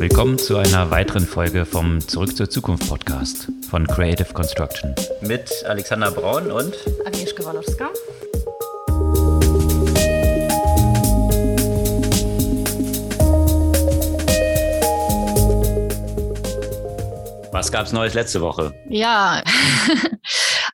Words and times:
Willkommen 0.00 0.38
zu 0.38 0.56
einer 0.56 0.90
weiteren 0.90 1.26
Folge 1.26 1.66
vom 1.66 2.00
Zurück 2.00 2.34
zur 2.34 2.48
Zukunft 2.48 2.88
Podcast 2.88 3.52
von 3.68 3.86
Creative 3.86 4.32
Construction. 4.32 4.94
Mit 5.20 5.52
Alexander 5.66 6.10
Braun 6.10 6.50
und 6.50 6.74
Agnieszka 7.04 7.44
Walowska. 7.44 7.90
Was 17.52 17.70
gab 17.70 17.84
es 17.84 17.92
Neues 17.92 18.14
letzte 18.14 18.40
Woche? 18.40 18.72
Ja, 18.88 19.42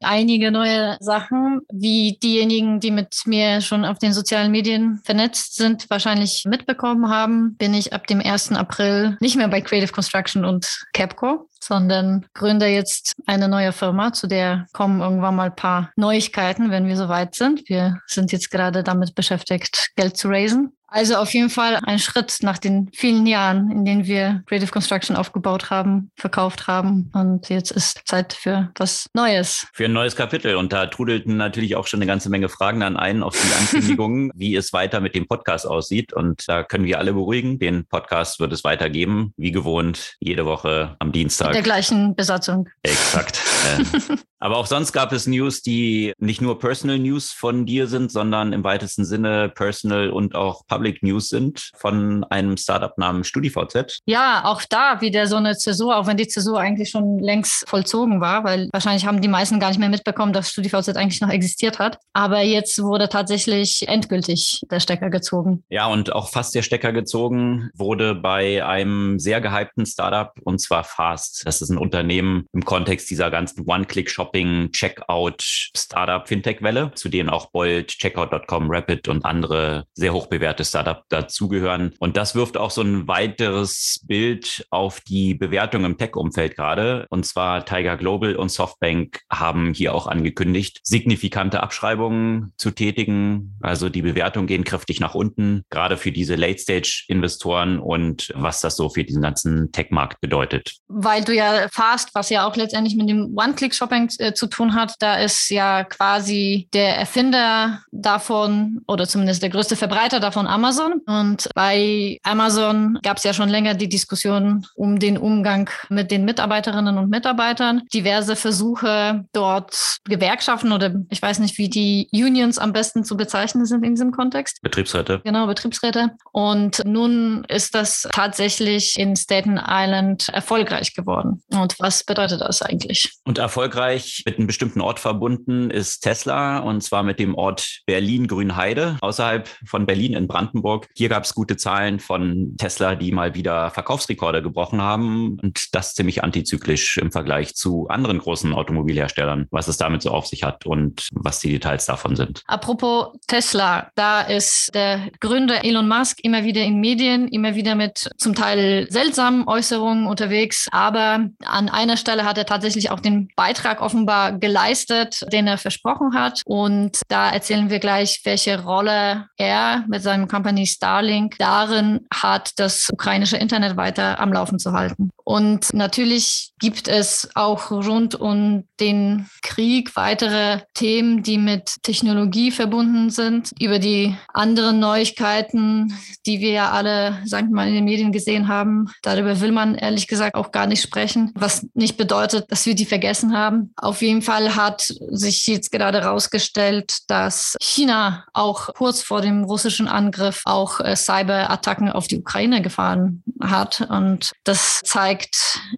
einige 0.03 0.51
neue 0.51 0.97
Sachen, 1.01 1.61
wie 1.71 2.19
diejenigen, 2.23 2.81
die 2.81 2.91
mit 2.91 3.23
mir 3.27 3.61
schon 3.61 3.85
auf 3.85 3.99
den 3.99 4.13
sozialen 4.13 4.53
Medien 4.53 5.01
vernetzt 5.05 5.57
sind, 5.57 5.89
wahrscheinlich 5.91 6.45
mitbekommen 6.47 7.09
haben, 7.09 7.57
bin 7.57 7.75
ich 7.75 7.93
ab 7.93 8.07
dem 8.07 8.21
1. 8.21 8.53
April 8.53 9.17
nicht 9.21 9.37
mehr 9.37 9.49
bei 9.49 9.61
Creative 9.61 9.93
Construction 9.93 10.45
und 10.45 10.85
Capco, 10.93 11.49
sondern 11.67 12.27
gründe 12.35 12.67
jetzt 12.67 13.13
eine 13.27 13.49
neue 13.49 13.73
Firma, 13.73 14.13
zu 14.13 14.27
der 14.27 14.67
kommen 14.73 15.01
irgendwann 15.01 15.37
mal 15.37 15.51
ein 15.51 15.57
paar 15.57 15.91
Neuigkeiten, 15.97 16.71
wenn 16.71 16.87
wir 16.87 16.97
soweit 16.97 17.35
sind. 17.35 17.69
Wir 17.69 18.01
sind 18.07 18.33
jetzt 18.33 18.51
gerade 18.51 18.83
damit 18.83 19.15
beschäftigt, 19.15 19.91
Geld 19.97 20.17
zu 20.17 20.29
raisen. 20.29 20.73
Also 20.89 21.17
auf 21.17 21.35
jeden 21.35 21.51
Fall 21.51 21.79
ein 21.83 21.99
Schritt 21.99 22.39
nach 22.43 22.59
den 22.59 22.89
vielen 22.95 23.27
Jahren, 23.27 23.71
in 23.71 23.85
denen 23.85 24.07
wir 24.07 24.43
Creative 24.47 24.71
Construction 24.71 25.17
aufgebaut 25.17 25.69
haben, 25.69 26.11
verkauft 26.17 26.69
haben. 26.69 27.11
Und 27.13 27.49
jetzt 27.49 27.73
ist 27.73 28.03
Zeit 28.07 28.33
für 28.33 28.71
was 28.79 29.07
Neues. 29.13 29.67
Für 29.73 29.87
ein 29.87 29.93
neues 29.93 30.15
Kapitel. 30.15 30.55
Und 30.55 30.73
da 30.73 30.87
trudelten 30.87 31.37
natürlich 31.37 31.77
auch 31.77 31.87
schon 31.87 31.99
eine 31.99 32.07
ganze 32.07 32.31
Menge 32.31 32.49
Fragen 32.49 32.83
an 32.83 32.97
einen 32.97 33.23
auf 33.23 33.37
die 33.39 33.53
Ankündigungen, 33.53 34.31
wie 34.37 34.55
es 34.55 34.73
weiter 34.73 35.01
mit 35.01 35.15
dem 35.15 35.27
Podcast 35.27 35.67
aussieht. 35.67 36.13
Und 36.13 36.45
da 36.47 36.63
können 36.63 36.85
wir 36.85 36.99
alle 36.99 37.13
beruhigen. 37.13 37.59
Den 37.59 37.85
Podcast 37.87 38.39
wird 38.39 38.53
es 38.53 38.63
weitergeben, 38.63 39.35
wie 39.37 39.51
gewohnt, 39.51 40.15
jede 40.21 40.47
Woche 40.47 40.95
am 41.01 41.11
Dienstag. 41.11 41.53
Der 41.57 41.63
gleichen 41.63 42.15
Besatzung. 42.15 42.69
Exakt. 42.83 43.41
Äh, 43.79 44.17
aber 44.41 44.59
auch 44.59 44.67
sonst 44.67 44.93
gab 44.93 45.11
es 45.13 45.27
News, 45.27 45.63
die 45.63 46.13
nicht 46.19 46.43
nur 46.43 46.59
Personal 46.59 46.99
News 46.99 47.33
von 47.33 47.65
dir 47.65 47.87
sind, 47.87 48.13
sondern 48.13 48.53
im 48.53 48.63
weitesten 48.63 49.07
Sinne 49.07 49.49
Personal 49.49 50.11
und 50.11 50.35
auch 50.35 50.67
Public 50.67 51.03
News 51.03 51.31
sind 51.31 51.71
von 51.75 52.25
einem 52.25 52.59
Startup 52.59 52.99
namens 52.99 53.29
StudiVZ. 53.29 54.01
Ja, 54.05 54.43
auch 54.45 54.65
da 54.69 55.01
wieder 55.01 55.27
so 55.29 55.37
eine 55.37 55.57
Zäsur, 55.57 55.97
auch 55.97 56.07
wenn 56.07 56.19
die 56.19 56.29
Zäsur 56.29 56.61
eigentlich 56.61 56.91
schon 56.91 57.21
längst 57.21 57.67
vollzogen 57.67 58.21
war, 58.21 58.45
weil 58.45 58.69
wahrscheinlich 58.75 59.07
haben 59.07 59.23
die 59.23 59.29
meisten 59.29 59.59
gar 59.59 59.69
nicht 59.69 59.81
mehr 59.81 59.89
mitbekommen, 59.89 60.35
dass 60.35 60.51
StudiVZ 60.51 60.91
eigentlich 60.91 61.23
noch 61.23 61.31
existiert 61.31 61.79
hat. 61.79 61.99
Aber 62.13 62.43
jetzt 62.43 62.83
wurde 62.83 63.09
tatsächlich 63.09 63.89
endgültig 63.89 64.61
der 64.71 64.81
Stecker 64.81 65.09
gezogen. 65.09 65.65
Ja, 65.71 65.87
und 65.87 66.13
auch 66.13 66.29
fast 66.29 66.55
der 66.55 66.61
Stecker 66.61 66.93
gezogen 66.93 67.71
wurde 67.75 68.15
bei 68.15 68.63
einem 68.63 69.19
sehr 69.19 69.41
gehypten 69.41 69.87
Startup 69.87 70.33
und 70.45 70.61
zwar 70.61 70.85
Fast. 70.85 71.36
Das 71.45 71.61
ist 71.61 71.71
ein 71.71 71.79
Unternehmen 71.79 72.47
im 72.53 72.65
Kontext 72.65 73.11
dieser 73.11 73.31
ganzen 73.31 73.65
One-Click-Shopping, 73.67 74.71
Checkout, 74.73 75.43
Startup, 75.77 76.27
Fintech-Welle, 76.27 76.93
zu 76.95 77.09
denen 77.09 77.29
auch 77.29 77.51
Bolt, 77.51 77.89
Checkout.com, 77.89 78.71
Rapid 78.71 79.09
und 79.09 79.25
andere 79.25 79.87
sehr 79.95 80.13
hochbewährte 80.13 80.65
Startup 80.65 81.03
dazugehören. 81.09 81.93
Und 81.99 82.17
das 82.17 82.35
wirft 82.35 82.57
auch 82.57 82.71
so 82.71 82.83
ein 82.83 83.09
weiteres 83.09 84.01
Bild 84.07 84.67
auf 84.71 85.01
die 85.01 85.35
Bewertung 85.35 85.85
im 85.85 85.99
Tech-Umfeld 85.99 86.57
gerade. 86.57 87.07
Und 87.11 87.27
zwar 87.27 87.65
Tiger 87.65 87.97
Global 87.97 88.37
und 88.37 88.51
Softbank 88.51 89.21
haben 89.31 89.75
hier 89.75 89.95
auch 89.95 90.07
angekündigt, 90.07 90.81
signifikante 90.83 91.63
Abschreibungen 91.63 92.53
zu 92.57 92.71
tätigen. 92.71 93.57
Also 93.61 93.89
die 93.89 94.03
Bewertungen 94.03 94.47
gehen 94.47 94.65
kräftig 94.65 95.01
nach 95.01 95.15
unten, 95.15 95.65
gerade 95.71 95.97
für 95.97 96.13
diese 96.13 96.37
Late-Stage-Investoren 96.37 97.79
und 97.79 98.33
was 98.35 98.61
das 98.61 98.77
so 98.77 98.89
für 98.89 99.05
diesen 99.05 99.23
ganzen 99.23 99.73
Tech-Markt 99.73 100.21
bedeutet. 100.21 100.77
Weil 100.89 101.26
du 101.29 101.35
ja 101.35 101.67
Fast, 101.73 102.15
was 102.15 102.31
ja 102.31 102.47
auch 102.47 102.57
letztendlich 102.57 102.97
mit 102.97 103.09
dem 103.09 103.37
One-Click-Shopping 103.37 104.11
äh, 104.19 104.33
zu 104.33 104.47
tun 104.47 104.75
hat, 104.75 104.95
da 105.01 105.17
ist 105.17 105.51
ja 105.51 105.85
quasi 105.85 106.69
der 106.73 106.97
Erfinder 106.97 107.81
davon 107.93 108.81
oder 108.87 109.07
zumindest 109.07 109.43
der 109.43 109.51
größte 109.51 109.77
Verbreiter 109.77 110.21
davon 110.21 110.47
Amazon. 110.47 111.01
Und 111.07 111.49
bei 111.55 112.19
Amazon 112.23 112.99
gab 113.03 113.19
es 113.19 113.25
ja 113.25 113.33
schon 113.33 113.49
länger 113.49 113.75
die 113.75 113.89
Diskussion 113.89 114.67
um 114.75 114.99
den 114.99 115.19
Umgang 115.19 115.71
mit 115.89 116.11
den 116.11 116.25
Mitarbeiterinnen 116.25 116.99
und 116.99 117.11
Mitarbeitern. 117.11 117.83
Diverse 117.93 118.37
Versuche, 118.37 119.25
dort 119.33 119.99
Gewerkschaften 120.05 120.73
oder 120.73 120.95
ich 121.11 121.21
weiß 121.21 121.39
nicht, 121.41 121.59
wie 121.59 121.69
die 121.69 122.09
Unions 122.13 122.59
am 122.59 122.73
besten 122.73 123.05
zu 123.05 123.17
bezeichnen 123.17 123.67
sind 123.67 123.85
in 123.85 123.95
diesem 123.95 124.13
Kontext. 124.13 124.61
Betriebsräte. 124.63 125.21
Genau, 125.25 125.47
Betriebsräte. 125.47 126.13
Und 126.33 126.83
nun 126.85 127.45
ist 127.49 127.75
das 127.75 128.09
tatsächlich 128.13 128.99
in 128.99 129.17
Staten 129.17 129.61
Island 129.67 130.29
erfolgreich 130.29 130.95
geworden. 130.95 131.16
Und 131.25 131.75
was 131.79 132.05
bedeutet 132.05 132.41
das 132.41 132.63
eigentlich? 132.63 133.13
Und 133.25 133.39
erfolgreich 133.39 134.23
mit 134.27 134.39
einem 134.39 134.47
bestimmten 134.47 134.81
Ort 134.81 135.01
verbunden 135.01 135.71
ist 135.71 136.01
Tesla 136.01 136.59
und 136.59 136.83
zwar 136.83 137.03
mit 137.03 137.19
dem 137.19 137.35
Ort 137.35 137.81
Berlin-Grünheide 137.87 138.99
außerhalb 139.01 139.49
von 139.65 139.87
Berlin 139.87 140.15
in 140.15 140.27
Brandenburg. 140.29 140.89
Hier 140.95 141.09
gab 141.09 141.25
es 141.25 141.35
gute 141.35 141.57
Zahlen 141.57 142.01
von 142.01 142.55
Tesla, 142.59 142.95
die 142.95 143.13
mal 143.13 143.35
wieder 143.35 143.71
Verkaufsrekorde 143.71 144.43
gebrochen 144.43 144.83
haben 144.83 145.39
und 145.43 145.75
das 145.75 145.95
ziemlich 145.95 146.23
antizyklisch 146.23 146.99
im 146.99 147.13
Vergleich 147.13 147.55
zu 147.55 147.89
anderen 147.89 148.19
großen 148.19 148.53
Automobilherstellern, 148.53 149.47
was 149.51 149.69
es 149.69 149.77
damit 149.77 150.03
so 150.03 150.11
auf 150.11 150.27
sich 150.27 150.43
hat 150.43 150.67
und 150.67 151.09
was 151.13 151.41
die 151.41 151.51
Details 151.51 151.87
davon 151.87 152.17
sind. 152.17 152.43
Apropos 152.47 153.09
Tesla, 153.27 153.91
da 153.95 154.23
ist 154.23 154.75
der 154.75 155.11
Gründer 155.21 155.65
Elon 155.65 155.89
Musk 155.89 156.19
immer 156.23 156.45
wieder 156.45 156.63
in 156.63 156.81
Medien, 156.81 157.29
immer 157.29 157.55
wieder 157.55 157.75
mit 157.75 158.11
zum 158.19 158.35
Teil 158.35 158.87
seltsamen 158.91 159.47
Äußerungen 159.47 160.07
unterwegs, 160.07 160.69
aber 160.71 161.06
an 161.45 161.69
einer 161.69 161.97
Stelle 161.97 162.25
hat 162.25 162.39
er 162.39 162.47
tatsächlich 162.47 162.91
auch 162.91 163.01
den 163.01 163.29
Beitrag 163.37 163.81
offenbar 163.81 164.33
geleistet, 164.39 165.25
den 165.33 165.47
er 165.47 165.59
versprochen 165.59 166.15
hat 166.15 166.43
und 166.45 167.01
da 167.09 167.31
erzählen 167.31 167.71
wir 167.71 167.79
gleich, 167.79 168.21
welche 168.25 168.63
Rolle 168.63 169.29
er 169.37 169.85
mit 169.89 170.03
seinem 170.03 170.29
Company 170.29 170.67
Starlink 170.67 171.37
darin 171.39 172.07
hat, 172.13 172.53
das 172.57 172.89
ukrainische 172.91 173.37
Internet 173.37 173.77
weiter 173.77 174.21
am 174.21 174.33
Laufen 174.33 174.59
zu 174.59 174.73
halten. 174.73 175.11
Und 175.29 175.75
natürlich 175.75 176.53
gibt 176.61 176.87
es 176.87 177.29
auch 177.35 177.73
rund 177.73 178.15
um 178.15 178.63
den 178.79 179.29
Krieg 179.43 179.97
weitere 179.97 180.61
Themen, 180.73 181.25
die 181.25 181.37
mit 181.37 181.83
Technologie 181.83 182.53
verbunden 182.53 183.11
sind. 183.11 183.51
Über 183.61 183.81
die 183.81 184.17
anderen 184.33 184.79
Neuigkeiten, 184.79 185.99
die 186.27 186.39
wir 186.39 186.51
ja 186.51 186.71
alle, 186.71 187.19
sagen 187.25 187.49
wir 187.49 187.57
mal, 187.57 187.69
in 187.69 187.75
den 187.75 187.85
Medien 187.85 188.13
gesehen 188.13 188.47
haben, 188.47 188.87
darüber 189.03 189.41
will 189.41 189.51
man 189.51 189.75
ehrlich 189.75 190.07
gesagt 190.07 190.37
auch 190.37 190.53
gar 190.53 190.69
nicht 190.69 190.81
sprechen, 190.81 191.33
was 191.35 191.67
nicht 191.75 191.97
bedeutet, 191.97 192.53
dass 192.53 192.65
wir 192.65 192.77
die 192.77 192.87
vergessen 192.87 193.37
haben. 193.37 193.73
Auf 193.77 194.03
jeden 194.03 194.23
Fall 194.23 194.55
hat 194.55 194.83
sich 195.11 195.45
jetzt 195.49 195.73
gerade 195.73 196.03
herausgestellt, 196.03 196.99
dass 197.09 197.57
China 197.61 198.25
auch 198.33 198.73
kurz 198.75 199.03
vor 199.03 199.23
dem 199.23 199.43
russischen 199.43 199.89
Angriff 199.89 200.43
auch 200.45 200.79
äh, 200.79 200.95
Cyberattacken 200.95 201.91
auf 201.91 202.07
die 202.07 202.21
Ukraine 202.21 202.63
gefahren 202.63 203.25
hat. 203.41 203.81
Und 203.91 204.31
das 204.45 204.81
zeigt 204.85 205.16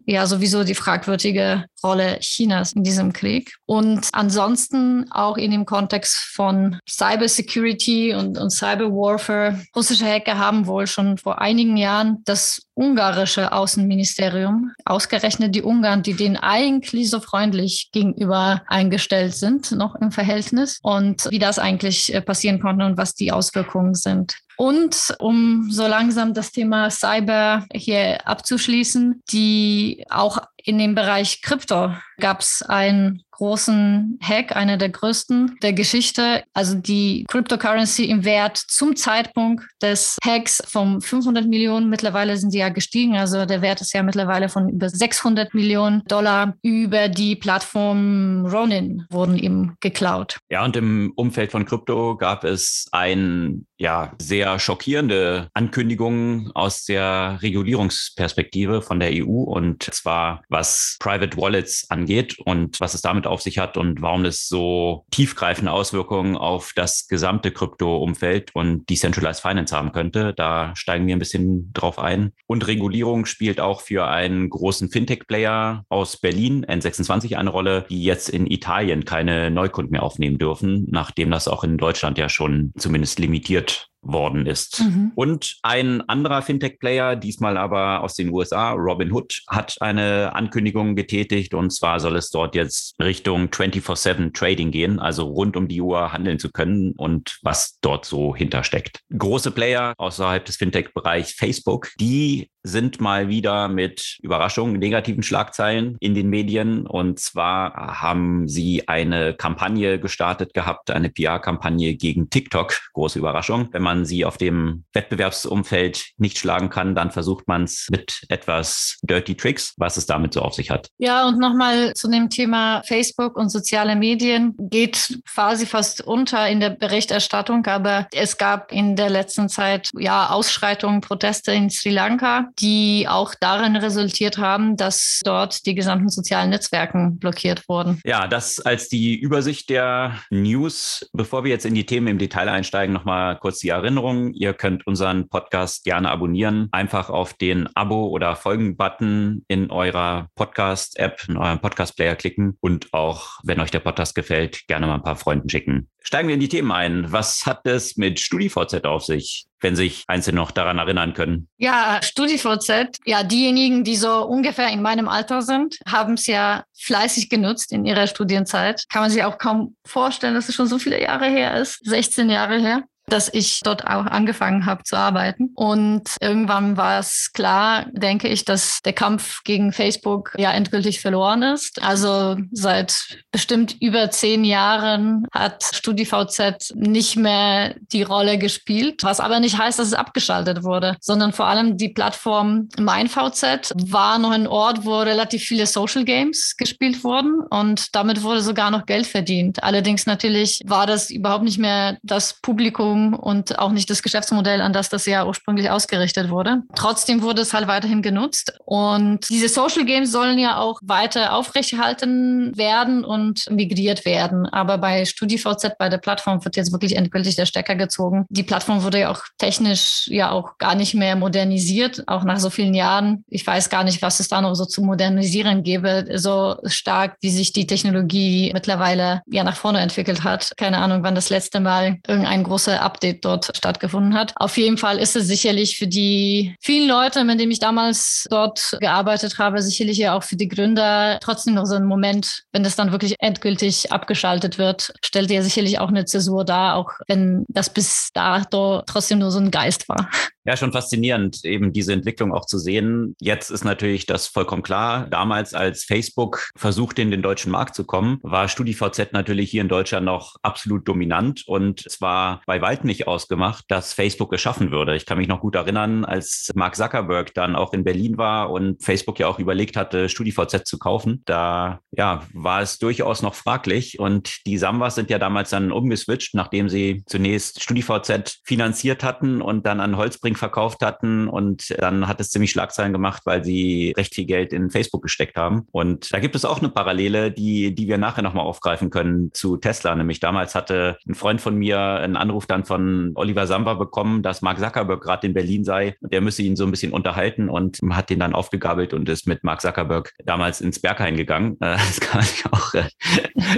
ja 0.07 0.27
sowieso 0.27 0.65
die 0.65 0.75
fragwürdige 0.75 1.65
Rolle 1.83 2.19
Chinas 2.21 2.73
in 2.73 2.83
diesem 2.83 3.13
Krieg. 3.13 3.55
Und 3.67 4.09
ansonsten 4.13 5.11
auch 5.11 5.37
in 5.37 5.51
dem 5.51 5.65
Kontext 5.65 6.17
von 6.17 6.79
Cybersecurity 6.89 8.15
und, 8.15 8.39
und 8.39 8.51
Cyberwarfare. 8.51 9.61
Russische 9.77 10.07
Hacker 10.07 10.39
haben 10.39 10.67
wohl 10.67 10.87
schon 10.87 11.19
vor 11.19 11.41
einigen 11.41 11.77
Jahren 11.77 12.23
das 12.25 12.63
ungarische 12.75 13.53
Außenministerium, 13.53 14.73
ausgerechnet 14.85 15.55
die 15.55 15.63
Ungarn, 15.63 16.03
die 16.03 16.15
denen 16.15 16.37
eigentlich 16.37 17.11
so 17.11 17.21
freundlich 17.21 17.91
gegenüber 17.93 18.63
eingestellt 18.69 19.35
sind, 19.35 19.73
noch 19.73 19.97
im 19.97 20.13
Verhältnis 20.13 20.79
und 20.83 21.29
wie 21.31 21.41
das 21.41 21.59
eigentlich 21.59 22.15
äh, 22.15 22.21
passieren 22.21 22.61
konnte 22.61 22.85
und 22.87 22.97
was 22.97 23.15
die 23.15 23.33
Auswirkungen 23.33 23.95
sind. 23.95 24.39
Und 24.59 25.15
um 25.21 25.71
so 25.71 25.87
langsam 25.87 26.35
das 26.35 26.51
Thema 26.51 26.91
Cyber 26.91 27.65
hier 27.73 28.27
abzuschließen, 28.27 29.23
die 29.31 30.05
auch 30.11 30.39
in 30.57 30.79
dem 30.79 30.97
Bereich 30.97 31.43
Krypto 31.43 31.95
gab 32.19 32.41
es 32.41 32.63
einen 32.63 33.23
großen 33.39 34.19
Hack, 34.21 34.55
einer 34.55 34.77
der 34.77 34.89
größten 34.89 35.59
der 35.63 35.73
Geschichte. 35.73 36.43
Also 36.53 36.75
die 36.75 37.25
Cryptocurrency 37.29 38.05
im 38.05 38.25
Wert 38.25 38.57
zum 38.57 38.97
Zeitpunkt 38.97 39.65
des 39.81 40.19
Hacks 40.25 40.61
von 40.67 41.01
500 41.01 41.47
Millionen. 41.47 41.89
Mittlerweile 41.89 42.37
sind 42.37 42.53
die 42.53 42.59
ja 42.59 42.69
gestiegen. 42.69 43.17
Also 43.17 43.47
der 43.47 43.63
Wert 43.63 43.81
ist 43.81 43.95
ja 43.95 44.03
mittlerweile 44.03 44.49
von 44.49 44.69
über 44.69 44.89
600 44.89 45.55
Millionen 45.55 46.03
Dollar 46.09 46.55
über 46.63 47.09
die 47.09 47.37
Plattform 47.37 48.45
Ronin 48.47 49.07
wurden 49.11 49.39
ihm 49.39 49.77
geklaut. 49.81 50.39
Ja, 50.51 50.65
und 50.65 50.77
im 50.77 51.13
Umfeld 51.15 51.53
von 51.53 51.65
Krypto 51.65 52.17
gab 52.17 52.43
es 52.43 52.89
ein 52.91 53.67
ja, 53.79 54.13
sehr 54.21 54.59
schockierende 54.59 55.49
Ankündigungen 55.55 56.51
aus 56.55 56.85
der 56.85 57.39
Regulierungsperspektive 57.41 58.83
von 58.83 58.99
der 58.99 59.11
EU 59.13 59.43
und 59.43 59.85
zwar 59.85 60.43
was 60.49 60.97
Private 60.99 61.37
Wallets 61.37 61.89
angeht 61.89 62.37
und 62.45 62.81
was 62.81 62.95
es 62.95 63.03
damit 63.03 63.28
auf 63.29 63.43
sich 63.43 63.59
hat 63.59 63.77
und 63.77 64.03
warum 64.03 64.25
es 64.25 64.49
so 64.49 65.05
tiefgreifende 65.11 65.73
Auswirkungen 65.73 66.37
auf 66.37 66.73
das 66.75 67.09
gesamte 67.09 67.51
Krypto-Umfeld 67.51 68.55
und 68.55 68.89
Decentralized 68.89 69.43
Finance 69.43 69.75
haben 69.75 69.93
könnte. 69.93 70.35
Da 70.35 70.75
steigen 70.75 71.07
wir 71.07 71.17
ein 71.17 71.21
bisschen 71.21 71.73
drauf 71.73 71.99
ein. 71.99 72.33
Und 72.47 72.67
Regulierung 72.67 73.27
spielt 73.27 73.61
auch 73.61 73.81
für 73.81 74.07
einen 74.07 74.51
großen 74.51 74.91
Fintech-Player 74.91 75.85
aus 75.89 76.17
Berlin, 76.17 76.65
N26, 76.65 77.37
eine 77.37 77.51
Rolle, 77.51 77.87
die 77.89 78.03
jetzt 78.03 78.29
in 78.29 78.47
Italien 78.47 79.05
keine 79.05 79.51
Neukunden 79.51 79.93
mehr 79.93 80.03
aufnehmen 80.03 80.39
dürfen, 80.39 80.87
nachdem 80.91 81.31
das 81.31 81.49
auch 81.49 81.65
in 81.65 81.79
Deutschland 81.79 82.19
ja 82.19 82.29
schon 82.29 82.73
zumindest 82.77 83.19
limitiert 83.19 83.89
worden 84.03 84.47
ist. 84.47 84.81
Mhm. 84.81 85.13
Und 85.15 85.59
ein 85.63 86.09
anderer 86.09 86.43
Fintech-Player, 86.43 87.17
diesmal 87.17 87.57
aber 87.57 88.03
aus 88.03 88.15
den 88.15 88.31
USA, 88.31 88.73
Robinhood, 88.73 89.43
hat 89.49 89.77
eine 89.81 90.35
Ankündigung 90.35 90.97
getätigt 90.97 91.55
und 91.55 91.71
zwar 91.71 92.01
soll 92.01 92.17
es 92.17 92.31
dort 92.31 92.55
jetzt 92.55 92.95
Richtung 93.03 93.47
24-7 93.47 94.33
Trading 94.33 94.71
gehen, 94.71 94.99
also 94.99 95.27
rund 95.27 95.57
um 95.57 95.69
die 95.69 95.81
Uhr 95.81 96.13
handeln 96.13 96.39
zu 96.39 96.51
können 96.51 96.93
und 96.97 97.39
was 97.43 97.79
dort 97.81 98.05
so 98.05 98.35
hintersteckt. 98.35 99.01
Große 99.17 99.51
Player 99.51 99.95
außerhalb 99.99 100.45
des 100.45 100.57
Fintech-Bereichs 100.57 101.33
Facebook, 101.33 101.91
die 102.01 102.51
sind 102.69 103.01
mal 103.01 103.29
wieder 103.29 103.69
mit 103.69 104.19
Überraschungen, 104.23 104.79
negativen 104.79 105.23
Schlagzeilen 105.23 105.97
in 106.01 106.15
den 106.15 106.29
Medien. 106.29 106.87
Und 106.87 107.19
zwar 107.19 108.01
haben 108.01 108.47
sie 108.49 108.87
eine 108.87 109.35
Kampagne 109.35 109.99
gestartet 109.99 110.55
gehabt, 110.55 110.91
eine 110.91 111.11
PR-Kampagne 111.11 111.95
gegen 111.95 112.31
TikTok. 112.31 112.75
Große 112.93 113.19
Überraschung. 113.19 113.69
Wenn 113.73 113.83
man 113.83 114.05
sie 114.05 114.25
auf 114.25 114.37
dem 114.37 114.85
Wettbewerbsumfeld 114.93 116.13
nicht 116.19 116.39
schlagen 116.39 116.71
kann, 116.71 116.95
dann 116.95 117.11
versucht 117.11 117.49
man 117.49 117.65
es 117.65 117.89
mit 117.91 118.23
etwas 118.29 118.99
Dirty 119.03 119.35
Tricks, 119.35 119.75
was 119.77 119.97
es 119.97 120.07
damit 120.07 120.35
so 120.35 120.43
auf 120.43 120.55
sich 120.55 120.71
hat. 120.71 120.89
Ja, 120.99 121.27
und 121.27 121.39
nochmal 121.39 121.95
zu 121.95 122.09
dem 122.11 122.31
Thema 122.31 122.83
Facebook 122.85 123.37
und 123.37 123.51
soziale 123.51 123.97
Medien 123.97 124.55
geht 124.59 125.21
quasi 125.33 125.67
fast 125.67 126.01
unter 126.03 126.49
in 126.49 126.61
der 126.61 126.71
Berichterstattung, 126.71 127.67
aber 127.67 128.07
es 128.13 128.37
gab 128.37 128.73
in 128.73 128.97
der 128.97 129.11
letzten 129.11 129.49
Zeit 129.49 129.91
ja 129.99 130.31
Ausschreitungen, 130.31 131.01
Proteste 131.01 131.53
in 131.53 131.71
Sri 131.71 131.91
Lanka 131.91 132.51
die 132.61 133.07
auch 133.09 133.35
darin 133.41 133.77
resultiert 133.77 134.39
haben, 134.39 134.77
dass 134.77 135.21
dort 135.25 135.67
die 135.67 135.75
gesamten 135.75 136.09
sozialen 136.09 136.51
Netzwerken 136.51 137.19
blockiert 137.19 137.69
wurden. 137.69 138.01
Ja, 138.05 138.27
das 138.27 138.61
als 138.61 138.89
die 138.89 139.19
Übersicht 139.19 139.71
der 139.71 140.19
News. 140.31 141.09
Bevor 141.13 141.45
wir 141.45 141.51
jetzt 141.51 141.67
in 141.67 141.75
die 141.75 141.87
Themen 141.87 142.09
im 142.09 142.19
Detail 142.19 142.49
einsteigen, 142.49 142.93
nochmal 142.93 143.39
kurz 143.39 143.59
die 143.59 143.69
Erinnerung. 143.69 144.33
Ihr 144.35 144.55
könnt 144.55 144.87
unseren 144.87 145.29
Podcast 145.29 145.85
gerne 145.85 146.11
abonnieren. 146.11 146.69
Einfach 146.73 147.11
auf 147.11 147.35
den 147.35 147.69
Abo- 147.75 148.09
oder 148.09 148.37
Folgen-Button 148.37 149.45
in 149.49 149.71
eurer 149.71 150.29
Podcast-App, 150.35 151.25
in 151.29 151.37
eurem 151.37 151.61
Podcast-Player 151.61 152.17
klicken 152.17 152.57
und 152.61 152.93
auch, 152.93 153.39
wenn 153.45 153.61
euch 153.61 153.71
der 153.71 153.81
Podcast 153.81 154.15
gefällt, 154.15 154.67
gerne 154.67 154.87
mal 154.87 154.95
ein 154.95 155.03
paar 155.03 155.17
Freunden 155.17 155.49
schicken. 155.49 155.89
Steigen 156.01 156.29
wir 156.29 156.35
in 156.35 156.41
die 156.41 156.49
Themen 156.49 156.73
ein. 156.73 157.13
Was 157.13 157.45
hat 157.45 157.67
es 157.67 157.97
mit 157.97 158.19
StudiVZ 158.19 158.85
auf 158.85 159.05
sich? 159.05 159.47
Wenn 159.61 159.77
sich 159.77 160.05
Einzelne 160.07 160.37
noch 160.37 160.51
daran 160.51 160.79
erinnern 160.79 161.15
können. 161.15 161.49
Ja, 161.57 162.01
StudiVZ, 162.03 162.99
ja, 163.05 163.23
diejenigen, 163.23 163.85
die 163.85 163.97
so 163.97 164.25
ungefähr 164.25 164.69
in 164.69 164.83
meinem 164.83 165.09
Alter 165.09 165.43
sind, 165.43 165.79
haben 165.87 166.15
es 166.15 166.27
ja 166.27 166.65
fleißig 166.79 167.29
genutzt 167.29 167.73
in 167.73 167.85
ihrer 167.85 168.07
Studienzeit. 168.07 168.85
Kann 168.89 169.03
man 169.03 169.11
sich 169.11 169.25
auch 169.25 169.39
kaum 169.39 169.77
vorstellen, 169.85 170.35
dass 170.35 170.49
es 170.49 170.55
schon 170.55 170.67
so 170.67 170.79
viele 170.79 171.01
Jahre 171.01 171.27
her 171.27 171.61
ist. 171.61 171.85
16 171.85 172.31
Jahre 172.31 172.59
her 172.61 172.85
dass 173.09 173.33
ich 173.33 173.61
dort 173.61 173.87
auch 173.87 174.07
angefangen 174.07 174.67
habe 174.67 174.85
zu 174.85 174.97
arbeiten. 174.97 175.51
Und 175.55 176.17
irgendwann 176.21 176.77
war 176.77 176.99
es 176.99 177.31
klar, 177.33 177.87
denke 177.93 178.29
ich, 178.29 178.45
dass 178.45 178.81
der 178.85 178.93
Kampf 178.93 179.43
gegen 179.45 179.73
Facebook 179.73 180.35
ja 180.39 180.53
endgültig 180.53 181.01
verloren 181.01 181.43
ist. 181.43 181.83
Also 181.83 182.37
seit 182.53 183.19
bestimmt 183.33 183.77
über 183.81 184.11
zehn 184.11 184.45
Jahren 184.45 185.27
hat 185.33 185.63
StudiVZ 185.63 186.75
nicht 186.75 187.17
mehr 187.17 187.75
die 187.93 188.03
Rolle 188.03 188.39
gespielt, 188.39 189.03
was 189.03 189.21
aber 189.21 189.41
nicht 189.41 189.59
heißt, 189.59 189.79
dass 189.79 189.89
es 189.89 189.95
abgeschaltet 189.95 190.63
wurde, 190.63 190.97
sondern 191.01 191.33
vor 191.33 191.47
allem 191.47 191.77
die 191.77 191.91
Plattform 191.91 192.69
MeinVZ 192.79 193.73
war 193.77 194.19
noch 194.19 194.31
ein 194.31 194.47
Ort, 194.47 194.85
wo 194.85 194.99
relativ 194.99 195.43
viele 195.43 195.67
Social 195.67 196.05
Games 196.05 196.57
gespielt 196.57 197.05
wurden 197.05 197.41
und 197.51 197.95
damit 197.95 198.23
wurde 198.23 198.43
sogar 198.43 198.71
noch 198.71 198.87
Geld 198.87 199.07
verdient. 199.07 199.63
Allerdings 199.63 200.07
natürlich 200.07 200.61
war 200.67 200.87
das 200.87 201.11
überhaupt 201.11 201.45
nicht 201.45 201.59
mehr 201.59 201.99
das 202.03 202.41
Publikum, 202.41 202.98
Wachstum 202.99 203.15
und 203.15 203.59
auch 203.59 203.71
nicht 203.71 203.91
das 203.91 204.03
Geschäftsmodell, 204.03 204.61
an 204.61 204.73
das 204.73 204.89
das 204.89 205.07
ja 205.07 205.27
ursprünglich 205.27 205.71
ausgerichtet 205.71 206.31
wurde. 206.31 206.63
Trotzdem 206.75 207.23
wurde 207.23 207.43
es 207.43 207.55
halt 207.55 207.69
weiterhin 207.69 208.03
genutzt. 208.03 208.59
Und 208.65 209.29
diese 209.31 209.49
Social 209.49 209.85
Games 209.85 210.13
sollen 210.13 210.39
ja 210.39 210.59
auch 210.59 210.81
weiter 210.83 211.35
aufrechterhalten 211.35 212.57
werden 212.57 213.05
und 213.05 213.51
migriert 213.51 214.05
werden. 214.05 214.47
Aber 214.47 214.79
bei 214.79 215.05
StudiVZ, 215.05 215.79
bei 215.79 215.89
der 215.89 215.99
Plattform, 215.99 216.45
wird 216.45 216.57
jetzt 216.57 216.73
wirklich 216.73 216.97
endgültig 216.97 217.37
der 217.37 217.47
Stecker 217.47 217.77
gezogen. 217.77 218.27
Die 218.29 218.43
Plattform 218.43 218.83
wurde 218.83 219.01
ja 219.01 219.11
auch 219.11 219.23
technisch 219.39 220.07
ja 220.09 220.31
auch 220.31 220.59
gar 220.59 220.75
nicht 220.75 220.95
mehr 220.95 221.17
modernisiert, 221.17 222.05
auch 222.07 222.25
nach 222.25 222.39
so 222.39 222.51
vielen 222.51 222.75
Jahren. 222.75 223.25
Ich 223.29 223.47
weiß 223.47 223.71
gar 223.71 223.85
nicht, 223.85 224.03
was 224.03 224.21
es 224.21 224.29
da 224.29 224.41
noch 224.41 224.55
so 224.55 224.65
zu 224.65 224.83
modernisieren 224.83 225.63
gäbe, 225.63 226.07
so 226.15 226.57
stark, 226.65 227.17
wie 227.21 227.31
sich 227.31 227.53
die 227.53 227.67
Technologie 227.67 228.51
mittlerweile 228.53 229.23
ja 229.31 229.45
nach 229.45 229.57
vorne 229.57 229.81
entwickelt 229.81 230.25
hat. 230.25 230.53
Keine 230.57 230.79
Ahnung, 230.79 231.03
wann 231.03 231.15
das 231.15 231.31
letzte 231.31 231.61
Mal 231.61 231.99
irgendein 232.07 232.43
großer 232.49 232.81
Update 232.89 233.25
dort 233.25 233.51
stattgefunden 233.55 234.15
hat. 234.15 234.33
Auf 234.37 234.57
jeden 234.57 234.79
Fall 234.79 234.99
ist 234.99 235.15
es 235.15 235.27
sicherlich 235.27 235.77
für 235.77 235.87
die 235.87 236.55
vielen 236.61 236.89
Leute, 236.89 237.25
mit 237.25 237.39
denen 237.39 237.53
ich 237.53 237.59
damals 237.61 238.27
dort 238.31 238.79
gearbeitet 238.81 239.39
habe, 239.39 239.61
sicherlich 239.61 239.99
ja 239.99 240.17
auch 240.17 240.23
für 240.23 240.37
die 240.37 240.49
Gründer 240.49 241.19
trotzdem 241.21 241.55
noch 241.55 241.67
so 241.67 241.75
ein 241.75 241.85
Moment, 241.85 242.45
wenn 242.53 242.65
das 242.65 242.77
dann 242.77 242.93
wirklich 242.93 243.17
endgültig 243.19 243.93
abgeschaltet 243.93 244.57
wird, 244.57 244.93
stellt 245.05 245.31
ja 245.31 245.43
sicherlich 245.43 245.79
auch 245.79 245.89
eine 245.89 246.07
Zäsur 246.07 246.45
dar, 246.45 246.77
auch 246.77 246.93
wenn 247.07 247.45
das 247.49 247.69
bis 247.69 248.09
dato 248.15 248.83
trotzdem 248.87 249.19
nur 249.19 249.31
so 249.31 249.39
ein 249.39 249.51
Geist 249.51 249.89
war. 249.89 250.09
Ja, 250.49 250.57
schon 250.57 250.73
faszinierend, 250.73 251.45
eben 251.45 251.75
diese 251.75 251.93
Entwicklung 251.93 252.33
auch 252.33 252.47
zu 252.47 252.59
sehen. 252.59 253.15
Jetzt 253.21 253.51
ist 253.51 253.67
natürlich 253.67 254.07
das 254.07 254.29
vollkommen 254.29 254.63
klar. 254.63 255.07
Damals, 255.11 255.53
als 255.53 255.85
Facebook 255.85 256.49
versuchte, 256.57 257.03
in 257.03 257.11
den 257.11 257.21
deutschen 257.21 257.53
Markt 257.53 257.75
zu 257.75 257.85
kommen, 257.85 258.19
war 258.23 258.49
StudiVZ 258.49 259.13
natürlich 259.13 259.51
hier 259.51 259.61
in 259.61 259.69
Deutschland 259.69 260.07
noch 260.07 260.37
absolut 260.41 260.89
dominant 260.89 261.45
und 261.47 261.85
es 261.85 262.01
war 262.01 262.41
bei 262.47 262.63
weitem 262.63 262.87
nicht 262.87 263.07
ausgemacht, 263.07 263.67
dass 263.69 263.93
Facebook 263.93 264.31
geschaffen 264.31 264.71
würde. 264.71 264.97
Ich 264.97 265.05
kann 265.05 265.19
mich 265.19 265.29
noch 265.29 265.43
gut 265.43 265.55
erinnern, 265.55 266.07
als 266.07 266.51
Mark 266.55 266.77
Zuckerberg 266.77 267.35
dann 267.35 267.55
auch 267.55 267.75
in 267.75 267.85
Berlin 267.85 268.17
war 268.17 268.51
und 268.51 268.83
Facebook 268.83 269.19
ja 269.19 269.27
auch 269.27 269.39
überlegt 269.39 269.77
hatte, 269.77 270.09
StudiVZ 270.09 270.65
zu 270.65 270.79
kaufen. 270.79 271.21
Da 271.27 271.81
ja, 271.91 272.23
war 272.33 272.63
es 272.63 272.79
durchaus 272.79 273.21
noch 273.21 273.35
fraglich 273.35 273.99
und 274.01 274.39
die 274.47 274.57
Samwas 274.57 274.95
sind 274.95 275.11
ja 275.11 275.19
damals 275.19 275.51
dann 275.51 275.73
umgeswitcht, 275.73 276.35
nachdem 276.35 276.71
sie 276.71 277.03
zunächst 277.05 277.63
StudiVZ 277.63 278.41
finanziert 278.47 279.05
hatten 279.05 279.43
und 279.43 279.67
dann 279.67 279.81
an 279.81 279.99
Holzbrink 279.99 280.38
verkauft 280.39 280.83
hatten 280.83 281.29
und 281.29 281.75
dann 281.79 282.09
hat 282.09 282.21
es 282.21 282.31
ziemlich 282.31 282.51
Schlagzeilen 282.51 282.93
gemacht, 282.93 283.23
weil 283.25 283.45
sie 283.45 283.93
recht 283.97 284.15
viel 284.15 284.25
Geld 284.25 284.53
in 284.53 284.71
Facebook 284.71 285.03
gesteckt 285.03 285.37
haben. 285.37 285.67
Und 285.71 286.13
da 286.13 286.19
gibt 286.19 286.35
es 286.35 286.45
auch 286.45 286.59
eine 286.59 286.69
Parallele, 286.69 287.31
die, 287.31 287.75
die 287.75 287.89
wir 287.89 287.99
nachher 287.99 288.23
nochmal 288.23 288.45
aufgreifen 288.45 288.91
können 288.91 289.31
zu 289.33 289.57
Tesla. 289.57 289.95
Nämlich 289.95 290.21
damals 290.21 290.55
hatte 290.55 290.99
ein 291.07 291.15
Freund 291.15 291.41
von 291.41 291.57
mir 291.57 291.79
einen 291.79 292.17
Anruf 292.17 292.47
dann 292.47 292.65
von 292.65 293.13
Oliver 293.15 293.47
Samba 293.47 293.75
bekommen, 293.75 294.23
dass 294.23 294.43
Mark 294.43 294.59
Zuckerberg 294.59 295.03
gerade 295.03 295.27
in 295.27 295.35
Berlin 295.35 295.65
sei 295.65 295.97
und 296.01 296.13
der 296.13 296.21
müsse 296.21 296.43
ihn 296.43 296.57
so 296.57 296.65
ein 296.65 296.71
bisschen 296.71 296.93
unterhalten 296.93 297.49
und 297.49 297.79
hat 297.91 298.11
den 298.11 298.21
dann 298.21 298.35
aufgegabelt 298.35 298.95
und 298.95 299.09
ist 299.09 299.27
mit 299.27 299.45
Mark 299.45 299.61
Zuckerberg 299.61 300.13
damals 300.25 300.61
ins 300.61 300.79
Berghain 300.79 301.17
gegangen. 301.17 301.57
Äh, 301.61 301.77
das 301.89 302.01
kann 302.01 302.23
ich 302.23 302.45
auch. 302.51 302.75
Äh, 302.75 302.85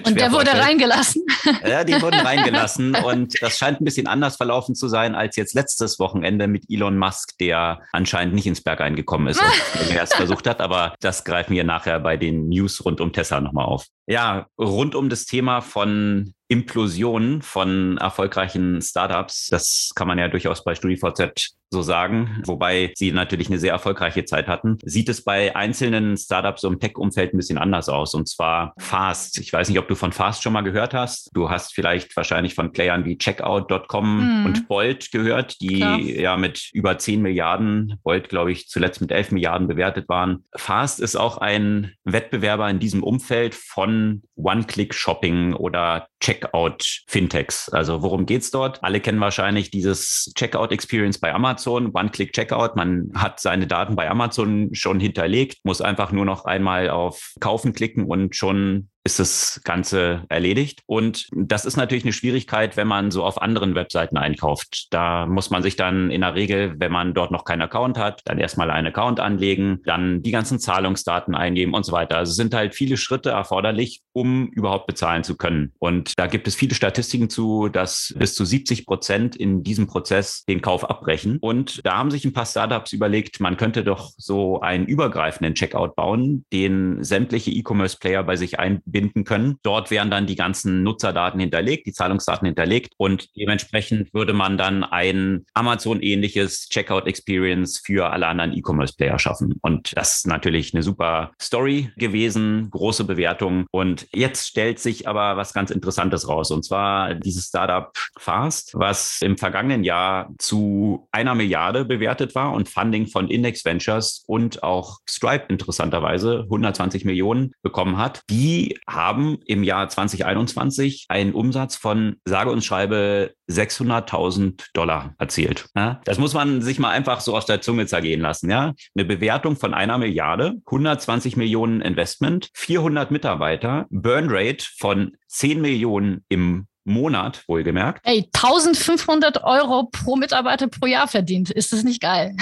und 0.07 0.19
der 0.19 0.33
wurde 0.33 0.53
reingelassen. 0.53 1.23
Ja, 1.67 1.85
die 1.85 2.01
wurden 2.01 2.21
reingelassen 2.27 2.95
und 2.95 3.35
das 3.43 3.59
scheint 3.59 3.81
ein 3.81 3.85
bisschen 3.85 4.07
anders 4.07 4.37
verlaufen 4.37 4.75
zu 4.75 4.89
sein 4.89 5.15
als 5.15 5.37
jetzt 5.37 5.55
letztes 5.55 5.99
Wochenende 5.99 6.47
mit 6.47 6.70
Elon 6.71 6.97
Musk, 6.97 7.37
der 7.39 7.83
anscheinend 7.93 8.35
nicht 8.35 8.47
ins 8.47 8.63
Berg 8.63 8.81
eingekommen 8.81 9.29
ist 9.29 9.43
er 9.91 10.03
es 10.03 10.15
versucht 10.15 10.47
hat. 10.47 10.61
Aber 10.61 10.95
das 11.01 11.25
greifen 11.25 11.55
wir 11.55 11.65
nachher 11.65 12.01
bei 12.01 12.17
den 12.17 12.49
News 12.49 12.85
rund 12.85 13.01
um 13.01 13.13
Tesla 13.13 13.41
nochmal 13.41 13.67
auf. 13.67 13.87
Ja, 14.07 14.47
rund 14.59 14.95
um 14.95 15.09
das 15.09 15.27
Thema 15.27 15.61
von 15.61 16.33
Implosion 16.49 17.43
von 17.43 17.97
erfolgreichen 17.99 18.83
Startups. 18.83 19.49
Das 19.51 19.93
kann 19.95 20.09
man 20.09 20.19
ja 20.19 20.29
durchaus 20.29 20.65
bei 20.65 20.75
StudiVZ 20.75 21.57
so 21.71 21.83
sagen, 21.83 22.43
wobei 22.47 22.93
sie 22.97 23.13
natürlich 23.13 23.49
eine 23.49 23.59
sehr 23.59 23.73
erfolgreiche 23.73 24.25
Zeit 24.25 24.49
hatten. 24.49 24.79
Sieht 24.85 25.09
es 25.09 25.23
bei 25.23 25.55
einzelnen 25.55 26.17
Startups 26.17 26.65
im 26.65 26.81
Tech-Umfeld 26.81 27.33
ein 27.33 27.37
bisschen 27.37 27.59
anders 27.59 27.89
aus 27.89 28.15
und 28.15 28.29
zwar 28.29 28.75
Fast. 28.79 29.39
Ich 29.39 29.53
weiß 29.53 29.69
nicht, 29.69 29.79
ob 29.79 29.87
du 29.87 29.95
von 29.95 30.13
Fast 30.13 30.43
schon 30.43 30.53
mal 30.53 30.63
gehört 30.63 30.95
hast. 30.95 31.31
Du 31.33 31.49
hast 31.49 31.73
vielleicht 31.73 32.17
wahrscheinlich 32.17 32.55
von 32.55 32.73
Playern 32.73 33.05
wie 33.05 33.19
Checkout.com 33.19 34.41
mhm. 34.41 34.47
und 34.47 34.69
Bolt 34.69 35.13
gehört, 35.13 35.61
die 35.61 35.77
Klar. 35.77 35.99
ja 36.01 36.37
mit 36.37 36.71
über 36.73 36.99
10 36.99 37.23
Milliarden, 37.23 37.99
Bolt 38.03 38.29
glaube 38.29 38.51
ich 38.51 38.69
zuletzt 38.69 39.01
mit 39.01 39.13
11 39.13 39.31
Milliarden 39.31 39.69
bewertet 39.69 40.09
waren. 40.09 40.45
Fast 40.57 40.99
ist 40.99 41.15
auch 41.15 41.39
ein 41.39 41.93
Wettbewerber 42.05 42.69
in 42.69 42.81
diesem 42.81 43.05
Umfeld 43.05 43.55
von 43.55 44.23
One-Click-Shopping 44.35 45.55
oder 45.55 46.09
Checkout-Fintechs. 46.21 47.69
Also 47.69 48.03
worum 48.03 48.27
geht's 48.27 48.51
dort? 48.51 48.83
Alle 48.83 49.01
kennen 49.01 49.21
wahrscheinlich 49.21 49.71
dieses 49.71 50.33
Checkout-Experience 50.35 51.21
bei 51.21 51.33
Amazon 51.33 51.60
Amazon, 51.61 51.91
One-Click-Checkout. 51.93 52.75
Man 52.77 53.11
hat 53.15 53.39
seine 53.39 53.67
Daten 53.67 53.95
bei 53.95 54.09
Amazon 54.09 54.71
schon 54.73 54.99
hinterlegt, 54.99 55.59
muss 55.65 55.83
einfach 55.83 56.11
nur 56.11 56.25
noch 56.25 56.47
einmal 56.47 56.89
auf 56.89 57.35
Kaufen 57.39 57.75
klicken 57.75 58.05
und 58.05 58.35
schon 58.35 58.89
ist 59.05 59.19
das 59.19 59.61
Ganze 59.65 60.25
erledigt. 60.29 60.83
Und 60.87 61.29
das 61.33 61.65
ist 61.65 61.77
natürlich 61.77 62.05
eine 62.05 62.13
Schwierigkeit, 62.13 62.77
wenn 62.77 62.89
man 62.89 63.11
so 63.11 63.25
auf 63.25 63.41
anderen 63.41 63.75
Webseiten 63.75 64.17
einkauft. 64.17 64.89
Da 64.91 65.27
muss 65.27 65.51
man 65.51 65.63
sich 65.63 65.77
dann 65.77 66.11
in 66.11 66.21
der 66.21 66.35
Regel, 66.35 66.75
wenn 66.79 66.93
man 66.93 67.15
dort 67.15 67.31
noch 67.31 67.45
keinen 67.45 67.63
Account 67.63 67.97
hat, 67.97 68.21
dann 68.27 68.39
erstmal 68.39 68.71
einen 68.71 68.89
Account 68.89 69.19
anlegen, 69.21 69.81
dann 69.85 70.23
die 70.23 70.31
ganzen 70.31 70.59
Zahlungsdaten 70.59 71.35
eingeben 71.35 71.73
und 71.73 71.85
so 71.85 71.93
weiter. 71.93 72.19
Also 72.19 72.31
es 72.31 72.37
sind 72.37 72.53
halt 72.55 72.75
viele 72.75 72.97
Schritte 72.97 73.31
erforderlich, 73.31 74.03
um 74.13 74.49
überhaupt 74.49 74.87
bezahlen 74.87 75.25
zu 75.25 75.37
können. 75.37 75.73
Und 75.79 76.19
da 76.19 76.27
gibt 76.27 76.47
es 76.47 76.55
viele 76.55 76.75
Statistiken 76.75 77.31
zu, 77.31 77.69
dass 77.69 78.15
bis 78.19 78.35
zu 78.35 78.45
70 78.45 78.85
Prozent 78.85 79.35
in 79.37 79.63
diesem 79.63 79.87
Prozess 79.87 80.45
den 80.45 80.61
Kauf 80.61 80.89
abbrechen. 80.89 81.39
Und 81.41 81.81
da 81.87 81.97
haben 81.97 82.11
sich 82.11 82.25
ein 82.27 82.35
paar 82.35 82.47
Startups 82.47 82.93
überlegt, 82.93 83.41
man 83.41 83.57
könnte 83.57 83.83
doch 83.83 84.13
so 84.19 84.61
einen 84.61 84.85
übergreifenden 84.87 85.55
Checkout 85.55 85.95
bauen, 85.97 86.45
den 86.53 87.03
sämtliche 87.03 87.51
E-Commerce-Player 87.51 88.23
bei 88.25 88.37
sich 88.37 88.59
ein 88.59 88.83
binden 88.91 89.25
können. 89.25 89.59
Dort 89.63 89.91
wären 89.91 90.11
dann 90.11 90.27
die 90.27 90.37
ganzen 90.37 90.83
Nutzerdaten 90.83 91.41
hinterlegt, 91.41 91.87
die 91.87 91.93
Zahlungsdaten 91.93 92.47
hinterlegt 92.47 92.95
und 92.97 93.29
dementsprechend 93.37 94.13
würde 94.15 94.33
man 94.33 94.59
dann 94.59 94.85
ein 94.85 95.45
Amazon-ähnliches 95.55 96.69
Checkout-Experience 96.69 97.83
für 97.85 98.11
alle 98.11 98.27
anderen 98.27 98.53
E-Commerce-Player 98.53 99.19
schaffen. 99.19 99.55
Und 99.63 99.97
das 99.97 100.19
ist 100.19 100.27
natürlich 100.27 100.75
eine 100.75 100.83
super 100.83 101.33
Story 101.41 101.91
gewesen, 101.97 102.71
große 102.71 103.05
Bewertung. 103.05 103.67
Und 103.71 104.07
jetzt 104.13 104.47
stellt 104.47 104.79
sich 104.79 105.09
aber 105.09 105.37
was 105.37 105.53
ganz 105.53 105.71
Interessantes 105.71 106.29
raus. 106.29 106.51
Und 106.51 106.65
zwar 106.65 107.15
dieses 107.15 107.47
Startup 107.47 107.93
Fast, 108.19 108.73
was 108.75 109.21
im 109.23 109.39
vergangenen 109.39 109.85
Jahr 109.85 110.31
zu 110.39 111.09
einer 111.11 111.35
Milliarde 111.35 111.85
bewertet 111.85 112.35
war 112.35 112.53
und 112.53 112.69
Funding 112.69 113.07
von 113.07 113.29
Index 113.29 113.65
Ventures 113.65 114.25
und 114.27 114.63
auch 114.63 114.99
Stripe 115.09 115.47
interessanterweise 115.49 116.41
120 116.45 117.05
Millionen 117.05 117.53
bekommen 117.63 117.97
hat. 117.97 118.23
Die 118.31 118.79
haben 118.87 119.39
im 119.47 119.63
Jahr 119.63 119.89
2021 119.89 121.07
einen 121.09 121.33
Umsatz 121.33 121.77
von 121.77 122.17
sage 122.25 122.51
und 122.51 122.65
schreibe 122.65 123.35
600.000 123.51 124.69
Dollar 124.73 125.15
erzielt. 125.19 125.67
Ja, 125.77 126.01
das 126.05 126.19
muss 126.19 126.35
man 126.35 126.63
sich 126.63 126.79
mal 126.79 126.91
einfach 126.91 127.21
so 127.21 127.37
aus 127.37 127.47
der 127.47 127.61
Zunge 127.61 127.87
zergehen 127.87 128.21
lassen. 128.21 128.51
Ja, 128.51 128.75
eine 128.95 129.05
Bewertung 129.05 129.57
von 129.57 129.75
einer 129.75 129.99
Milliarde, 129.99 130.55
120 130.67 131.37
Millionen 131.37 131.81
Investment, 131.81 132.51
400 132.55 133.11
Mitarbeiter, 133.11 133.87
Burn 133.91 134.27
Rate 134.29 134.65
von 134.79 135.17
10 135.29 135.61
Millionen 135.61 136.25
im 136.29 136.67
Monat, 136.85 137.45
wohlgemerkt. 137.47 138.01
Ey, 138.05 138.29
1500 138.33 139.45
Euro 139.45 139.89
pro 139.91 140.17
Mitarbeiter 140.17 140.69
pro 140.69 140.87
Jahr 140.87 141.09
verdient. 141.09 141.51
Ist 141.51 141.73
das 141.73 141.85
nicht 141.85 142.01
geil? 142.01 142.37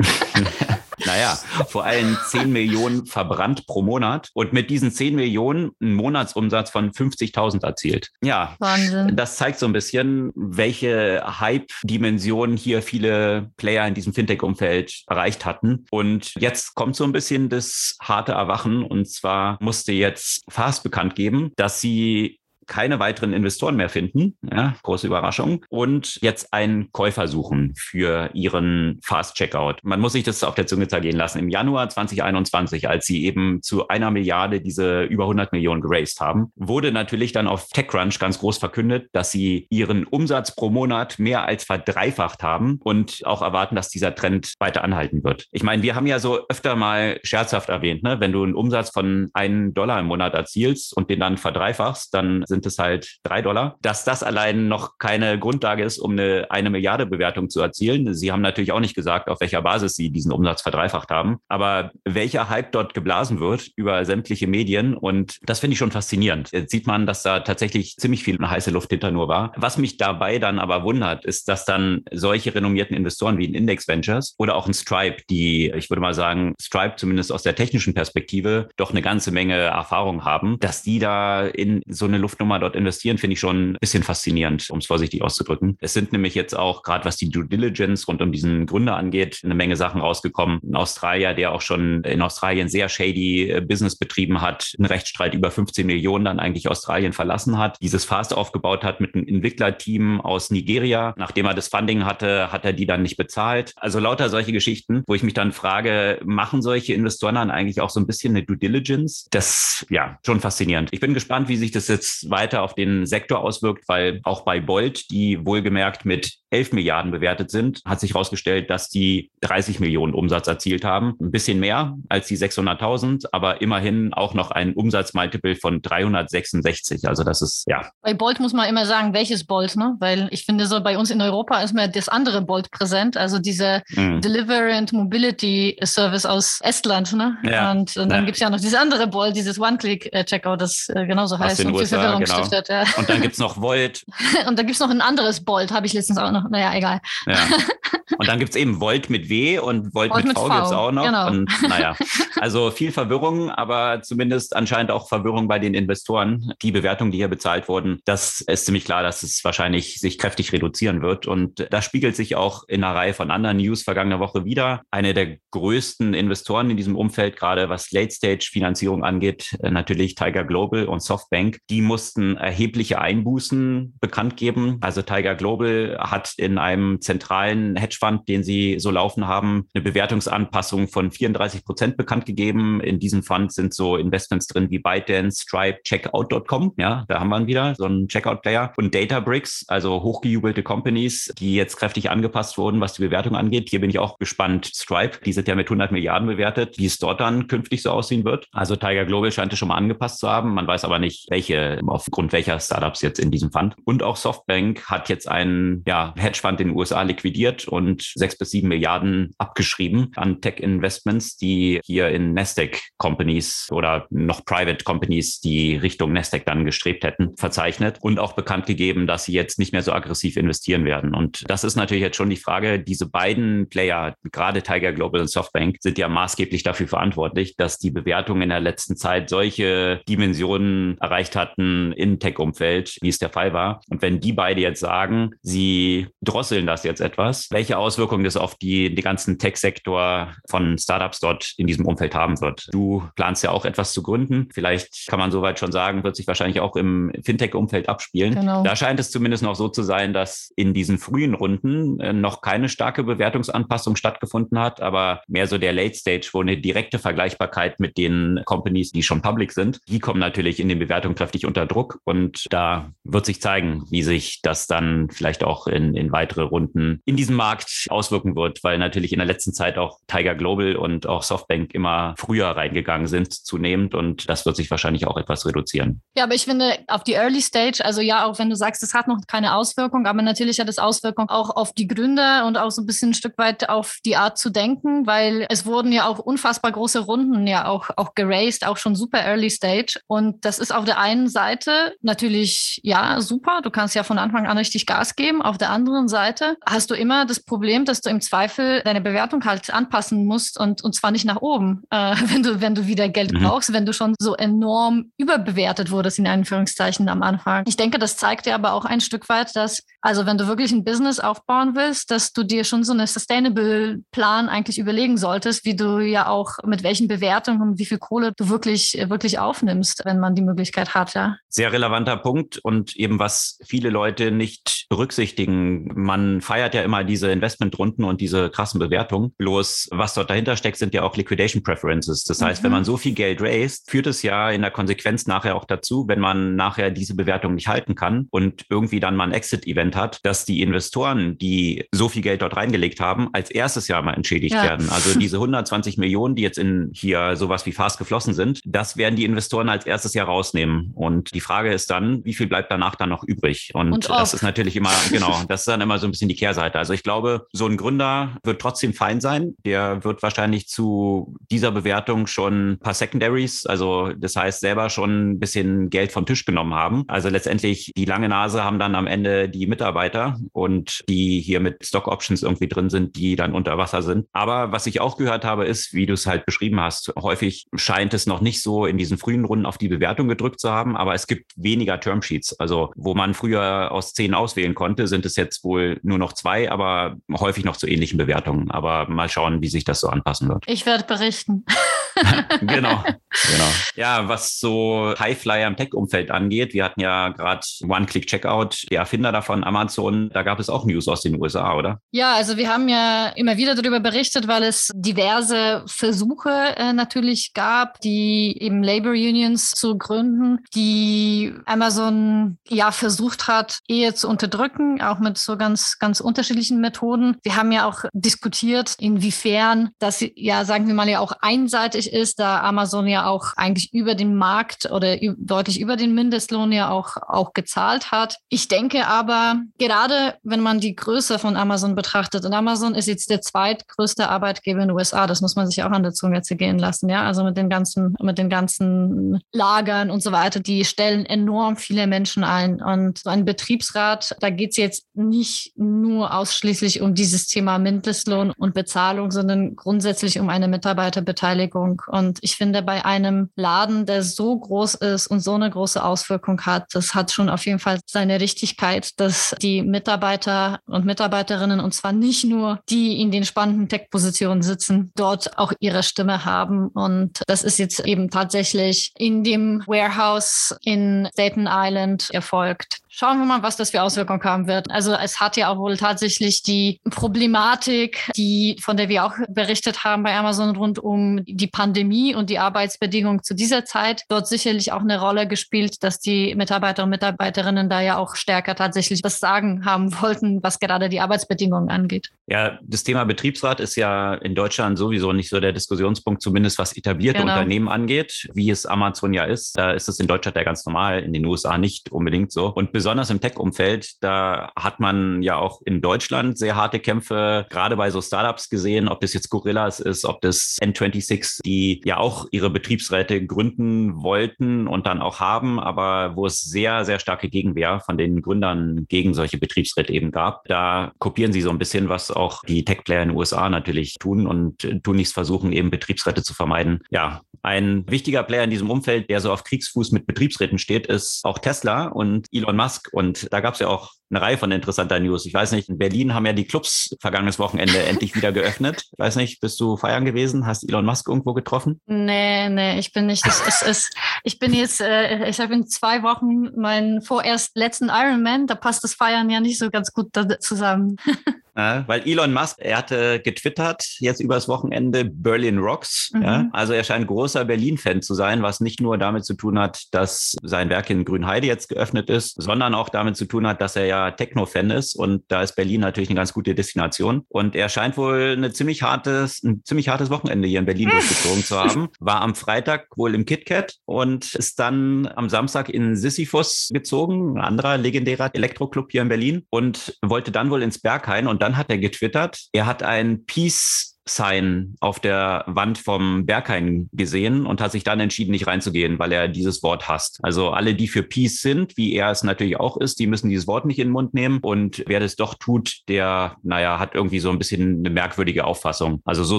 Naja, 1.06 1.38
vor 1.68 1.84
allem 1.84 2.16
10 2.28 2.52
Millionen 2.52 3.06
verbrannt 3.06 3.66
pro 3.66 3.82
Monat 3.82 4.30
und 4.34 4.52
mit 4.52 4.70
diesen 4.70 4.90
10 4.90 5.14
Millionen 5.14 5.70
einen 5.80 5.94
Monatsumsatz 5.94 6.70
von 6.70 6.92
50.000 6.92 7.64
erzielt. 7.64 8.10
Ja, 8.22 8.56
Wahnsinn. 8.58 9.16
das 9.16 9.36
zeigt 9.36 9.58
so 9.58 9.66
ein 9.66 9.72
bisschen, 9.72 10.32
welche 10.34 11.22
Hype-Dimension 11.40 12.56
hier 12.56 12.82
viele 12.82 13.50
Player 13.56 13.86
in 13.86 13.94
diesem 13.94 14.14
Fintech-Umfeld 14.14 15.04
erreicht 15.06 15.44
hatten. 15.44 15.86
Und 15.90 16.32
jetzt 16.38 16.74
kommt 16.74 16.96
so 16.96 17.04
ein 17.04 17.12
bisschen 17.12 17.48
das 17.48 17.96
harte 18.00 18.32
Erwachen 18.32 18.84
und 18.84 19.08
zwar 19.08 19.58
musste 19.60 19.92
jetzt 19.92 20.42
Fast 20.48 20.82
bekannt 20.82 21.14
geben, 21.14 21.52
dass 21.56 21.80
sie 21.80 22.38
keine 22.66 22.98
weiteren 22.98 23.32
Investoren 23.32 23.76
mehr 23.76 23.88
finden. 23.88 24.36
Ja, 24.50 24.74
große 24.82 25.06
Überraschung. 25.06 25.64
Und 25.68 26.18
jetzt 26.22 26.52
einen 26.52 26.90
Käufer 26.92 27.28
suchen 27.28 27.74
für 27.76 28.30
ihren 28.34 29.00
Fast 29.02 29.36
Checkout. 29.36 29.76
Man 29.82 30.00
muss 30.00 30.12
sich 30.12 30.24
das 30.24 30.44
auf 30.44 30.54
der 30.54 30.66
Zunge 30.66 30.88
zergehen 30.88 31.16
lassen. 31.16 31.38
Im 31.38 31.48
Januar 31.48 31.88
2021, 31.88 32.88
als 32.88 33.06
sie 33.06 33.24
eben 33.24 33.62
zu 33.62 33.88
einer 33.88 34.10
Milliarde 34.10 34.60
diese 34.60 35.04
über 35.04 35.24
100 35.24 35.52
Millionen 35.52 35.80
geraced 35.80 36.20
haben, 36.20 36.52
wurde 36.56 36.92
natürlich 36.92 37.32
dann 37.32 37.48
auf 37.48 37.68
TechCrunch 37.68 38.18
ganz 38.18 38.38
groß 38.38 38.58
verkündet, 38.58 39.08
dass 39.12 39.30
sie 39.30 39.66
ihren 39.70 40.04
Umsatz 40.04 40.54
pro 40.54 40.70
Monat 40.70 41.18
mehr 41.18 41.44
als 41.44 41.64
verdreifacht 41.64 42.42
haben 42.42 42.80
und 42.82 43.22
auch 43.24 43.42
erwarten, 43.42 43.76
dass 43.76 43.88
dieser 43.88 44.14
Trend 44.14 44.54
weiter 44.58 44.84
anhalten 44.84 45.24
wird. 45.24 45.46
Ich 45.52 45.62
meine, 45.62 45.82
wir 45.82 45.94
haben 45.94 46.06
ja 46.06 46.18
so 46.18 46.46
öfter 46.48 46.76
mal 46.76 47.18
scherzhaft 47.22 47.68
erwähnt, 47.68 48.02
ne? 48.02 48.20
wenn 48.20 48.32
du 48.32 48.42
einen 48.42 48.54
Umsatz 48.54 48.90
von 48.90 49.30
einem 49.34 49.74
Dollar 49.74 50.00
im 50.00 50.06
Monat 50.06 50.34
erzielst 50.34 50.96
und 50.96 51.10
den 51.10 51.20
dann 51.20 51.36
verdreifachst, 51.36 52.14
dann 52.14 52.44
sind 52.54 52.66
es 52.66 52.78
halt 52.78 53.18
drei 53.24 53.42
Dollar. 53.42 53.76
Dass 53.82 54.04
das 54.04 54.22
allein 54.22 54.68
noch 54.68 54.98
keine 54.98 55.38
Grundlage 55.38 55.82
ist, 55.82 55.98
um 55.98 56.12
eine 56.12 56.46
eine 56.50 56.70
Milliarde 56.70 57.06
Bewertung 57.06 57.50
zu 57.50 57.60
erzielen. 57.60 58.14
Sie 58.14 58.30
haben 58.30 58.40
natürlich 58.40 58.72
auch 58.72 58.80
nicht 58.80 58.94
gesagt, 58.94 59.28
auf 59.28 59.40
welcher 59.40 59.60
Basis 59.60 59.94
sie 59.94 60.10
diesen 60.10 60.32
Umsatz 60.32 60.62
verdreifacht 60.62 61.10
haben. 61.10 61.38
Aber 61.48 61.90
welcher 62.04 62.48
Hype 62.48 62.72
dort 62.72 62.94
geblasen 62.94 63.40
wird 63.40 63.70
über 63.76 64.04
sämtliche 64.04 64.46
Medien 64.46 64.96
und 64.96 65.38
das 65.42 65.60
finde 65.60 65.72
ich 65.72 65.78
schon 65.78 65.90
faszinierend. 65.90 66.50
Jetzt 66.52 66.70
sieht 66.70 66.86
man, 66.86 67.06
dass 67.06 67.22
da 67.22 67.40
tatsächlich 67.40 67.96
ziemlich 67.96 68.22
viel 68.22 68.38
heiße 68.38 68.70
Luft 68.70 68.90
hinter 68.90 69.10
nur 69.10 69.28
war. 69.28 69.52
Was 69.56 69.78
mich 69.78 69.96
dabei 69.96 70.38
dann 70.38 70.58
aber 70.58 70.84
wundert, 70.84 71.24
ist, 71.24 71.48
dass 71.48 71.64
dann 71.64 72.02
solche 72.12 72.54
renommierten 72.54 72.96
Investoren 72.96 73.38
wie 73.38 73.48
ein 73.48 73.54
Index 73.54 73.88
Ventures 73.88 74.34
oder 74.38 74.54
auch 74.54 74.66
ein 74.66 74.74
Stripe, 74.74 75.22
die, 75.28 75.70
ich 75.70 75.90
würde 75.90 76.00
mal 76.00 76.14
sagen, 76.14 76.54
Stripe 76.60 76.96
zumindest 76.96 77.32
aus 77.32 77.42
der 77.42 77.54
technischen 77.54 77.94
Perspektive 77.94 78.68
doch 78.76 78.90
eine 78.90 79.02
ganze 79.02 79.32
Menge 79.32 79.54
Erfahrung 79.54 80.24
haben, 80.24 80.58
dass 80.60 80.82
die 80.82 80.98
da 80.98 81.46
in 81.46 81.82
so 81.88 82.06
eine 82.06 82.18
Luftnummer 82.44 82.58
dort 82.58 82.76
investieren, 82.76 83.16
finde 83.16 83.34
ich 83.34 83.40
schon 83.40 83.70
ein 83.70 83.76
bisschen 83.80 84.02
faszinierend, 84.02 84.68
um 84.70 84.78
es 84.78 84.86
vorsichtig 84.86 85.22
auszudrücken. 85.22 85.78
Es 85.80 85.94
sind 85.94 86.12
nämlich 86.12 86.34
jetzt 86.34 86.54
auch, 86.54 86.82
gerade 86.82 87.04
was 87.04 87.16
die 87.16 87.30
Due 87.30 87.46
Diligence 87.46 88.06
rund 88.06 88.20
um 88.20 88.32
diesen 88.32 88.66
Gründer 88.66 88.96
angeht, 88.96 89.40
eine 89.42 89.54
Menge 89.54 89.76
Sachen 89.76 90.00
rausgekommen. 90.00 90.60
Ein 90.62 90.76
Australier, 90.76 91.32
der 91.32 91.52
auch 91.52 91.62
schon 91.62 92.04
in 92.04 92.20
Australien 92.20 92.68
sehr 92.68 92.88
shady 92.88 93.50
äh, 93.50 93.60
Business 93.62 93.96
betrieben 93.96 94.42
hat, 94.42 94.74
einen 94.78 94.86
Rechtsstreit 94.86 95.34
über 95.34 95.50
15 95.50 95.86
Millionen 95.86 96.26
dann 96.26 96.38
eigentlich 96.38 96.68
Australien 96.68 97.12
verlassen 97.12 97.56
hat, 97.56 97.78
dieses 97.80 98.04
Fast 98.04 98.34
aufgebaut 98.34 98.84
hat 98.84 99.00
mit 99.00 99.14
einem 99.14 99.26
Entwicklerteam 99.26 100.20
aus 100.20 100.50
Nigeria. 100.50 101.14
Nachdem 101.16 101.46
er 101.46 101.54
das 101.54 101.68
Funding 101.68 102.04
hatte, 102.04 102.52
hat 102.52 102.64
er 102.64 102.74
die 102.74 102.86
dann 102.86 103.02
nicht 103.02 103.16
bezahlt. 103.16 103.72
Also 103.76 104.00
lauter 104.00 104.28
solche 104.28 104.52
Geschichten, 104.52 105.02
wo 105.06 105.14
ich 105.14 105.22
mich 105.22 105.34
dann 105.34 105.52
frage, 105.52 106.20
machen 106.24 106.60
solche 106.60 106.92
Investoren 106.92 107.36
dann 107.36 107.50
eigentlich 107.50 107.80
auch 107.80 107.90
so 107.90 108.00
ein 108.00 108.06
bisschen 108.06 108.36
eine 108.36 108.44
Due 108.44 108.58
Diligence? 108.58 109.26
Das, 109.30 109.86
ja, 109.88 110.18
schon 110.26 110.40
faszinierend. 110.40 110.90
Ich 110.92 111.00
bin 111.00 111.14
gespannt, 111.14 111.48
wie 111.48 111.56
sich 111.56 111.70
das 111.70 111.88
jetzt 111.88 112.28
weiter 112.34 112.62
auf 112.62 112.74
den 112.74 113.06
Sektor 113.06 113.40
auswirkt, 113.40 113.88
weil 113.88 114.20
auch 114.24 114.42
bei 114.42 114.60
Bolt, 114.60 115.10
die 115.10 115.46
wohlgemerkt 115.46 116.04
mit 116.04 116.34
11 116.54 116.72
Milliarden 116.72 117.10
bewertet 117.10 117.50
sind, 117.50 117.82
hat 117.84 117.98
sich 117.98 118.14
herausgestellt, 118.14 118.70
dass 118.70 118.88
die 118.88 119.30
30 119.40 119.80
Millionen 119.80 120.14
Umsatz 120.14 120.46
erzielt 120.46 120.84
haben. 120.84 121.14
Ein 121.20 121.32
bisschen 121.32 121.58
mehr 121.58 121.96
als 122.08 122.28
die 122.28 122.38
600.000, 122.38 123.26
aber 123.32 123.60
immerhin 123.60 124.14
auch 124.14 124.34
noch 124.34 124.52
ein 124.52 124.72
Umsatzmultiple 124.74 125.56
von 125.56 125.82
366. 125.82 127.08
Also 127.08 127.24
das 127.24 127.42
ist, 127.42 127.64
ja. 127.66 127.90
Bei 128.02 128.14
Bolt 128.14 128.38
muss 128.38 128.52
man 128.52 128.68
immer 128.68 128.86
sagen, 128.86 129.14
welches 129.14 129.44
Bolt, 129.44 129.74
ne? 129.74 129.96
Weil 129.98 130.28
ich 130.30 130.44
finde, 130.44 130.66
so 130.66 130.80
bei 130.80 130.96
uns 130.96 131.10
in 131.10 131.20
Europa 131.20 131.60
ist 131.60 131.74
mir 131.74 131.88
das 131.88 132.08
andere 132.08 132.40
Bolt 132.40 132.70
präsent, 132.70 133.16
also 133.16 133.40
diese 133.40 133.82
mhm. 133.90 134.20
Delivery 134.20 134.72
and 134.72 134.92
Mobility 134.92 135.76
Service 135.82 136.24
aus 136.24 136.60
Estland, 136.62 137.14
ne? 137.14 137.36
Ja. 137.42 137.72
Und, 137.72 137.96
und 137.96 138.10
dann 138.10 138.20
ja. 138.20 138.24
gibt 138.26 138.36
es 138.36 138.40
ja 138.40 138.48
noch 138.48 138.60
dieses 138.60 138.74
andere 138.74 139.08
Bolt, 139.08 139.34
dieses 139.34 139.58
One-Click-Checkout, 139.58 140.60
das 140.60 140.88
äh, 140.94 141.04
genauso 141.06 141.36
heißt 141.36 141.64
und 141.64 141.76
für 141.76 141.86
Verwirrung 141.86 142.22
genau. 142.22 142.36
stiftet. 142.36 142.68
Ja. 142.68 142.84
Und 142.96 143.08
dann 143.08 143.20
gibt 143.20 143.32
es 143.32 143.40
noch 143.40 143.60
Volt. 143.60 144.04
und 144.46 144.56
dann 144.56 144.66
gibt 144.66 144.74
es 144.74 144.80
noch 144.80 144.90
ein 144.90 145.00
anderes 145.00 145.44
Bolt, 145.44 145.72
habe 145.72 145.86
ich 145.86 145.92
letztens 145.92 146.18
auch 146.18 146.30
noch 146.30 146.43
naja, 146.50 146.74
egal. 146.74 147.00
Ja. 147.26 147.36
Und 148.18 148.28
dann 148.28 148.38
gibt 148.38 148.50
es 148.50 148.56
eben 148.56 148.80
Volt 148.80 149.10
mit 149.10 149.28
W 149.28 149.58
und 149.58 149.94
Volt, 149.94 150.10
Volt 150.10 150.24
mit, 150.24 150.36
V, 150.36 150.46
v. 150.46 150.54
gibt 150.54 150.66
es 150.66 150.72
auch 150.72 150.92
noch. 150.92 151.04
Genau. 151.04 151.28
Und 151.28 151.50
naja, 151.68 151.96
also 152.40 152.70
viel 152.70 152.92
Verwirrung, 152.92 153.50
aber 153.50 154.02
zumindest 154.02 154.54
anscheinend 154.54 154.90
auch 154.90 155.08
Verwirrung 155.08 155.48
bei 155.48 155.58
den 155.58 155.74
Investoren. 155.74 156.52
Die 156.62 156.72
Bewertungen, 156.72 157.10
die 157.10 157.18
hier 157.18 157.28
bezahlt 157.28 157.68
wurden, 157.68 158.00
das 158.04 158.40
ist 158.42 158.66
ziemlich 158.66 158.84
klar, 158.84 159.02
dass 159.02 159.22
es 159.22 159.42
wahrscheinlich 159.44 159.98
sich 160.00 160.18
kräftig 160.18 160.52
reduzieren 160.52 161.02
wird. 161.02 161.26
Und 161.26 161.66
das 161.70 161.84
spiegelt 161.84 162.16
sich 162.16 162.36
auch 162.36 162.64
in 162.68 162.84
einer 162.84 162.94
Reihe 162.94 163.14
von 163.14 163.30
anderen 163.30 163.56
News 163.56 163.82
vergangener 163.82 164.20
Woche 164.20 164.44
wieder. 164.44 164.82
Eine 164.90 165.14
der 165.14 165.38
größten 165.50 166.14
Investoren 166.14 166.70
in 166.70 166.76
diesem 166.76 166.96
Umfeld, 166.96 167.36
gerade 167.36 167.68
was 167.68 167.90
Late-Stage-Finanzierung 167.90 169.04
angeht, 169.04 169.56
äh, 169.62 169.70
natürlich 169.70 170.14
Tiger 170.14 170.44
Global 170.44 170.86
und 170.86 171.02
Softbank, 171.02 171.58
die 171.70 171.80
mussten 171.80 172.36
erhebliche 172.36 173.00
Einbußen 173.00 173.96
bekannt 174.00 174.36
geben. 174.36 174.78
Also 174.80 175.02
Tiger 175.02 175.34
Global 175.34 175.96
hat 175.98 176.33
in 176.38 176.58
einem 176.58 177.00
zentralen 177.00 177.76
Hedgefonds, 177.76 178.24
den 178.24 178.42
sie 178.42 178.78
so 178.78 178.90
laufen 178.90 179.26
haben, 179.26 179.68
eine 179.74 179.82
Bewertungsanpassung 179.82 180.88
von 180.88 181.10
34 181.10 181.64
Prozent 181.64 181.96
bekannt 181.96 182.26
gegeben. 182.26 182.80
In 182.80 182.98
diesem 182.98 183.22
Fund 183.22 183.52
sind 183.52 183.74
so 183.74 183.96
Investments 183.96 184.46
drin 184.46 184.70
wie 184.70 184.78
ByteDance, 184.78 185.42
Stripe, 185.42 185.82
Checkout.com. 185.82 186.74
Ja, 186.76 187.04
da 187.08 187.20
haben 187.20 187.28
wir 187.28 187.38
ihn 187.40 187.46
wieder, 187.46 187.74
so 187.76 187.84
einen 187.84 188.08
Checkout-Player. 188.08 188.72
Und 188.76 188.94
Databricks, 188.94 189.64
also 189.68 190.02
hochgejubelte 190.02 190.62
Companies, 190.62 191.32
die 191.38 191.54
jetzt 191.54 191.76
kräftig 191.76 192.10
angepasst 192.10 192.58
wurden, 192.58 192.80
was 192.80 192.94
die 192.94 193.02
Bewertung 193.02 193.36
angeht. 193.36 193.70
Hier 193.70 193.80
bin 193.80 193.90
ich 193.90 193.98
auch 193.98 194.18
gespannt. 194.18 194.70
Stripe, 194.74 195.18
die 195.24 195.32
sind 195.32 195.48
ja 195.48 195.54
mit 195.54 195.66
100 195.66 195.92
Milliarden 195.92 196.26
bewertet, 196.28 196.78
wie 196.78 196.86
es 196.86 196.98
dort 196.98 197.20
dann 197.20 197.46
künftig 197.46 197.82
so 197.82 197.90
aussehen 197.90 198.24
wird. 198.24 198.48
Also 198.52 198.76
Tiger 198.76 199.04
Global 199.04 199.32
scheint 199.32 199.52
es 199.52 199.58
schon 199.58 199.68
mal 199.68 199.76
angepasst 199.76 200.18
zu 200.18 200.28
haben. 200.28 200.54
Man 200.54 200.66
weiß 200.66 200.84
aber 200.84 200.98
nicht, 200.98 201.26
welche, 201.30 201.80
aufgrund 201.86 202.32
welcher 202.32 202.58
Startups 202.60 203.02
jetzt 203.02 203.18
in 203.18 203.30
diesem 203.30 203.52
Fund. 203.52 203.76
Und 203.84 204.02
auch 204.02 204.16
Softbank 204.16 204.84
hat 204.86 205.08
jetzt 205.08 205.28
einen, 205.28 205.82
ja, 205.86 206.13
Hedgefonds 206.16 206.60
in 206.60 206.68
den 206.68 206.76
USA 206.76 207.02
liquidiert 207.02 207.68
und 207.68 208.12
sechs 208.14 208.36
bis 208.36 208.50
sieben 208.50 208.68
Milliarden 208.68 209.34
abgeschrieben 209.38 210.12
an 210.16 210.40
Tech-Investments, 210.40 211.36
die 211.36 211.80
hier 211.84 212.08
in 212.08 212.34
Nasdaq-Companies 212.34 213.68
oder 213.70 214.06
noch 214.10 214.44
Private 214.44 214.84
Companies, 214.84 215.40
die 215.40 215.76
Richtung 215.76 216.12
Nasdaq 216.12 216.44
dann 216.46 216.64
gestrebt 216.64 217.04
hätten, 217.04 217.36
verzeichnet 217.36 217.98
und 218.00 218.18
auch 218.18 218.32
bekannt 218.32 218.66
gegeben, 218.66 219.06
dass 219.06 219.24
sie 219.24 219.32
jetzt 219.32 219.58
nicht 219.58 219.72
mehr 219.72 219.82
so 219.82 219.92
aggressiv 219.92 220.36
investieren 220.36 220.84
werden. 220.84 221.14
Und 221.14 221.44
das 221.48 221.64
ist 221.64 221.76
natürlich 221.76 222.02
jetzt 222.02 222.16
schon 222.16 222.30
die 222.30 222.36
Frage, 222.36 222.80
diese 222.80 223.08
beiden 223.08 223.68
Player, 223.68 224.14
gerade 224.32 224.62
Tiger 224.62 224.92
Global 224.92 225.20
und 225.20 225.30
Softbank, 225.30 225.76
sind 225.80 225.98
ja 225.98 226.08
maßgeblich 226.08 226.62
dafür 226.62 226.88
verantwortlich, 226.88 227.56
dass 227.56 227.78
die 227.78 227.90
Bewertungen 227.90 228.42
in 228.42 228.48
der 228.50 228.60
letzten 228.60 228.96
Zeit 228.96 229.28
solche 229.28 230.02
Dimensionen 230.08 230.98
erreicht 230.98 231.36
hatten 231.36 231.92
im 231.92 232.18
Tech-Umfeld, 232.18 232.98
wie 233.00 233.08
es 233.08 233.18
der 233.18 233.30
Fall 233.30 233.52
war. 233.52 233.80
Und 233.88 234.02
wenn 234.02 234.20
die 234.20 234.32
beide 234.32 234.60
jetzt 234.60 234.80
sagen, 234.80 235.30
sie 235.42 236.03
drosseln 236.22 236.66
das 236.66 236.84
jetzt 236.84 237.00
etwas, 237.00 237.48
welche 237.50 237.78
Auswirkungen 237.78 238.24
das 238.24 238.36
auf 238.36 238.54
die, 238.56 238.94
die 238.94 239.02
ganzen 239.02 239.38
Tech-Sektor 239.38 240.34
von 240.48 240.78
Startups 240.78 241.20
dort 241.20 241.52
in 241.56 241.66
diesem 241.66 241.86
Umfeld 241.86 242.14
haben 242.14 242.40
wird. 242.40 242.68
Du 242.72 243.08
planst 243.16 243.42
ja 243.42 243.50
auch 243.50 243.64
etwas 243.64 243.92
zu 243.92 244.02
gründen. 244.02 244.48
Vielleicht 244.52 245.06
kann 245.08 245.18
man 245.18 245.30
soweit 245.30 245.58
schon 245.58 245.72
sagen, 245.72 246.04
wird 246.04 246.16
sich 246.16 246.26
wahrscheinlich 246.26 246.60
auch 246.60 246.76
im 246.76 247.12
Fintech-Umfeld 247.24 247.88
abspielen. 247.88 248.34
Genau. 248.34 248.62
Da 248.62 248.76
scheint 248.76 249.00
es 249.00 249.10
zumindest 249.10 249.42
noch 249.42 249.54
so 249.54 249.68
zu 249.68 249.82
sein, 249.82 250.12
dass 250.12 250.52
in 250.56 250.74
diesen 250.74 250.98
frühen 250.98 251.34
Runden 251.34 252.00
äh, 252.00 252.12
noch 252.12 252.40
keine 252.40 252.68
starke 252.68 253.04
Bewertungsanpassung 253.04 253.96
stattgefunden 253.96 254.58
hat, 254.58 254.80
aber 254.80 255.22
mehr 255.28 255.46
so 255.46 255.58
der 255.58 255.72
Late 255.72 255.94
Stage, 255.94 256.30
wo 256.32 256.40
eine 256.40 256.56
direkte 256.56 256.98
Vergleichbarkeit 256.98 257.80
mit 257.80 257.96
den 257.98 258.40
Companies, 258.44 258.92
die 258.92 259.02
schon 259.02 259.22
public 259.22 259.52
sind, 259.52 259.80
die 259.88 259.98
kommen 259.98 260.20
natürlich 260.20 260.60
in 260.60 260.68
den 260.68 260.78
Bewertungen 260.78 261.14
kräftig 261.14 261.46
unter 261.46 261.66
Druck 261.66 261.98
und 262.04 262.46
da 262.50 262.92
wird 263.04 263.26
sich 263.26 263.40
zeigen, 263.40 263.84
wie 263.90 264.02
sich 264.02 264.40
das 264.42 264.66
dann 264.66 265.08
vielleicht 265.10 265.44
auch 265.44 265.66
in, 265.66 265.93
in 265.96 266.12
weitere 266.12 266.42
Runden 266.42 267.00
in 267.04 267.16
diesem 267.16 267.36
Markt 267.36 267.86
auswirken 267.90 268.36
wird, 268.36 268.62
weil 268.62 268.78
natürlich 268.78 269.12
in 269.12 269.18
der 269.18 269.26
letzten 269.26 269.52
Zeit 269.52 269.78
auch 269.78 269.98
Tiger 270.06 270.34
Global 270.34 270.76
und 270.76 271.06
auch 271.06 271.22
Softbank 271.22 271.74
immer 271.74 272.14
früher 272.18 272.48
reingegangen 272.48 273.06
sind, 273.06 273.32
zunehmend 273.32 273.94
und 273.94 274.28
das 274.28 274.46
wird 274.46 274.56
sich 274.56 274.70
wahrscheinlich 274.70 275.06
auch 275.06 275.16
etwas 275.16 275.46
reduzieren. 275.46 276.02
Ja, 276.16 276.24
aber 276.24 276.34
ich 276.34 276.44
finde 276.44 276.78
auf 276.88 277.04
die 277.04 277.14
Early 277.14 277.40
Stage, 277.40 277.84
also 277.84 278.00
ja, 278.00 278.26
auch 278.26 278.38
wenn 278.38 278.50
du 278.50 278.56
sagst, 278.56 278.82
es 278.82 278.94
hat 278.94 279.08
noch 279.08 279.18
keine 279.26 279.54
Auswirkung, 279.54 280.06
aber 280.06 280.22
natürlich 280.22 280.60
hat 280.60 280.68
es 280.68 280.78
Auswirkungen 280.78 281.28
auch 281.28 281.50
auf 281.56 281.72
die 281.72 281.86
Gründer 281.86 282.46
und 282.46 282.56
auch 282.56 282.70
so 282.70 282.82
ein 282.82 282.86
bisschen 282.86 283.10
ein 283.10 283.14
Stück 283.14 283.38
weit 283.38 283.68
auf 283.68 283.98
die 284.04 284.16
Art 284.16 284.38
zu 284.38 284.50
denken, 284.50 285.06
weil 285.06 285.46
es 285.48 285.66
wurden 285.66 285.92
ja 285.92 286.06
auch 286.06 286.18
unfassbar 286.18 286.72
große 286.72 287.00
Runden 287.00 287.46
ja 287.46 287.66
auch, 287.66 287.90
auch 287.96 288.14
geraced, 288.14 288.66
auch 288.66 288.76
schon 288.76 288.96
super 288.96 289.18
Early 289.18 289.50
Stage 289.50 290.00
und 290.06 290.44
das 290.44 290.58
ist 290.58 290.74
auf 290.74 290.84
der 290.84 290.98
einen 290.98 291.28
Seite 291.28 291.94
natürlich, 292.02 292.80
ja, 292.82 293.20
super, 293.20 293.60
du 293.62 293.70
kannst 293.70 293.94
ja 293.94 294.02
von 294.02 294.18
Anfang 294.18 294.46
an 294.46 294.58
richtig 294.58 294.86
Gas 294.86 295.16
geben, 295.16 295.42
auf 295.42 295.58
der 295.58 295.70
anderen 295.70 295.83
Seite 296.08 296.56
hast 296.66 296.90
du 296.90 296.94
immer 296.94 297.26
das 297.26 297.40
Problem, 297.40 297.84
dass 297.84 298.00
du 298.00 298.10
im 298.10 298.20
Zweifel 298.20 298.82
deine 298.84 299.00
Bewertung 299.00 299.44
halt 299.44 299.72
anpassen 299.72 300.24
musst 300.26 300.58
und, 300.58 300.82
und 300.82 300.94
zwar 300.94 301.10
nicht 301.10 301.24
nach 301.24 301.40
oben, 301.40 301.82
äh, 301.90 302.14
wenn 302.26 302.42
du, 302.42 302.60
wenn 302.60 302.74
du 302.74 302.86
wieder 302.86 303.08
Geld 303.08 303.32
mhm. 303.32 303.42
brauchst, 303.42 303.72
wenn 303.72 303.86
du 303.86 303.92
schon 303.92 304.14
so 304.18 304.34
enorm 304.34 305.12
überbewertet 305.18 305.90
wurdest, 305.90 306.18
in 306.18 306.26
Anführungszeichen 306.26 307.08
am 307.08 307.22
Anfang. 307.22 307.64
Ich 307.66 307.76
denke, 307.76 307.98
das 307.98 308.16
zeigt 308.16 308.46
dir 308.46 308.54
aber 308.54 308.72
auch 308.72 308.84
ein 308.84 309.00
Stück 309.00 309.28
weit, 309.28 309.54
dass, 309.56 309.82
also 310.00 310.26
wenn 310.26 310.38
du 310.38 310.46
wirklich 310.46 310.72
ein 310.72 310.84
Business 310.84 311.20
aufbauen 311.20 311.74
willst, 311.74 312.10
dass 312.10 312.32
du 312.32 312.42
dir 312.42 312.64
schon 312.64 312.84
so 312.84 312.92
eine 312.92 313.06
Sustainable 313.06 314.00
Plan 314.12 314.48
eigentlich 314.48 314.78
überlegen 314.78 315.16
solltest, 315.16 315.64
wie 315.64 315.76
du 315.76 315.98
ja 315.98 316.28
auch 316.28 316.58
mit 316.64 316.82
welchen 316.82 317.08
Bewertungen 317.08 317.62
und 317.62 317.78
wie 317.78 317.86
viel 317.86 317.98
Kohle 317.98 318.32
du 318.36 318.48
wirklich, 318.48 318.96
wirklich 319.08 319.38
aufnimmst, 319.38 320.02
wenn 320.04 320.20
man 320.20 320.34
die 320.34 320.42
Möglichkeit 320.42 320.94
hat, 320.94 321.14
ja. 321.14 321.36
Sehr 321.48 321.72
relevanter 321.72 322.16
Punkt 322.16 322.58
und 322.58 322.96
eben 322.96 323.18
was 323.18 323.58
viele 323.64 323.90
Leute 323.90 324.30
nicht 324.30 324.86
berücksichtigen. 324.88 325.73
Man 325.94 326.40
feiert 326.40 326.74
ja 326.74 326.82
immer 326.82 327.04
diese 327.04 327.30
Investmentrunden 327.30 328.04
und 328.04 328.20
diese 328.20 328.50
krassen 328.50 328.78
Bewertungen. 328.78 329.32
Bloß 329.38 329.88
was 329.92 330.14
dort 330.14 330.30
dahinter 330.30 330.56
steckt, 330.56 330.76
sind 330.76 330.94
ja 330.94 331.02
auch 331.02 331.16
Liquidation 331.16 331.62
Preferences. 331.62 332.24
Das 332.24 332.40
heißt, 332.40 332.62
mhm. 332.62 332.64
wenn 332.64 332.72
man 332.72 332.84
so 332.84 332.96
viel 332.96 333.12
Geld 333.12 333.40
raised, 333.40 333.90
führt 333.90 334.06
es 334.06 334.22
ja 334.22 334.50
in 334.50 334.62
der 334.62 334.70
Konsequenz 334.70 335.26
nachher 335.26 335.56
auch 335.56 335.64
dazu, 335.64 336.06
wenn 336.08 336.20
man 336.20 336.56
nachher 336.56 336.90
diese 336.90 337.14
Bewertung 337.14 337.54
nicht 337.54 337.68
halten 337.68 337.94
kann 337.94 338.26
und 338.30 338.64
irgendwie 338.68 339.00
dann 339.00 339.16
mal 339.16 339.24
ein 339.24 339.32
Exit-Event 339.32 339.96
hat, 339.96 340.20
dass 340.24 340.44
die 340.44 340.62
Investoren, 340.62 341.38
die 341.38 341.84
so 341.92 342.08
viel 342.08 342.22
Geld 342.22 342.42
dort 342.42 342.56
reingelegt 342.56 343.00
haben, 343.00 343.28
als 343.32 343.50
erstes 343.50 343.88
Jahr 343.88 344.02
mal 344.02 344.14
entschädigt 344.14 344.54
ja. 344.54 344.62
werden. 344.62 344.88
Also 344.90 345.18
diese 345.18 345.36
120 345.36 345.98
Millionen, 345.98 346.34
die 346.34 346.42
jetzt 346.42 346.58
in 346.58 346.90
hier 346.92 347.36
sowas 347.36 347.66
wie 347.66 347.72
fast 347.72 347.98
geflossen 347.98 348.34
sind, 348.34 348.60
das 348.64 348.96
werden 348.96 349.16
die 349.16 349.24
Investoren 349.24 349.68
als 349.68 349.86
erstes 349.86 350.14
Jahr 350.14 350.26
rausnehmen. 350.26 350.92
Und 350.94 351.34
die 351.34 351.40
Frage 351.40 351.72
ist 351.72 351.90
dann, 351.90 352.24
wie 352.24 352.34
viel 352.34 352.46
bleibt 352.46 352.70
danach 352.70 352.94
dann 352.94 353.08
noch 353.08 353.24
übrig? 353.24 353.70
Und, 353.74 353.92
und 353.92 354.08
das 354.08 354.34
ist 354.34 354.42
natürlich 354.42 354.76
immer, 354.76 354.92
genau, 355.10 355.42
das 355.48 355.63
ist 355.64 355.72
dann 355.72 355.80
immer 355.80 355.98
so 355.98 356.06
ein 356.06 356.10
bisschen 356.10 356.28
die 356.28 356.36
Kehrseite. 356.36 356.78
Also 356.78 356.92
ich 356.92 357.02
glaube, 357.02 357.46
so 357.52 357.66
ein 357.66 357.76
Gründer 357.76 358.36
wird 358.44 358.60
trotzdem 358.60 358.92
fein 358.92 359.20
sein. 359.20 359.54
Der 359.64 360.04
wird 360.04 360.22
wahrscheinlich 360.22 360.68
zu 360.68 361.34
dieser 361.50 361.72
Bewertung 361.72 362.26
schon 362.26 362.72
ein 362.72 362.78
paar 362.78 362.92
Secondaries, 362.92 363.64
also 363.64 364.12
das 364.12 364.36
heißt 364.36 364.60
selber 364.60 364.90
schon 364.90 365.30
ein 365.30 365.40
bisschen 365.40 365.88
Geld 365.88 366.12
vom 366.12 366.26
Tisch 366.26 366.44
genommen 366.44 366.74
haben. 366.74 367.04
Also 367.08 367.30
letztendlich 367.30 367.92
die 367.96 368.04
lange 368.04 368.28
Nase 368.28 368.62
haben 368.62 368.78
dann 368.78 368.94
am 368.94 369.06
Ende 369.06 369.48
die 369.48 369.66
Mitarbeiter 369.66 370.38
und 370.52 371.02
die 371.08 371.40
hier 371.40 371.60
mit 371.60 371.86
Stock 371.86 372.08
Options 372.08 372.42
irgendwie 372.42 372.68
drin 372.68 372.90
sind, 372.90 373.16
die 373.16 373.36
dann 373.36 373.54
unter 373.54 373.78
Wasser 373.78 374.02
sind. 374.02 374.26
Aber 374.32 374.72
was 374.72 374.86
ich 374.86 375.00
auch 375.00 375.16
gehört 375.16 375.44
habe, 375.44 375.64
ist, 375.64 375.94
wie 375.94 376.04
du 376.04 376.12
es 376.12 376.26
halt 376.26 376.44
beschrieben 376.44 376.80
hast, 376.80 377.12
häufig 377.18 377.66
scheint 377.74 378.12
es 378.12 378.26
noch 378.26 378.42
nicht 378.42 378.60
so 378.60 378.84
in 378.84 378.98
diesen 378.98 379.16
frühen 379.16 379.46
Runden 379.46 379.64
auf 379.64 379.78
die 379.78 379.88
Bewertung 379.88 380.28
gedrückt 380.28 380.60
zu 380.60 380.70
haben, 380.70 380.96
aber 380.96 381.14
es 381.14 381.26
gibt 381.26 381.52
weniger 381.56 381.98
Termsheets. 381.98 382.58
Also 382.60 382.92
wo 382.96 383.14
man 383.14 383.32
früher 383.32 383.90
aus 383.92 384.12
zehn 384.12 384.34
auswählen 384.34 384.74
konnte, 384.74 385.06
sind 385.06 385.24
es 385.24 385.36
jetzt 385.36 385.53
wohl 385.62 386.00
nur 386.02 386.18
noch 386.18 386.32
zwei, 386.32 386.70
aber 386.70 387.16
häufig 387.32 387.64
noch 387.64 387.76
zu 387.76 387.86
ähnlichen 387.86 388.18
Bewertungen. 388.18 388.70
Aber 388.70 389.08
mal 389.08 389.28
schauen, 389.28 389.62
wie 389.62 389.68
sich 389.68 389.84
das 389.84 390.00
so 390.00 390.08
anpassen 390.08 390.48
wird. 390.48 390.64
Ich 390.66 390.86
werde 390.86 391.04
berichten. 391.04 391.64
genau, 392.60 393.02
genau. 393.02 393.68
Ja, 393.96 394.28
was 394.28 394.58
so 394.58 395.14
Highflyer 395.18 395.66
im 395.66 395.76
Tech-Umfeld 395.76 396.30
angeht, 396.30 396.74
wir 396.74 396.84
hatten 396.84 397.00
ja 397.00 397.28
gerade 397.28 397.66
One-Click-Checkout, 397.82 398.86
der 398.90 399.00
Erfinder 399.00 399.32
davon, 399.32 399.64
Amazon, 399.64 400.30
da 400.32 400.42
gab 400.42 400.60
es 400.60 400.68
auch 400.68 400.84
News 400.84 401.08
aus 401.08 401.22
den 401.22 401.40
USA, 401.40 401.74
oder? 401.74 402.00
Ja, 402.10 402.34
also 402.34 402.56
wir 402.56 402.68
haben 402.68 402.88
ja 402.88 403.28
immer 403.36 403.56
wieder 403.56 403.74
darüber 403.74 404.00
berichtet, 404.00 404.48
weil 404.48 404.62
es 404.62 404.90
diverse 404.94 405.84
Versuche 405.86 406.50
äh, 406.76 406.92
natürlich 406.92 407.52
gab, 407.54 408.00
die 408.00 408.56
eben 408.60 408.82
Labor 408.82 409.12
Unions 409.12 409.70
zu 409.70 409.96
gründen, 409.98 410.58
die 410.74 411.52
Amazon 411.66 412.58
ja 412.68 412.92
versucht 412.92 413.48
hat, 413.48 413.78
Ehe 413.88 414.14
zu 414.14 414.28
unterdrücken, 414.28 415.00
auch 415.02 415.18
mit 415.18 415.38
so 415.38 415.56
ganz, 415.56 415.98
ganz 415.98 416.20
unterschiedlichen 416.20 416.80
Methoden. 416.80 417.36
Wir 417.42 417.56
haben 417.56 417.72
ja 417.72 417.86
auch 417.88 418.04
diskutiert, 418.12 418.94
inwiefern 418.98 419.90
das 419.98 420.24
ja, 420.36 420.64
sagen 420.64 420.86
wir 420.86 420.94
mal, 420.94 421.08
ja 421.08 421.20
auch 421.20 421.32
einseitig 421.40 422.03
ist, 422.12 422.38
da 422.38 422.62
Amazon 422.62 423.06
ja 423.06 423.26
auch 423.26 423.52
eigentlich 423.56 423.92
über 423.92 424.14
den 424.14 424.34
Markt 424.34 424.90
oder 424.90 425.16
deutlich 425.38 425.80
über 425.80 425.96
den 425.96 426.14
Mindestlohn 426.14 426.72
ja 426.72 426.90
auch, 426.90 427.16
auch 427.16 427.52
gezahlt 427.52 428.10
hat. 428.10 428.38
Ich 428.48 428.68
denke 428.68 429.06
aber, 429.06 429.56
gerade 429.78 430.34
wenn 430.42 430.60
man 430.60 430.80
die 430.80 430.94
Größe 430.94 431.38
von 431.38 431.56
Amazon 431.56 431.94
betrachtet, 431.94 432.44
und 432.44 432.52
Amazon 432.52 432.94
ist 432.94 433.06
jetzt 433.06 433.30
der 433.30 433.40
zweitgrößte 433.40 434.28
Arbeitgeber 434.28 434.82
in 434.82 434.88
den 434.88 434.96
USA, 434.96 435.26
das 435.26 435.40
muss 435.40 435.56
man 435.56 435.66
sich 435.66 435.82
auch 435.82 435.90
an 435.90 436.02
der 436.02 436.12
Zunge 436.12 436.42
zergehen 436.42 436.78
lassen, 436.78 437.08
ja, 437.08 437.24
also 437.24 437.44
mit 437.44 437.56
den 437.56 437.68
ganzen, 437.68 438.14
mit 438.20 438.38
den 438.38 438.48
ganzen 438.48 439.40
Lagern 439.52 440.10
und 440.10 440.22
so 440.22 440.32
weiter, 440.32 440.60
die 440.60 440.84
stellen 440.84 441.26
enorm 441.26 441.76
viele 441.76 442.06
Menschen 442.06 442.44
ein. 442.44 442.82
Und 442.82 443.18
so 443.18 443.30
ein 443.30 443.44
Betriebsrat, 443.44 444.36
da 444.40 444.50
geht 444.50 444.70
es 444.70 444.76
jetzt 444.76 445.06
nicht 445.14 445.72
nur 445.76 446.34
ausschließlich 446.34 447.00
um 447.00 447.14
dieses 447.14 447.46
Thema 447.46 447.78
Mindestlohn 447.78 448.52
und 448.56 448.74
Bezahlung, 448.74 449.30
sondern 449.30 449.76
grundsätzlich 449.76 450.38
um 450.38 450.48
eine 450.48 450.68
Mitarbeiterbeteiligung. 450.68 451.93
Und 452.06 452.38
ich 452.42 452.56
finde, 452.56 452.82
bei 452.82 453.04
einem 453.04 453.50
Laden, 453.56 454.06
der 454.06 454.22
so 454.22 454.58
groß 454.58 454.94
ist 454.96 455.26
und 455.26 455.40
so 455.40 455.54
eine 455.54 455.70
große 455.70 456.02
Auswirkung 456.02 456.60
hat, 456.62 456.86
das 456.92 457.14
hat 457.14 457.32
schon 457.32 457.48
auf 457.48 457.66
jeden 457.66 457.78
Fall 457.78 458.00
seine 458.06 458.40
Richtigkeit, 458.40 459.18
dass 459.20 459.54
die 459.60 459.82
Mitarbeiter 459.82 460.80
und 460.86 461.04
Mitarbeiterinnen, 461.04 461.80
und 461.80 461.94
zwar 461.94 462.12
nicht 462.12 462.44
nur 462.44 462.80
die 462.88 463.20
in 463.20 463.30
den 463.30 463.44
spannenden 463.44 463.88
Tech-Positionen 463.88 464.62
sitzen, 464.62 465.12
dort 465.16 465.58
auch 465.58 465.72
ihre 465.80 466.02
Stimme 466.02 466.44
haben. 466.44 466.88
Und 466.88 467.42
das 467.46 467.62
ist 467.62 467.78
jetzt 467.78 468.00
eben 468.00 468.30
tatsächlich 468.30 469.12
in 469.16 469.44
dem 469.44 469.82
Warehouse 469.86 470.76
in 470.84 471.28
Staten 471.32 471.68
Island 471.68 472.28
erfolgt. 472.32 473.03
Schauen 473.16 473.38
wir 473.38 473.44
mal, 473.44 473.62
was 473.62 473.76
das 473.76 473.92
für 473.92 474.02
Auswirkungen 474.02 474.42
haben 474.42 474.66
wird. 474.66 474.90
Also 474.90 475.12
es 475.12 475.38
hat 475.38 475.56
ja 475.56 475.68
auch 475.68 475.78
wohl 475.78 475.96
tatsächlich 475.96 476.64
die 476.64 476.98
Problematik, 477.10 478.28
die, 478.36 478.76
von 478.80 478.96
der 478.96 479.08
wir 479.08 479.24
auch 479.24 479.34
berichtet 479.48 480.02
haben 480.02 480.24
bei 480.24 480.34
Amazon 480.34 480.74
rund 480.74 480.98
um 480.98 481.44
die 481.44 481.68
Pandemie 481.68 482.34
und 482.34 482.50
die 482.50 482.58
Arbeitsbedingungen 482.58 483.44
zu 483.44 483.54
dieser 483.54 483.84
Zeit, 483.84 484.24
dort 484.28 484.48
sicherlich 484.48 484.90
auch 484.90 485.02
eine 485.02 485.20
Rolle 485.20 485.46
gespielt, 485.46 486.02
dass 486.02 486.18
die 486.18 486.56
Mitarbeiter 486.56 487.04
und 487.04 487.10
Mitarbeiterinnen 487.10 487.88
da 487.88 488.00
ja 488.00 488.16
auch 488.16 488.34
stärker 488.34 488.74
tatsächlich 488.74 489.20
was 489.22 489.38
sagen 489.38 489.84
haben 489.84 490.12
wollten, 490.20 490.60
was 490.64 490.80
gerade 490.80 491.08
die 491.08 491.20
Arbeitsbedingungen 491.20 491.90
angeht. 491.90 492.30
Ja, 492.48 492.80
das 492.82 493.04
Thema 493.04 493.22
Betriebsrat 493.22 493.78
ist 493.78 493.94
ja 493.94 494.34
in 494.34 494.56
Deutschland 494.56 494.98
sowieso 494.98 495.32
nicht 495.32 495.50
so 495.50 495.60
der 495.60 495.72
Diskussionspunkt, 495.72 496.42
zumindest 496.42 496.78
was 496.78 496.96
etablierte 496.96 497.42
genau. 497.42 497.52
Unternehmen 497.52 497.88
angeht, 497.88 498.50
wie 498.54 498.70
es 498.70 498.86
Amazon 498.86 499.32
ja 499.32 499.44
ist. 499.44 499.78
Da 499.78 499.92
ist 499.92 500.08
es 500.08 500.18
in 500.18 500.26
Deutschland 500.26 500.56
ja 500.56 500.64
ganz 500.64 500.84
normal, 500.84 501.22
in 501.22 501.32
den 501.32 501.46
USA 501.46 501.78
nicht 501.78 502.10
unbedingt 502.10 502.50
so. 502.50 502.66
Und 502.66 502.90
besonders 503.04 503.28
im 503.28 503.38
Tech-Umfeld, 503.38 504.22
da 504.22 504.72
hat 504.76 504.98
man 504.98 505.42
ja 505.42 505.56
auch 505.56 505.82
in 505.84 506.00
Deutschland 506.00 506.56
sehr 506.56 506.74
harte 506.74 507.00
Kämpfe, 507.00 507.66
gerade 507.68 507.98
bei 507.98 508.08
so 508.08 508.22
Startups 508.22 508.70
gesehen, 508.70 509.08
ob 509.08 509.20
das 509.20 509.34
jetzt 509.34 509.50
Gorillas 509.50 510.00
ist, 510.00 510.24
ob 510.24 510.40
das 510.40 510.78
N26, 510.82 511.60
die 511.62 512.00
ja 512.06 512.16
auch 512.16 512.46
ihre 512.50 512.70
Betriebsräte 512.70 513.44
gründen 513.44 514.22
wollten 514.22 514.88
und 514.88 515.04
dann 515.04 515.20
auch 515.20 515.38
haben, 515.38 515.78
aber 515.78 516.34
wo 516.34 516.46
es 516.46 516.62
sehr, 516.62 517.04
sehr 517.04 517.18
starke 517.18 517.50
Gegenwehr 517.50 518.00
von 518.00 518.16
den 518.16 518.40
Gründern 518.40 519.04
gegen 519.10 519.34
solche 519.34 519.58
Betriebsräte 519.58 520.10
eben 520.10 520.30
gab. 520.30 520.64
Da 520.64 521.12
kopieren 521.18 521.52
sie 521.52 521.60
so 521.60 521.68
ein 521.68 521.78
bisschen, 521.78 522.08
was 522.08 522.30
auch 522.30 522.62
die 522.62 522.86
Tech-Player 522.86 523.24
in 523.24 523.28
den 523.28 523.36
USA 523.36 523.68
natürlich 523.68 524.14
tun 524.18 524.46
und 524.46 525.02
tun 525.02 525.16
nichts 525.16 525.34
versuchen, 525.34 525.74
eben 525.74 525.90
Betriebsräte 525.90 526.42
zu 526.42 526.54
vermeiden. 526.54 527.00
Ja, 527.10 527.42
ein 527.64 528.04
wichtiger 528.10 528.42
Player 528.42 528.64
in 528.64 528.70
diesem 528.70 528.90
Umfeld, 528.90 529.30
der 529.30 529.40
so 529.40 529.50
auf 529.50 529.64
Kriegsfuß 529.64 530.12
mit 530.12 530.26
Betriebsräten 530.26 530.78
steht, 530.78 531.06
ist 531.06 531.42
auch 531.44 531.58
Tesla 531.58 532.08
und 532.08 532.46
Elon 532.52 532.76
Musk. 532.76 532.93
Und 533.12 533.52
da 533.52 533.60
gab 533.60 533.74
es 533.74 533.80
ja 533.80 533.88
auch 533.88 534.12
eine 534.34 534.44
Reihe 534.44 534.58
von 534.58 534.70
interessanter 534.72 535.20
News. 535.20 535.46
Ich 535.46 535.54
weiß 535.54 535.72
nicht, 535.72 535.88
in 535.88 535.98
Berlin 535.98 536.34
haben 536.34 536.46
ja 536.46 536.52
die 536.52 536.66
Clubs 536.66 537.14
vergangenes 537.20 537.58
Wochenende 537.58 537.98
endlich 538.04 538.34
wieder 538.34 538.52
geöffnet. 538.52 539.04
Ich 539.12 539.18
weiß 539.18 539.36
nicht, 539.36 539.60
bist 539.60 539.80
du 539.80 539.96
feiern 539.96 540.24
gewesen? 540.24 540.66
Hast 540.66 540.88
Elon 540.88 541.04
Musk 541.04 541.28
irgendwo 541.28 541.54
getroffen? 541.54 542.00
Nee, 542.06 542.68
nee, 542.68 542.98
ich 542.98 543.12
bin 543.12 543.26
nicht. 543.26 543.46
Es, 543.46 543.62
es, 543.66 543.82
es, 543.82 544.10
ich 544.42 544.58
bin 544.58 544.74
jetzt, 544.74 545.00
äh, 545.00 545.48
ich 545.48 545.60
habe 545.60 545.74
in 545.74 545.86
zwei 545.86 546.22
Wochen 546.22 546.78
meinen 546.80 547.22
vorerst 547.22 547.76
letzten 547.76 548.08
Ironman. 548.08 548.66
Da 548.66 548.74
passt 548.74 549.04
das 549.04 549.14
Feiern 549.14 549.50
ja 549.50 549.60
nicht 549.60 549.78
so 549.78 549.90
ganz 549.90 550.12
gut 550.12 550.28
zusammen. 550.60 551.16
Ja, 551.76 552.04
weil 552.06 552.22
Elon 552.24 552.52
Musk, 552.52 552.76
er 552.78 552.98
hatte 552.98 553.40
getwittert 553.40 554.04
jetzt 554.20 554.40
übers 554.40 554.68
Wochenende 554.68 555.24
Berlin 555.24 555.78
Rocks. 555.78 556.30
Mhm. 556.32 556.42
Ja, 556.42 556.68
also 556.72 556.92
er 556.92 557.02
scheint 557.02 557.26
großer 557.26 557.64
Berlin-Fan 557.64 558.22
zu 558.22 558.34
sein, 558.34 558.62
was 558.62 558.80
nicht 558.80 559.00
nur 559.00 559.18
damit 559.18 559.44
zu 559.44 559.54
tun 559.54 559.78
hat, 559.78 560.04
dass 560.12 560.56
sein 560.62 560.88
Werk 560.88 561.10
in 561.10 561.24
Grünheide 561.24 561.66
jetzt 561.66 561.88
geöffnet 561.88 562.30
ist, 562.30 562.62
sondern 562.62 562.94
auch 562.94 563.08
damit 563.08 563.36
zu 563.36 563.46
tun 563.46 563.66
hat, 563.66 563.80
dass 563.80 563.96
er 563.96 564.06
ja 564.06 564.23
Techno-Fan 564.30 564.90
ist 564.90 565.14
und 565.14 565.44
da 565.48 565.62
ist 565.62 565.76
Berlin 565.76 566.00
natürlich 566.00 566.30
eine 566.30 566.36
ganz 566.36 566.52
gute 566.52 566.74
Destination. 566.74 567.44
Und 567.48 567.76
er 567.76 567.88
scheint 567.88 568.16
wohl 568.16 568.54
eine 568.56 568.72
ziemlich 568.72 569.02
hartes, 569.02 569.62
ein 569.62 569.82
ziemlich 569.84 570.08
hartes 570.08 570.30
Wochenende 570.30 570.68
hier 570.68 570.78
in 570.78 570.86
Berlin 570.86 571.08
durchgezogen 571.10 571.64
zu 571.64 571.78
haben. 571.78 572.08
War 572.20 572.40
am 572.42 572.54
Freitag 572.54 573.08
wohl 573.16 573.34
im 573.34 573.44
KitKat 573.44 573.96
und 574.04 574.54
ist 574.54 574.78
dann 574.78 575.26
am 575.36 575.48
Samstag 575.48 575.88
in 575.88 576.16
Sisyphus 576.16 576.90
gezogen, 576.92 577.58
ein 577.58 577.64
anderer 577.64 577.98
legendärer 577.98 578.54
Elektroclub 578.54 579.10
hier 579.10 579.22
in 579.22 579.28
Berlin 579.28 579.66
und 579.70 580.18
wollte 580.22 580.52
dann 580.52 580.70
wohl 580.70 580.82
ins 580.82 580.98
Berghain 580.98 581.46
und 581.46 581.62
dann 581.62 581.76
hat 581.76 581.90
er 581.90 581.98
getwittert, 581.98 582.66
er 582.72 582.86
hat 582.86 583.02
ein 583.02 583.44
Peace 583.46 584.13
Sign 584.26 584.94
auf 585.00 585.20
der 585.20 585.64
Wand 585.66 585.98
vom 585.98 586.46
Berghain 586.46 587.08
gesehen 587.12 587.66
und 587.66 587.80
hat 587.80 587.92
sich 587.92 588.04
dann 588.04 588.20
entschieden, 588.20 588.52
nicht 588.52 588.66
reinzugehen, 588.66 589.18
weil 589.18 589.32
er 589.32 589.48
dieses 589.48 589.82
Wort 589.82 590.08
hasst. 590.08 590.38
Also 590.42 590.70
alle, 590.70 590.94
die 590.94 591.08
für 591.08 591.22
Peace 591.22 591.60
sind, 591.60 591.96
wie 591.96 592.14
er 592.14 592.30
es 592.30 592.42
natürlich 592.42 592.78
auch 592.78 592.96
ist, 592.96 593.18
die 593.18 593.26
müssen 593.26 593.50
dieses 593.50 593.66
Wort 593.66 593.84
nicht 593.84 593.98
in 593.98 594.08
den 594.08 594.12
Mund 594.12 594.34
nehmen. 594.34 594.58
Und 594.62 595.04
wer 595.06 595.20
das 595.20 595.36
doch 595.36 595.54
tut, 595.54 596.00
der, 596.08 596.56
naja, 596.62 596.98
hat 596.98 597.14
irgendwie 597.14 597.40
so 597.40 597.50
ein 597.50 597.58
bisschen 597.58 597.98
eine 597.98 598.10
merkwürdige 598.10 598.64
Auffassung. 598.64 599.20
Also 599.24 599.44
so 599.44 599.58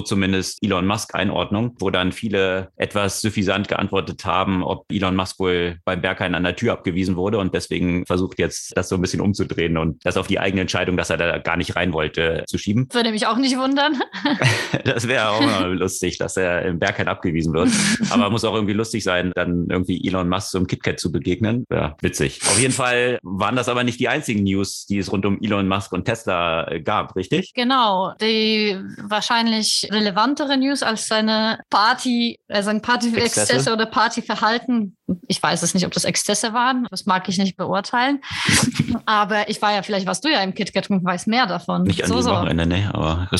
zumindest 0.00 0.62
Elon 0.62 0.86
Musk 0.86 1.14
Einordnung, 1.14 1.76
wo 1.78 1.90
dann 1.90 2.12
viele 2.12 2.70
etwas 2.76 3.20
suffisant 3.20 3.68
geantwortet 3.68 4.24
haben, 4.24 4.62
ob 4.62 4.90
Elon 4.90 5.16
Musk 5.16 5.38
wohl 5.38 5.78
beim 5.84 6.00
Berghain 6.00 6.34
an 6.34 6.44
der 6.44 6.56
Tür 6.56 6.72
abgewiesen 6.72 7.16
wurde 7.16 7.38
und 7.38 7.54
deswegen 7.54 8.04
versucht 8.06 8.38
jetzt 8.38 8.76
das 8.76 8.88
so 8.88 8.96
ein 8.96 9.00
bisschen 9.00 9.20
umzudrehen 9.20 9.76
und 9.76 10.04
das 10.04 10.16
auf 10.16 10.26
die 10.26 10.40
eigene 10.40 10.62
Entscheidung, 10.62 10.96
dass 10.96 11.10
er 11.10 11.16
da 11.16 11.38
gar 11.38 11.56
nicht 11.56 11.76
rein 11.76 11.92
wollte, 11.92 12.44
zu 12.46 12.58
schieben. 12.58 12.88
Würde 12.92 13.12
mich 13.12 13.26
auch 13.26 13.36
nicht 13.36 13.56
wundern. 13.56 14.00
das 14.84 15.08
wäre 15.08 15.30
auch 15.30 15.40
mal 15.40 15.72
lustig, 15.78 16.18
dass 16.18 16.36
er 16.36 16.62
im 16.62 16.78
Berghain 16.78 17.08
abgewiesen 17.08 17.52
wird. 17.52 17.70
Aber 18.10 18.30
muss 18.30 18.44
auch 18.44 18.54
irgendwie 18.54 18.74
lustig 18.74 19.04
sein, 19.04 19.32
dann 19.34 19.66
irgendwie 19.68 20.06
Elon 20.06 20.28
Musk 20.28 20.50
zum 20.50 20.66
KitKat 20.66 21.00
zu 21.00 21.12
begegnen. 21.12 21.64
Ja, 21.70 21.96
witzig. 22.00 22.40
Auf 22.42 22.58
jeden 22.58 22.72
Fall 22.72 23.18
waren 23.22 23.56
das 23.56 23.68
aber 23.68 23.84
nicht 23.84 24.00
die 24.00 24.08
einzigen 24.08 24.44
News, 24.44 24.86
die 24.86 24.98
es 24.98 25.12
rund 25.12 25.26
um 25.26 25.40
Elon 25.40 25.68
Musk 25.68 25.92
und 25.92 26.04
Tesla 26.04 26.70
äh, 26.70 26.80
gab, 26.80 27.16
richtig? 27.16 27.52
Genau. 27.54 28.12
Die 28.20 28.78
wahrscheinlich 29.02 29.88
relevantere 29.90 30.56
News 30.56 30.82
als 30.82 31.06
seine 31.06 31.60
Party, 31.70 32.38
äh, 32.48 32.62
sein 32.62 32.82
Party-Exzesse 32.82 33.72
oder 33.72 33.86
Partyverhalten. 33.86 34.95
Ich 35.28 35.42
weiß 35.42 35.62
es 35.62 35.74
nicht, 35.74 35.86
ob 35.86 35.92
das 35.92 36.04
Exzesse 36.04 36.52
waren. 36.52 36.86
Das 36.90 37.06
mag 37.06 37.28
ich 37.28 37.38
nicht 37.38 37.56
beurteilen. 37.56 38.20
aber 39.06 39.48
ich 39.48 39.62
war 39.62 39.72
ja, 39.72 39.82
vielleicht 39.82 40.06
warst 40.06 40.24
du 40.24 40.28
ja 40.28 40.42
im 40.42 40.54
KitKat 40.54 40.90
und 40.90 41.04
weiß 41.04 41.26
mehr 41.26 41.46
davon. 41.46 41.84
Nicht 41.84 42.02
an 42.02 42.08
so, 42.08 42.20
so. 42.20 42.30
Wochenende, 42.30 42.66
ne, 42.66 42.90
aber 42.92 43.28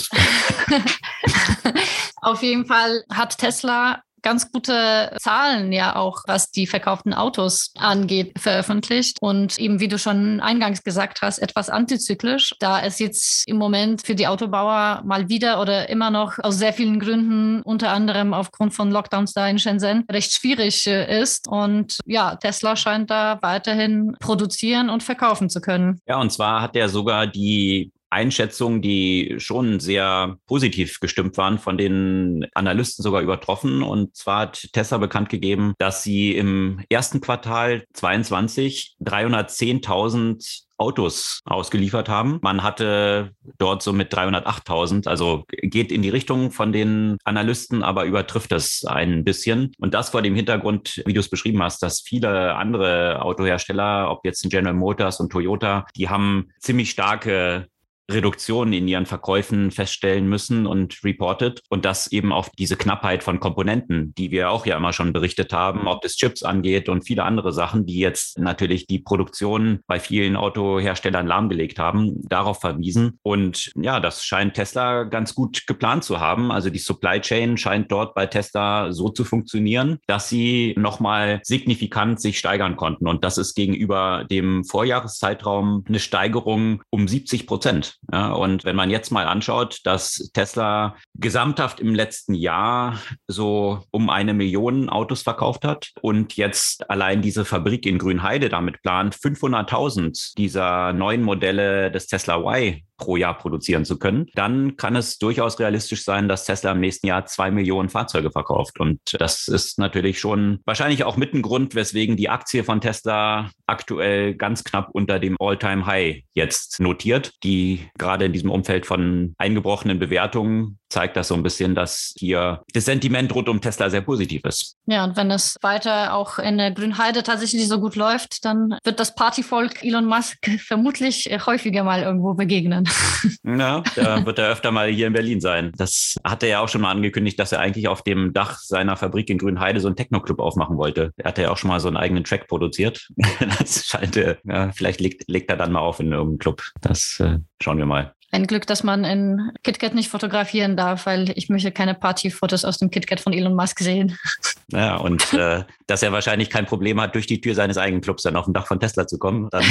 Auf 2.22 2.42
jeden 2.42 2.66
Fall 2.66 3.04
hat 3.12 3.38
Tesla 3.38 4.02
ganz 4.26 4.50
gute 4.50 5.14
Zahlen 5.20 5.70
ja 5.70 5.94
auch, 5.94 6.24
was 6.26 6.50
die 6.50 6.66
verkauften 6.66 7.14
Autos 7.14 7.70
angeht, 7.78 8.32
veröffentlicht. 8.36 9.18
Und 9.20 9.56
eben, 9.56 9.78
wie 9.78 9.86
du 9.86 10.00
schon 10.00 10.40
eingangs 10.40 10.82
gesagt 10.82 11.22
hast, 11.22 11.38
etwas 11.38 11.70
antizyklisch, 11.70 12.52
da 12.58 12.82
es 12.82 12.98
jetzt 12.98 13.46
im 13.46 13.56
Moment 13.56 14.04
für 14.04 14.16
die 14.16 14.26
Autobauer 14.26 15.02
mal 15.04 15.28
wieder 15.28 15.60
oder 15.60 15.88
immer 15.90 16.10
noch 16.10 16.40
aus 16.40 16.58
sehr 16.58 16.72
vielen 16.72 16.98
Gründen, 16.98 17.62
unter 17.62 17.90
anderem 17.92 18.34
aufgrund 18.34 18.74
von 18.74 18.90
Lockdowns 18.90 19.32
da 19.32 19.46
in 19.46 19.60
Shenzhen, 19.60 20.04
recht 20.10 20.32
schwierig 20.32 20.88
äh, 20.88 21.20
ist. 21.22 21.46
Und 21.46 22.00
ja, 22.04 22.34
Tesla 22.34 22.74
scheint 22.74 23.10
da 23.10 23.38
weiterhin 23.42 24.16
produzieren 24.18 24.90
und 24.90 25.04
verkaufen 25.04 25.48
zu 25.48 25.60
können. 25.60 26.00
Ja, 26.08 26.20
und 26.20 26.32
zwar 26.32 26.62
hat 26.62 26.74
er 26.74 26.88
sogar 26.88 27.28
die 27.28 27.92
Einschätzungen, 28.16 28.80
die 28.80 29.34
schon 29.36 29.78
sehr 29.78 30.38
positiv 30.46 31.00
gestimmt 31.00 31.36
waren, 31.36 31.58
von 31.58 31.76
den 31.76 32.46
Analysten 32.54 33.02
sogar 33.02 33.20
übertroffen. 33.20 33.82
Und 33.82 34.16
zwar 34.16 34.40
hat 34.40 34.68
Tesla 34.72 34.96
bekannt 34.96 35.28
gegeben, 35.28 35.74
dass 35.78 36.02
sie 36.02 36.34
im 36.34 36.80
ersten 36.88 37.20
Quartal 37.20 37.84
22 37.92 38.96
310.000 39.04 40.66
Autos 40.78 41.40
ausgeliefert 41.44 42.08
haben. 42.08 42.38
Man 42.42 42.62
hatte 42.62 43.32
dort 43.58 43.82
so 43.82 43.92
mit 43.92 44.12
308.000, 44.12 45.08
also 45.08 45.44
geht 45.48 45.90
in 45.90 46.02
die 46.02 46.10
Richtung 46.10 46.50
von 46.50 46.72
den 46.72 47.16
Analysten, 47.24 47.82
aber 47.82 48.04
übertrifft 48.04 48.52
das 48.52 48.84
ein 48.86 49.24
bisschen. 49.24 49.72
Und 49.78 49.94
das 49.94 50.10
vor 50.10 50.22
dem 50.22 50.34
Hintergrund, 50.34 51.02
wie 51.06 51.14
du 51.14 51.20
es 51.20 51.30
beschrieben 51.30 51.62
hast, 51.62 51.82
dass 51.82 52.00
viele 52.00 52.56
andere 52.56 53.22
Autohersteller, 53.22 54.10
ob 54.10 54.24
jetzt 54.24 54.42
General 54.50 54.74
Motors 54.74 55.20
und 55.20 55.32
Toyota, 55.32 55.86
die 55.96 56.08
haben 56.08 56.50
ziemlich 56.60 56.90
starke 56.90 57.68
Reduktionen 58.10 58.72
in 58.72 58.88
ihren 58.88 59.06
Verkäufen 59.06 59.70
feststellen 59.70 60.28
müssen 60.28 60.66
und 60.66 61.02
reported 61.04 61.60
und 61.68 61.84
das 61.84 62.12
eben 62.12 62.32
auf 62.32 62.50
diese 62.50 62.76
Knappheit 62.76 63.22
von 63.22 63.40
Komponenten, 63.40 64.14
die 64.14 64.30
wir 64.30 64.50
auch 64.50 64.66
ja 64.66 64.76
immer 64.76 64.92
schon 64.92 65.12
berichtet 65.12 65.52
haben, 65.52 65.88
ob 65.88 66.02
das 66.02 66.16
Chips 66.16 66.42
angeht 66.42 66.88
und 66.88 67.06
viele 67.06 67.24
andere 67.24 67.52
Sachen, 67.52 67.86
die 67.86 67.98
jetzt 67.98 68.38
natürlich 68.38 68.86
die 68.86 69.00
Produktion 69.00 69.80
bei 69.86 69.98
vielen 69.98 70.36
Autoherstellern 70.36 71.26
lahmgelegt 71.26 71.78
haben, 71.78 72.22
darauf 72.28 72.60
verwiesen. 72.60 73.18
Und 73.22 73.72
ja, 73.74 73.98
das 74.00 74.24
scheint 74.24 74.54
Tesla 74.54 75.04
ganz 75.04 75.34
gut 75.34 75.66
geplant 75.66 76.04
zu 76.04 76.20
haben. 76.20 76.52
Also 76.52 76.70
die 76.70 76.78
Supply 76.78 77.20
Chain 77.20 77.56
scheint 77.56 77.90
dort 77.90 78.14
bei 78.14 78.26
Tesla 78.26 78.92
so 78.92 79.08
zu 79.08 79.24
funktionieren, 79.24 79.98
dass 80.06 80.28
sie 80.28 80.74
nochmal 80.76 81.40
signifikant 81.42 82.20
sich 82.20 82.38
steigern 82.38 82.76
konnten. 82.76 83.08
Und 83.08 83.24
das 83.24 83.38
ist 83.38 83.54
gegenüber 83.54 84.24
dem 84.30 84.64
Vorjahreszeitraum 84.64 85.84
eine 85.88 85.98
Steigerung 85.98 86.82
um 86.90 87.08
70 87.08 87.46
Prozent. 87.46 87.95
Ja, 88.12 88.32
und 88.32 88.64
wenn 88.64 88.76
man 88.76 88.90
jetzt 88.90 89.10
mal 89.10 89.26
anschaut, 89.26 89.80
dass 89.84 90.30
Tesla 90.32 90.96
gesamthaft 91.14 91.80
im 91.80 91.94
letzten 91.94 92.34
Jahr 92.34 93.00
so 93.26 93.84
um 93.90 94.10
eine 94.10 94.32
Million 94.32 94.88
Autos 94.88 95.22
verkauft 95.22 95.64
hat 95.64 95.92
und 96.02 96.36
jetzt 96.36 96.88
allein 96.88 97.20
diese 97.20 97.44
Fabrik 97.44 97.84
in 97.84 97.98
Grünheide 97.98 98.48
damit 98.48 98.80
plant, 98.82 99.16
500.000 99.16 100.36
dieser 100.36 100.92
neuen 100.92 101.22
Modelle 101.22 101.90
des 101.90 102.06
Tesla 102.06 102.38
Y 102.38 102.85
pro 102.96 103.16
Jahr 103.16 103.36
produzieren 103.36 103.84
zu 103.84 103.98
können, 103.98 104.26
dann 104.34 104.76
kann 104.76 104.96
es 104.96 105.18
durchaus 105.18 105.58
realistisch 105.58 106.04
sein, 106.04 106.28
dass 106.28 106.44
Tesla 106.44 106.72
im 106.72 106.80
nächsten 106.80 107.06
Jahr 107.06 107.26
zwei 107.26 107.50
Millionen 107.50 107.88
Fahrzeuge 107.88 108.30
verkauft. 108.30 108.80
Und 108.80 109.00
das 109.18 109.48
ist 109.48 109.78
natürlich 109.78 110.18
schon 110.18 110.60
wahrscheinlich 110.64 111.04
auch 111.04 111.16
mit 111.16 111.34
ein 111.34 111.42
Grund, 111.42 111.74
weswegen 111.74 112.16
die 112.16 112.28
Aktie 112.28 112.64
von 112.64 112.80
Tesla 112.80 113.50
aktuell 113.66 114.34
ganz 114.34 114.64
knapp 114.64 114.90
unter 114.92 115.18
dem 115.18 115.36
All-Time-High 115.38 116.22
jetzt 116.34 116.80
notiert, 116.80 117.32
die 117.42 117.88
gerade 117.98 118.26
in 118.26 118.32
diesem 118.32 118.50
Umfeld 118.50 118.86
von 118.86 119.34
eingebrochenen 119.38 119.98
Bewertungen 119.98 120.78
zeigt 120.88 121.16
das 121.16 121.28
so 121.28 121.34
ein 121.34 121.42
bisschen, 121.42 121.74
dass 121.74 122.14
hier 122.16 122.62
das 122.72 122.84
Sentiment 122.84 123.34
rund 123.34 123.48
um 123.48 123.60
Tesla 123.60 123.90
sehr 123.90 124.02
positiv 124.02 124.44
ist. 124.44 124.76
Ja, 124.86 125.04
und 125.04 125.16
wenn 125.16 125.30
es 125.32 125.56
weiter 125.60 126.14
auch 126.14 126.38
in 126.38 126.58
der 126.58 126.70
Grünheide 126.70 127.24
tatsächlich 127.24 127.66
so 127.66 127.80
gut 127.80 127.96
läuft, 127.96 128.44
dann 128.44 128.78
wird 128.84 129.00
das 129.00 129.14
Partyvolk 129.14 129.82
Elon 129.82 130.06
Musk 130.06 130.48
vermutlich 130.60 131.28
häufiger 131.44 131.82
mal 131.82 132.02
irgendwo 132.02 132.34
begegnen. 132.34 132.85
Ja, 133.44 133.82
da 133.94 134.24
wird 134.24 134.38
er 134.38 134.50
öfter 134.50 134.70
mal 134.70 134.88
hier 134.88 135.06
in 135.06 135.12
Berlin 135.12 135.40
sein. 135.40 135.72
Das 135.76 136.16
hat 136.24 136.42
er 136.42 136.48
ja 136.48 136.60
auch 136.60 136.68
schon 136.68 136.80
mal 136.80 136.90
angekündigt, 136.90 137.38
dass 137.38 137.52
er 137.52 137.60
eigentlich 137.60 137.88
auf 137.88 138.02
dem 138.02 138.32
Dach 138.32 138.58
seiner 138.58 138.96
Fabrik 138.96 139.30
in 139.30 139.38
Grünheide 139.38 139.80
so 139.80 139.88
einen 139.88 139.96
Techno-Club 139.96 140.40
aufmachen 140.40 140.76
wollte. 140.76 141.12
Er 141.16 141.28
hatte 141.28 141.42
ja 141.42 141.50
auch 141.50 141.56
schon 141.56 141.68
mal 141.68 141.80
so 141.80 141.88
einen 141.88 141.96
eigenen 141.96 142.24
Track 142.24 142.48
produziert. 142.48 143.08
Das 143.58 143.86
scheint, 143.86 144.16
ja, 144.16 144.72
vielleicht 144.72 145.00
legt, 145.00 145.28
legt 145.28 145.50
er 145.50 145.56
dann 145.56 145.72
mal 145.72 145.80
auf 145.80 146.00
in 146.00 146.12
irgendeinem 146.12 146.38
Club. 146.38 146.62
Das 146.80 147.20
äh, 147.20 147.38
schauen 147.60 147.78
wir 147.78 147.86
mal. 147.86 148.14
Ein 148.36 148.46
Glück, 148.46 148.66
dass 148.66 148.84
man 148.84 149.04
in 149.04 149.50
KitKat 149.62 149.94
nicht 149.94 150.10
fotografieren 150.10 150.76
darf, 150.76 151.06
weil 151.06 151.30
ich 151.36 151.48
möchte 151.48 151.72
keine 151.72 151.94
Partyfotos 151.94 152.66
aus 152.66 152.76
dem 152.76 152.90
KitKat 152.90 153.18
von 153.18 153.32
Elon 153.32 153.54
Musk 153.54 153.80
sehen. 153.80 154.18
Ja, 154.72 154.96
und 154.96 155.32
äh, 155.32 155.62
dass 155.86 156.02
er 156.02 156.10
wahrscheinlich 156.10 156.50
kein 156.50 156.66
Problem 156.66 157.00
hat, 157.00 157.14
durch 157.14 157.28
die 157.28 157.40
Tür 157.40 157.54
seines 157.54 157.78
eigenen 157.78 158.00
Clubs 158.00 158.24
dann 158.24 158.34
auf 158.34 158.46
dem 158.46 158.52
Dach 158.52 158.66
von 158.66 158.80
Tesla 158.80 159.06
zu 159.06 159.16
kommen, 159.16 159.48
dann 159.50 159.62